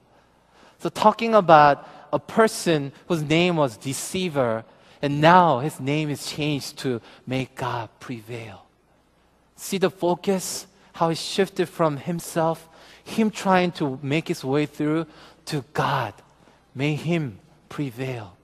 So 0.78 0.88
talking 0.88 1.34
about 1.34 1.88
a 2.12 2.18
person 2.18 2.92
whose 3.08 3.22
name 3.22 3.56
was 3.56 3.76
deceiver, 3.76 4.64
and 5.02 5.20
now 5.20 5.60
his 5.60 5.80
name 5.80 6.10
is 6.10 6.26
changed 6.26 6.78
to 6.78 7.00
make 7.26 7.54
God 7.54 7.88
prevail. 7.98 8.66
See 9.56 9.78
the 9.78 9.90
focus, 9.90 10.66
how 11.00 11.08
he 11.08 11.14
shifted 11.14 11.66
from 11.66 11.96
himself, 11.96 12.68
him 13.02 13.30
trying 13.30 13.72
to 13.72 13.98
make 14.02 14.28
his 14.28 14.44
way 14.44 14.66
through, 14.66 15.06
to 15.46 15.64
God. 15.72 16.12
May 16.74 16.94
Him 16.94 17.38
prevail. 17.70 18.36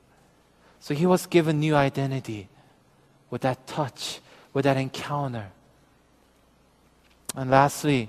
So 0.81 0.95
he 0.95 1.05
was 1.05 1.27
given 1.27 1.61
new 1.61 1.75
identity 1.75 2.49
with 3.29 3.43
that 3.43 3.67
touch, 3.67 4.21
with 4.55 4.65
that 4.65 4.79
encounter. 4.79 5.49
And 7.35 7.51
lastly, 7.51 8.09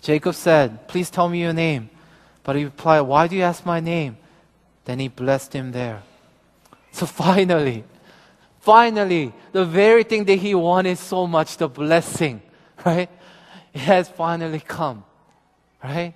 Jacob 0.00 0.34
said, 0.34 0.88
Please 0.88 1.08
tell 1.08 1.28
me 1.28 1.40
your 1.40 1.52
name. 1.52 1.88
But 2.42 2.56
he 2.56 2.64
replied, 2.64 3.02
Why 3.02 3.28
do 3.28 3.36
you 3.36 3.42
ask 3.42 3.64
my 3.64 3.78
name? 3.78 4.16
Then 4.86 4.98
he 4.98 5.06
blessed 5.06 5.52
him 5.52 5.70
there. 5.70 6.02
So 6.90 7.06
finally, 7.26 7.84
finally, 8.58 9.32
the 9.52 9.64
very 9.64 10.02
thing 10.02 10.24
that 10.24 10.40
he 10.40 10.52
wanted 10.56 10.98
so 10.98 11.28
much, 11.28 11.58
the 11.58 11.68
blessing, 11.68 12.42
right? 12.86 13.10
It 13.72 13.80
has 13.80 14.08
finally 14.08 14.60
come, 14.60 15.04
right? 15.82 16.14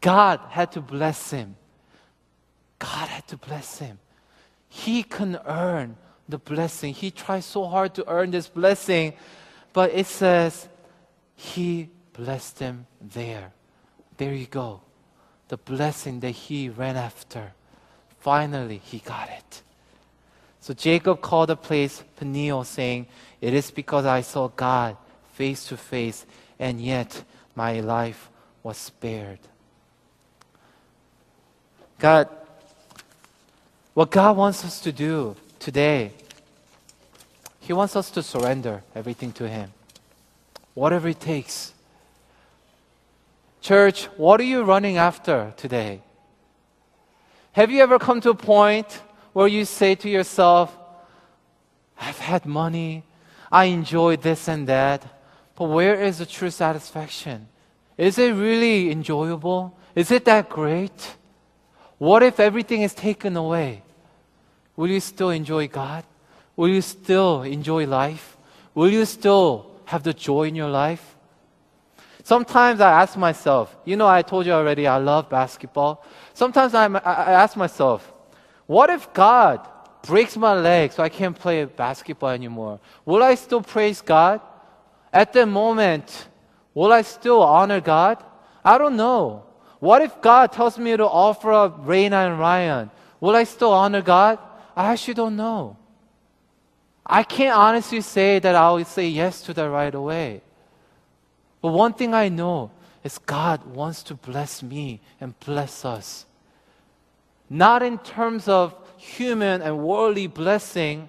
God 0.00 0.40
had 0.50 0.72
to 0.72 0.80
bless 0.80 1.30
him. 1.30 1.56
God 2.78 3.08
had 3.08 3.26
to 3.28 3.36
bless 3.36 3.78
him. 3.78 3.98
He 4.68 5.02
can 5.02 5.38
earn 5.46 5.96
the 6.28 6.38
blessing. 6.38 6.94
He 6.94 7.10
tried 7.10 7.44
so 7.44 7.66
hard 7.66 7.94
to 7.94 8.08
earn 8.08 8.30
this 8.30 8.48
blessing, 8.48 9.14
but 9.72 9.92
it 9.92 10.06
says 10.06 10.68
he 11.34 11.88
blessed 12.12 12.58
him 12.58 12.86
there. 13.00 13.52
There 14.16 14.34
you 14.34 14.46
go. 14.46 14.80
The 15.48 15.56
blessing 15.56 16.20
that 16.20 16.30
he 16.30 16.68
ran 16.68 16.96
after. 16.96 17.52
Finally, 18.20 18.80
he 18.84 18.98
got 18.98 19.28
it. 19.28 19.62
So 20.60 20.72
Jacob 20.74 21.20
called 21.20 21.48
the 21.48 21.56
place 21.56 22.04
Peniel, 22.16 22.64
saying, 22.64 23.06
It 23.40 23.52
is 23.52 23.70
because 23.70 24.06
I 24.06 24.20
saw 24.20 24.48
God 24.48 24.96
face 25.32 25.66
to 25.66 25.76
face, 25.76 26.26
and 26.58 26.80
yet 26.80 27.24
my 27.54 27.80
life 27.80 28.30
was 28.62 28.76
spared. 28.76 29.38
God, 31.98 32.28
what 33.94 34.10
God 34.10 34.36
wants 34.36 34.64
us 34.64 34.80
to 34.80 34.92
do 34.92 35.36
today, 35.58 36.12
He 37.60 37.72
wants 37.72 37.94
us 37.96 38.10
to 38.10 38.22
surrender 38.22 38.82
everything 38.94 39.32
to 39.32 39.48
Him, 39.48 39.72
whatever 40.74 41.08
it 41.08 41.20
takes. 41.20 41.74
Church, 43.60 44.06
what 44.16 44.40
are 44.40 44.44
you 44.44 44.64
running 44.64 44.96
after 44.96 45.54
today? 45.56 46.00
Have 47.52 47.70
you 47.70 47.80
ever 47.82 47.98
come 47.98 48.20
to 48.22 48.30
a 48.30 48.34
point 48.34 49.02
where 49.32 49.46
you 49.46 49.64
say 49.64 49.94
to 49.94 50.08
yourself, 50.08 50.76
I've 52.00 52.18
had 52.18 52.46
money, 52.46 53.04
I 53.50 53.66
enjoy 53.66 54.16
this 54.16 54.48
and 54.48 54.66
that, 54.66 55.04
but 55.62 55.68
where 55.68 56.02
is 56.02 56.18
the 56.18 56.26
true 56.26 56.50
satisfaction? 56.50 57.46
Is 57.96 58.18
it 58.18 58.34
really 58.34 58.90
enjoyable? 58.90 59.78
Is 59.94 60.10
it 60.10 60.24
that 60.24 60.48
great? 60.48 61.14
What 61.98 62.24
if 62.24 62.40
everything 62.40 62.82
is 62.82 62.94
taken 62.94 63.36
away? 63.36 63.84
Will 64.74 64.88
you 64.88 64.98
still 64.98 65.30
enjoy 65.30 65.68
God? 65.68 66.02
Will 66.56 66.66
you 66.66 66.82
still 66.82 67.42
enjoy 67.42 67.86
life? 67.86 68.36
Will 68.74 68.90
you 68.90 69.04
still 69.04 69.70
have 69.84 70.02
the 70.02 70.12
joy 70.12 70.48
in 70.48 70.56
your 70.56 70.68
life? 70.68 71.14
Sometimes 72.24 72.80
I 72.80 73.00
ask 73.00 73.16
myself, 73.16 73.72
you 73.84 73.94
know, 73.94 74.08
I 74.08 74.22
told 74.22 74.46
you 74.46 74.52
already, 74.54 74.88
I 74.88 74.96
love 74.96 75.30
basketball. 75.30 76.04
Sometimes 76.34 76.74
I'm, 76.74 76.96
I 76.96 77.30
ask 77.44 77.56
myself, 77.56 78.12
what 78.66 78.90
if 78.90 79.12
God 79.12 79.60
breaks 80.02 80.36
my 80.36 80.54
leg 80.54 80.90
so 80.90 81.04
I 81.04 81.08
can't 81.08 81.38
play 81.38 81.64
basketball 81.66 82.30
anymore? 82.30 82.80
Will 83.04 83.22
I 83.22 83.36
still 83.36 83.62
praise 83.62 84.00
God? 84.00 84.40
At 85.12 85.32
that 85.34 85.46
moment, 85.46 86.28
will 86.74 86.92
I 86.92 87.02
still 87.02 87.42
honor 87.42 87.80
God? 87.80 88.22
I 88.64 88.78
don't 88.78 88.96
know. 88.96 89.44
What 89.78 90.00
if 90.00 90.20
God 90.22 90.52
tells 90.52 90.78
me 90.78 90.96
to 90.96 91.06
offer 91.06 91.52
up 91.52 91.84
Raina 91.84 92.26
and 92.26 92.38
Ryan? 92.38 92.90
Will 93.20 93.36
I 93.36 93.44
still 93.44 93.72
honor 93.72 94.00
God? 94.00 94.38
I 94.76 94.92
actually 94.92 95.14
don't 95.14 95.36
know. 95.36 95.76
I 97.04 97.24
can't 97.24 97.56
honestly 97.56 98.00
say 98.00 98.38
that 98.38 98.54
I'll 98.54 98.84
say 98.84 99.08
yes 99.08 99.42
to 99.42 99.54
that 99.54 99.68
right 99.68 99.94
away. 99.94 100.40
But 101.60 101.72
one 101.72 101.92
thing 101.92 102.14
I 102.14 102.28
know 102.28 102.70
is 103.04 103.18
God 103.18 103.64
wants 103.66 104.02
to 104.04 104.14
bless 104.14 104.62
me 104.62 105.00
and 105.20 105.38
bless 105.40 105.84
us. 105.84 106.26
Not 107.50 107.82
in 107.82 107.98
terms 107.98 108.48
of 108.48 108.74
human 108.96 109.60
and 109.62 109.78
worldly 109.78 110.26
blessing. 110.26 111.08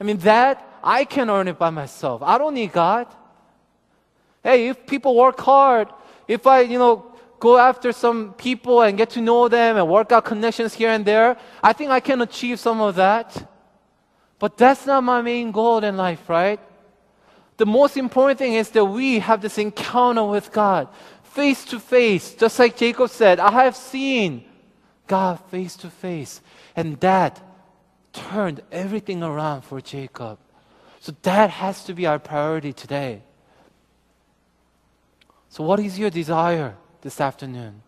I 0.00 0.04
mean, 0.04 0.16
that 0.18 0.66
I 0.82 1.04
can 1.04 1.30
earn 1.30 1.48
it 1.48 1.58
by 1.58 1.70
myself. 1.70 2.22
I 2.22 2.38
don't 2.38 2.54
need 2.54 2.72
God. 2.72 3.06
Hey, 4.46 4.68
if 4.68 4.86
people 4.86 5.16
work 5.16 5.40
hard, 5.40 5.88
if 6.28 6.46
I, 6.46 6.60
you 6.60 6.78
know, 6.78 7.04
go 7.40 7.58
after 7.58 7.90
some 7.90 8.32
people 8.34 8.80
and 8.82 8.96
get 8.96 9.10
to 9.10 9.20
know 9.20 9.48
them 9.48 9.76
and 9.76 9.88
work 9.88 10.12
out 10.12 10.24
connections 10.24 10.72
here 10.72 10.90
and 10.90 11.04
there, 11.04 11.36
I 11.64 11.72
think 11.72 11.90
I 11.90 11.98
can 11.98 12.22
achieve 12.22 12.60
some 12.60 12.80
of 12.80 12.94
that. 12.94 13.50
But 14.38 14.56
that's 14.56 14.86
not 14.86 15.02
my 15.02 15.20
main 15.20 15.50
goal 15.50 15.82
in 15.82 15.96
life, 15.96 16.28
right? 16.28 16.60
The 17.56 17.66
most 17.66 17.96
important 17.96 18.38
thing 18.38 18.54
is 18.54 18.70
that 18.70 18.84
we 18.84 19.18
have 19.18 19.40
this 19.40 19.58
encounter 19.58 20.22
with 20.22 20.52
God, 20.52 20.90
face 21.24 21.64
to 21.64 21.80
face. 21.80 22.32
Just 22.36 22.56
like 22.60 22.76
Jacob 22.76 23.10
said, 23.10 23.40
I 23.40 23.50
have 23.64 23.74
seen 23.74 24.44
God 25.08 25.40
face 25.50 25.74
to 25.78 25.90
face. 25.90 26.40
And 26.76 27.00
that 27.00 27.42
turned 28.12 28.62
everything 28.70 29.24
around 29.24 29.62
for 29.62 29.80
Jacob. 29.80 30.38
So 31.00 31.12
that 31.22 31.50
has 31.50 31.82
to 31.86 31.94
be 31.94 32.06
our 32.06 32.20
priority 32.20 32.72
today. 32.72 33.24
So, 35.56 35.64
what 35.64 35.80
is 35.80 35.98
your 35.98 36.10
desire 36.10 36.74
this 37.00 37.18
afternoon? 37.18 37.80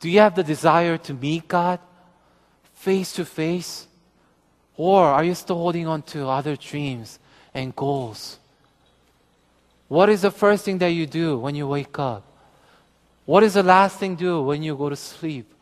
Do 0.00 0.08
you 0.08 0.20
have 0.20 0.34
the 0.34 0.42
desire 0.42 0.96
to 0.96 1.12
meet 1.12 1.46
God 1.48 1.78
face 2.72 3.12
to 3.12 3.26
face? 3.26 3.86
Or 4.74 5.04
are 5.04 5.22
you 5.22 5.34
still 5.34 5.56
holding 5.56 5.86
on 5.86 6.00
to 6.16 6.26
other 6.26 6.56
dreams 6.56 7.18
and 7.52 7.76
goals? 7.76 8.38
What 9.88 10.08
is 10.08 10.22
the 10.22 10.30
first 10.30 10.64
thing 10.64 10.78
that 10.78 10.96
you 10.96 11.04
do 11.04 11.38
when 11.38 11.54
you 11.54 11.68
wake 11.68 11.98
up? 11.98 12.24
What 13.26 13.42
is 13.42 13.52
the 13.52 13.64
last 13.64 13.98
thing 13.98 14.12
you 14.12 14.16
do 14.16 14.42
when 14.42 14.62
you 14.62 14.74
go 14.74 14.88
to 14.88 14.96
sleep? 14.96 15.52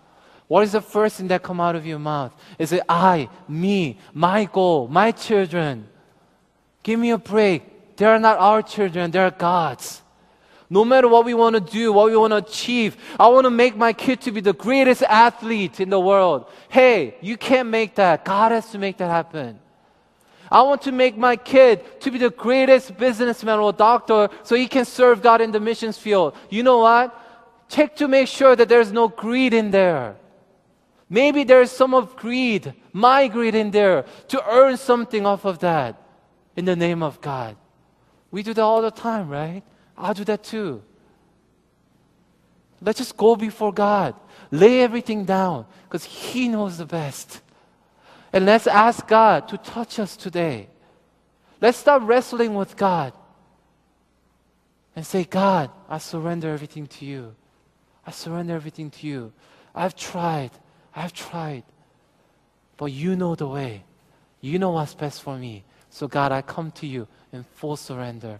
What 0.46 0.62
is 0.62 0.70
the 0.70 0.80
first 0.80 1.16
thing 1.16 1.26
that 1.26 1.42
come 1.42 1.60
out 1.60 1.74
of 1.74 1.84
your 1.84 1.98
mouth? 1.98 2.32
Is 2.56 2.70
it 2.70 2.84
I, 2.88 3.28
me, 3.48 3.98
my 4.14 4.44
goal, 4.44 4.86
my 4.86 5.10
children? 5.10 5.88
Give 6.84 7.00
me 7.00 7.10
a 7.10 7.18
break. 7.18 7.96
They 7.96 8.04
are 8.06 8.20
not 8.20 8.38
our 8.38 8.62
children, 8.62 9.10
they 9.10 9.18
are 9.18 9.32
God's. 9.32 10.02
No 10.70 10.84
matter 10.84 11.08
what 11.08 11.24
we 11.24 11.32
want 11.32 11.54
to 11.54 11.60
do, 11.60 11.92
what 11.92 12.10
we 12.10 12.16
want 12.16 12.32
to 12.32 12.36
achieve, 12.36 12.96
I 13.18 13.28
want 13.28 13.44
to 13.44 13.50
make 13.50 13.76
my 13.76 13.92
kid 13.92 14.20
to 14.22 14.32
be 14.32 14.40
the 14.40 14.52
greatest 14.52 15.02
athlete 15.02 15.80
in 15.80 15.88
the 15.88 16.00
world. 16.00 16.50
Hey, 16.68 17.14
you 17.22 17.38
can't 17.38 17.70
make 17.70 17.94
that. 17.94 18.24
God 18.24 18.52
has 18.52 18.70
to 18.72 18.78
make 18.78 18.98
that 18.98 19.10
happen. 19.10 19.58
I 20.50 20.62
want 20.62 20.82
to 20.82 20.92
make 20.92 21.16
my 21.16 21.36
kid 21.36 22.00
to 22.00 22.10
be 22.10 22.18
the 22.18 22.30
greatest 22.30 22.96
businessman 22.96 23.58
or 23.58 23.72
doctor 23.72 24.28
so 24.42 24.56
he 24.56 24.66
can 24.66 24.84
serve 24.84 25.22
God 25.22 25.40
in 25.40 25.52
the 25.52 25.60
missions 25.60 25.98
field. 25.98 26.34
You 26.50 26.62
know 26.62 26.78
what? 26.78 27.18
Check 27.68 27.96
to 27.96 28.08
make 28.08 28.28
sure 28.28 28.56
that 28.56 28.68
there's 28.68 28.92
no 28.92 29.08
greed 29.08 29.52
in 29.52 29.70
there. 29.70 30.16
Maybe 31.10 31.44
there's 31.44 31.70
some 31.70 31.94
of 31.94 32.16
greed, 32.16 32.74
my 32.92 33.28
greed 33.28 33.54
in 33.54 33.70
there, 33.70 34.04
to 34.28 34.42
earn 34.46 34.76
something 34.76 35.24
off 35.24 35.46
of 35.46 35.60
that 35.60 36.00
in 36.56 36.66
the 36.66 36.76
name 36.76 37.02
of 37.02 37.20
God. 37.20 37.56
We 38.30 38.42
do 38.42 38.52
that 38.52 38.62
all 38.62 38.82
the 38.82 38.90
time, 38.90 39.28
right? 39.28 39.62
I'll 39.98 40.14
do 40.14 40.24
that 40.24 40.44
too. 40.44 40.82
Let's 42.80 42.98
just 42.98 43.16
go 43.16 43.34
before 43.34 43.72
God. 43.72 44.14
Lay 44.50 44.80
everything 44.80 45.24
down 45.24 45.66
because 45.84 46.04
He 46.04 46.48
knows 46.48 46.78
the 46.78 46.86
best. 46.86 47.40
And 48.32 48.46
let's 48.46 48.66
ask 48.66 49.06
God 49.06 49.48
to 49.48 49.58
touch 49.58 49.98
us 49.98 50.16
today. 50.16 50.68
Let's 51.60 51.78
stop 51.78 52.02
wrestling 52.04 52.54
with 52.54 52.76
God 52.76 53.12
and 54.94 55.04
say, 55.04 55.24
God, 55.24 55.70
I 55.88 55.98
surrender 55.98 56.50
everything 56.50 56.86
to 56.86 57.04
you. 57.04 57.34
I 58.06 58.12
surrender 58.12 58.54
everything 58.54 58.90
to 58.90 59.06
you. 59.06 59.32
I've 59.74 59.96
tried. 59.96 60.50
I've 60.94 61.12
tried. 61.12 61.64
But 62.76 62.86
you 62.86 63.16
know 63.16 63.34
the 63.34 63.48
way. 63.48 63.84
You 64.40 64.58
know 64.58 64.70
what's 64.70 64.94
best 64.94 65.22
for 65.22 65.36
me. 65.36 65.64
So, 65.90 66.06
God, 66.06 66.30
I 66.30 66.42
come 66.42 66.70
to 66.72 66.86
you 66.86 67.08
in 67.32 67.42
full 67.42 67.76
surrender. 67.76 68.38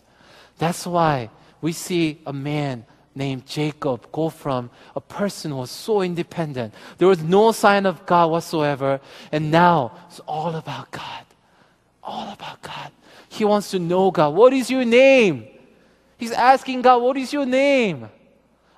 That's 0.59 0.87
why 0.87 1.31
we 1.61 1.73
see 1.73 2.21
a 2.27 2.33
man 2.33 2.85
named 3.15 3.45
Jacob 3.47 4.11
go 4.13 4.31
from 4.31 4.71
a 4.95 5.01
person 5.01 5.51
who 5.51 5.59
was 5.59 5.71
so 5.71 6.03
independent. 6.03 6.73
There 6.99 7.09
was 7.09 7.23
no 7.23 7.53
sign 7.53 7.85
of 7.85 8.07
God 8.07 8.31
whatsoever. 8.31 9.01
And 9.33 9.51
now 9.51 9.93
it's 10.09 10.21
all 10.21 10.55
about 10.55 10.91
God. 10.91 11.25
All 12.03 12.33
about 12.33 12.63
God. 12.63 12.93
He 13.29 13.45
wants 13.45 13.73
to 13.73 13.79
know 13.79 14.11
God. 14.11 14.35
What 14.35 14.53
is 14.53 14.71
your 14.71 14.85
name? 14.85 15.47
He's 16.17 16.33
asking 16.33 16.83
God, 16.83 17.03
What 17.03 17.17
is 17.17 17.33
your 17.33 17.45
name? 17.45 18.09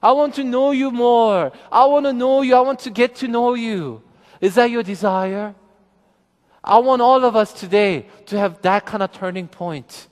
I 0.02 0.12
want 0.12 0.34
to 0.36 0.44
know 0.44 0.70
you 0.70 0.90
more. 0.90 1.52
I 1.70 1.84
want 1.84 2.06
to 2.06 2.12
know 2.12 2.40
you. 2.40 2.54
I 2.54 2.60
want 2.60 2.80
to 2.80 2.90
get 2.90 3.16
to 3.16 3.28
know 3.28 3.54
you. 3.54 4.02
Is 4.40 4.54
that 4.54 4.70
your 4.70 4.82
desire? 4.82 5.54
I 6.64 6.78
want 6.78 7.02
all 7.02 7.24
of 7.24 7.36
us 7.36 7.52
today 7.52 8.06
to 8.26 8.38
have 8.38 8.62
that 8.62 8.86
kind 8.86 9.02
of 9.02 9.12
turning 9.12 9.46
point 9.46 10.08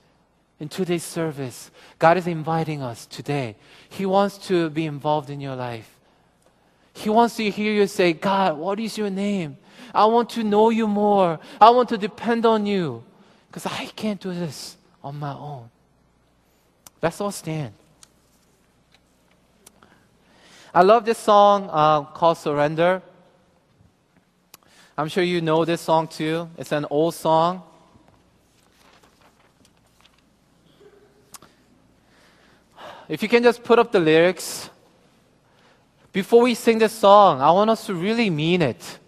in 0.59 0.67
today's 0.67 1.03
service, 1.03 1.71
God 1.97 2.17
is 2.17 2.27
inviting 2.27 2.81
us 2.81 3.05
today. 3.05 3.55
He 3.89 4.05
wants 4.05 4.37
to 4.47 4.69
be 4.69 4.85
involved 4.85 5.29
in 5.29 5.39
your 5.39 5.55
life. 5.55 5.95
He 6.93 7.09
wants 7.09 7.37
to 7.37 7.49
hear 7.49 7.71
you 7.71 7.87
say, 7.87 8.13
God, 8.13 8.57
what 8.57 8.79
is 8.79 8.97
your 8.97 9.09
name? 9.09 9.57
I 9.93 10.05
want 10.05 10.29
to 10.31 10.43
know 10.43 10.69
you 10.69 10.87
more. 10.87 11.39
I 11.61 11.69
want 11.69 11.89
to 11.89 11.97
depend 11.97 12.45
on 12.45 12.65
you 12.65 13.03
because 13.47 13.65
I 13.65 13.85
can't 13.95 14.19
do 14.19 14.33
this 14.33 14.75
on 15.03 15.17
my 15.17 15.33
own. 15.33 15.69
Let's 17.01 17.21
all 17.21 17.31
stand. 17.31 17.73
I 20.73 20.83
love 20.83 21.05
this 21.05 21.17
song 21.17 21.69
uh, 21.71 22.03
called 22.03 22.37
Surrender. 22.37 23.01
I'm 24.97 25.07
sure 25.07 25.23
you 25.23 25.39
know 25.39 25.63
this 25.63 25.81
song 25.81 26.07
too. 26.07 26.49
It's 26.57 26.73
an 26.73 26.85
old 26.89 27.15
song. 27.15 27.63
If 33.09 33.23
you 33.23 33.27
can 33.27 33.41
just 33.41 33.63
put 33.63 33.79
up 33.79 33.91
the 33.91 33.99
lyrics. 33.99 34.69
Before 36.13 36.43
we 36.43 36.53
sing 36.53 36.77
this 36.77 36.93
song, 36.93 37.41
I 37.41 37.51
want 37.51 37.69
us 37.71 37.87
to 37.87 37.95
really 37.95 38.29
mean 38.29 38.61
it. 38.61 38.99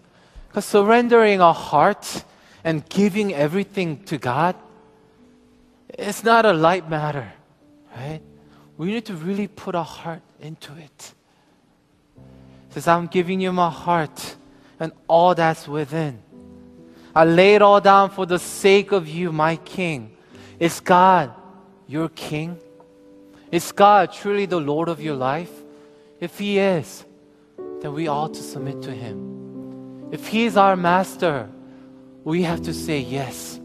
Because 0.48 0.64
surrendering 0.64 1.40
our 1.40 1.54
heart 1.54 2.24
and 2.64 2.86
giving 2.88 3.32
everything 3.32 4.02
to 4.04 4.18
God, 4.18 4.56
it's 5.88 6.24
not 6.24 6.44
a 6.44 6.52
light 6.52 6.90
matter, 6.90 7.32
right? 7.96 8.20
We 8.76 8.88
need 8.88 9.06
to 9.06 9.14
really 9.14 9.46
put 9.46 9.74
our 9.74 9.84
heart 9.84 10.22
into 10.40 10.72
it. 10.76 11.14
It 12.16 12.74
says, 12.74 12.88
I'm 12.88 13.06
giving 13.06 13.40
you 13.40 13.52
my 13.52 13.70
heart 13.70 14.36
and 14.80 14.92
all 15.06 15.34
that's 15.34 15.68
within. 15.68 16.20
I 17.14 17.24
lay 17.24 17.54
it 17.54 17.62
all 17.62 17.80
down 17.80 18.10
for 18.10 18.26
the 18.26 18.38
sake 18.38 18.90
of 18.90 19.06
you, 19.06 19.30
my 19.30 19.56
King. 19.56 20.16
Is 20.58 20.80
God 20.80 21.32
your 21.86 22.08
King? 22.08 22.58
Is 23.52 23.70
God 23.70 24.12
truly 24.14 24.46
the 24.46 24.58
Lord 24.58 24.88
of 24.88 25.00
your 25.00 25.14
life? 25.14 25.52
If 26.18 26.38
He 26.38 26.58
is, 26.58 27.04
then 27.80 27.92
we 27.92 28.08
ought 28.08 28.32
to 28.34 28.42
submit 28.42 28.80
to 28.82 28.90
Him. 28.90 30.08
If 30.10 30.26
He 30.26 30.46
is 30.46 30.56
our 30.56 30.74
master, 30.74 31.50
we 32.24 32.42
have 32.42 32.62
to 32.62 32.72
say 32.72 32.98
yes. 32.98 33.60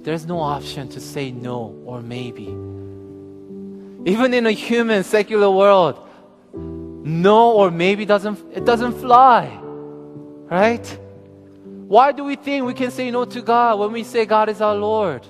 There's 0.00 0.24
no 0.24 0.40
option 0.40 0.88
to 0.88 1.00
say 1.00 1.32
no 1.32 1.78
or 1.84 2.00
maybe. 2.00 2.46
Even 4.10 4.32
in 4.32 4.46
a 4.46 4.52
human 4.52 5.04
secular 5.04 5.50
world, 5.50 5.98
no 6.54 7.52
or 7.52 7.70
maybe 7.70 8.06
doesn't 8.06 8.38
it 8.52 8.64
doesn't 8.64 8.94
fly. 9.00 9.60
Right? 10.48 10.86
Why 11.88 12.12
do 12.12 12.24
we 12.24 12.36
think 12.36 12.64
we 12.64 12.74
can 12.74 12.90
say 12.90 13.10
no 13.10 13.24
to 13.26 13.42
God 13.42 13.78
when 13.80 13.92
we 13.92 14.02
say 14.02 14.24
God 14.24 14.48
is 14.48 14.60
our 14.60 14.76
Lord? 14.76 15.26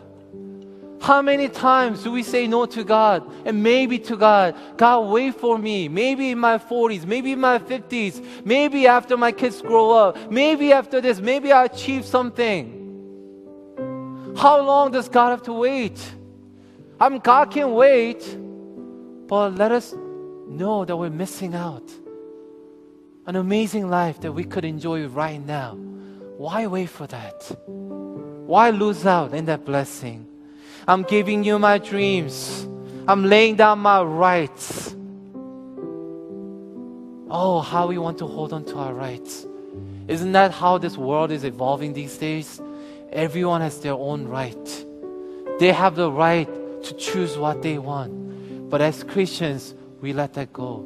How 1.00 1.20
many 1.22 1.48
times 1.48 2.02
do 2.02 2.10
we 2.10 2.22
say 2.22 2.46
no 2.46 2.66
to 2.66 2.82
God 2.82 3.30
and 3.44 3.62
maybe 3.62 3.98
to 4.00 4.16
God? 4.16 4.56
God, 4.76 5.00
wait 5.10 5.34
for 5.34 5.58
me. 5.58 5.88
Maybe 5.88 6.30
in 6.30 6.38
my 6.38 6.58
40s, 6.58 7.04
maybe 7.04 7.32
in 7.32 7.40
my 7.40 7.58
50s, 7.58 8.44
maybe 8.44 8.86
after 8.86 9.16
my 9.16 9.32
kids 9.32 9.60
grow 9.60 9.90
up, 9.90 10.30
maybe 10.30 10.72
after 10.72 11.00
this, 11.00 11.20
maybe 11.20 11.52
I 11.52 11.64
achieve 11.64 12.04
something. 12.04 12.82
How 14.36 14.60
long 14.60 14.90
does 14.90 15.08
God 15.08 15.30
have 15.30 15.42
to 15.44 15.52
wait? 15.52 15.98
I 16.98 17.08
mean, 17.08 17.20
God 17.20 17.50
can 17.50 17.72
wait, 17.74 18.22
but 19.26 19.54
let 19.54 19.72
us 19.72 19.94
know 20.48 20.84
that 20.84 20.96
we're 20.96 21.10
missing 21.10 21.54
out. 21.54 21.90
An 23.26 23.36
amazing 23.36 23.90
life 23.90 24.20
that 24.20 24.32
we 24.32 24.44
could 24.44 24.64
enjoy 24.64 25.06
right 25.08 25.44
now. 25.44 25.74
Why 26.36 26.66
wait 26.66 26.90
for 26.90 27.06
that? 27.08 27.56
Why 27.66 28.70
lose 28.70 29.04
out 29.04 29.34
in 29.34 29.46
that 29.46 29.64
blessing? 29.64 30.26
I'm 30.88 31.02
giving 31.02 31.42
you 31.42 31.58
my 31.58 31.78
dreams. 31.78 32.64
I'm 33.08 33.24
laying 33.24 33.56
down 33.56 33.80
my 33.80 34.02
rights. 34.02 34.94
Oh, 37.28 37.60
how 37.60 37.88
we 37.88 37.98
want 37.98 38.18
to 38.18 38.26
hold 38.26 38.52
on 38.52 38.64
to 38.66 38.76
our 38.76 38.94
rights. 38.94 39.46
Isn't 40.06 40.30
that 40.32 40.52
how 40.52 40.78
this 40.78 40.96
world 40.96 41.32
is 41.32 41.42
evolving 41.42 41.92
these 41.92 42.16
days? 42.16 42.60
Everyone 43.10 43.62
has 43.62 43.80
their 43.80 43.94
own 43.94 44.28
right. 44.28 44.84
They 45.58 45.72
have 45.72 45.96
the 45.96 46.10
right 46.10 46.48
to 46.84 46.94
choose 46.94 47.36
what 47.36 47.62
they 47.62 47.78
want. 47.78 48.70
But 48.70 48.80
as 48.80 49.02
Christians, 49.02 49.74
we 50.00 50.12
let 50.12 50.34
that 50.34 50.52
go. 50.52 50.76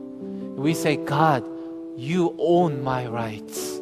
We 0.56 0.72
say, 0.72 0.96
God, 0.96 1.44
you 1.98 2.34
own 2.38 2.82
my 2.82 3.06
rights. 3.06 3.76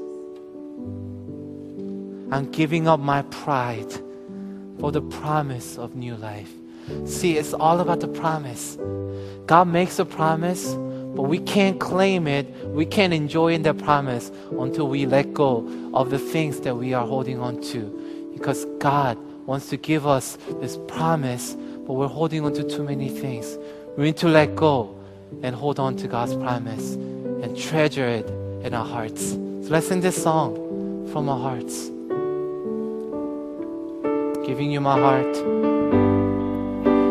I'm 2.32 2.50
giving 2.50 2.88
up 2.88 2.98
my 2.98 3.22
pride 3.22 3.92
for 4.81 4.93
the 4.93 5.03
promise 5.03 5.79
of 5.79 5.95
new 5.97 6.16
life. 6.16 6.53
See, 7.05 7.37
it's 7.37 7.53
all 7.53 7.81
about 7.81 8.01
the 8.01 8.09
promise. 8.09 8.79
God 9.47 9.68
makes 9.68 9.99
a 9.99 10.05
promise, 10.05 10.74
but 11.14 11.22
we 11.22 11.39
can't 11.39 11.81
claim 11.81 12.26
it. 12.26 12.47
We 12.66 12.87
can't 12.87 13.12
enjoy 13.12 13.53
in 13.55 13.62
that 13.62 13.79
promise 13.79 14.31
until 14.51 14.89
we 14.89 15.07
let 15.07 15.35
go 15.35 15.68
of 15.95 16.11
the 16.11 16.18
things 16.18 16.61
that 16.61 16.76
we 16.76 16.95
are 16.95 17.07
holding 17.07 17.41
on 17.41 17.61
to. 17.62 18.31
Because 18.33 18.64
God 18.79 19.18
wants 19.47 19.68
to 19.70 19.76
give 19.76 20.07
us 20.07 20.39
this 20.61 20.79
promise, 20.87 21.57
but 21.87 21.95
we're 21.95 22.07
holding 22.07 22.45
on 22.45 22.53
to 22.55 22.62
too 22.62 22.85
many 22.85 23.09
things. 23.09 23.59
We 23.97 24.05
need 24.05 24.16
to 24.18 24.29
let 24.29 24.55
go 24.55 24.95
and 25.43 25.55
hold 25.57 25.79
on 25.79 25.97
to 25.97 26.09
God's 26.09 26.35
promise 26.37 26.95
and 26.95 27.57
treasure 27.57 28.07
it 28.07 28.29
in 28.64 28.74
our 28.74 28.87
hearts. 28.87 29.31
So 29.31 29.68
let's 29.70 29.89
sing 29.89 30.01
this 30.01 30.22
song 30.22 31.09
from 31.12 31.29
our 31.29 31.39
hearts. 31.39 31.91
Giving 34.49 34.70
you 34.70 34.80
my 34.80 34.99
heart. 34.99 35.78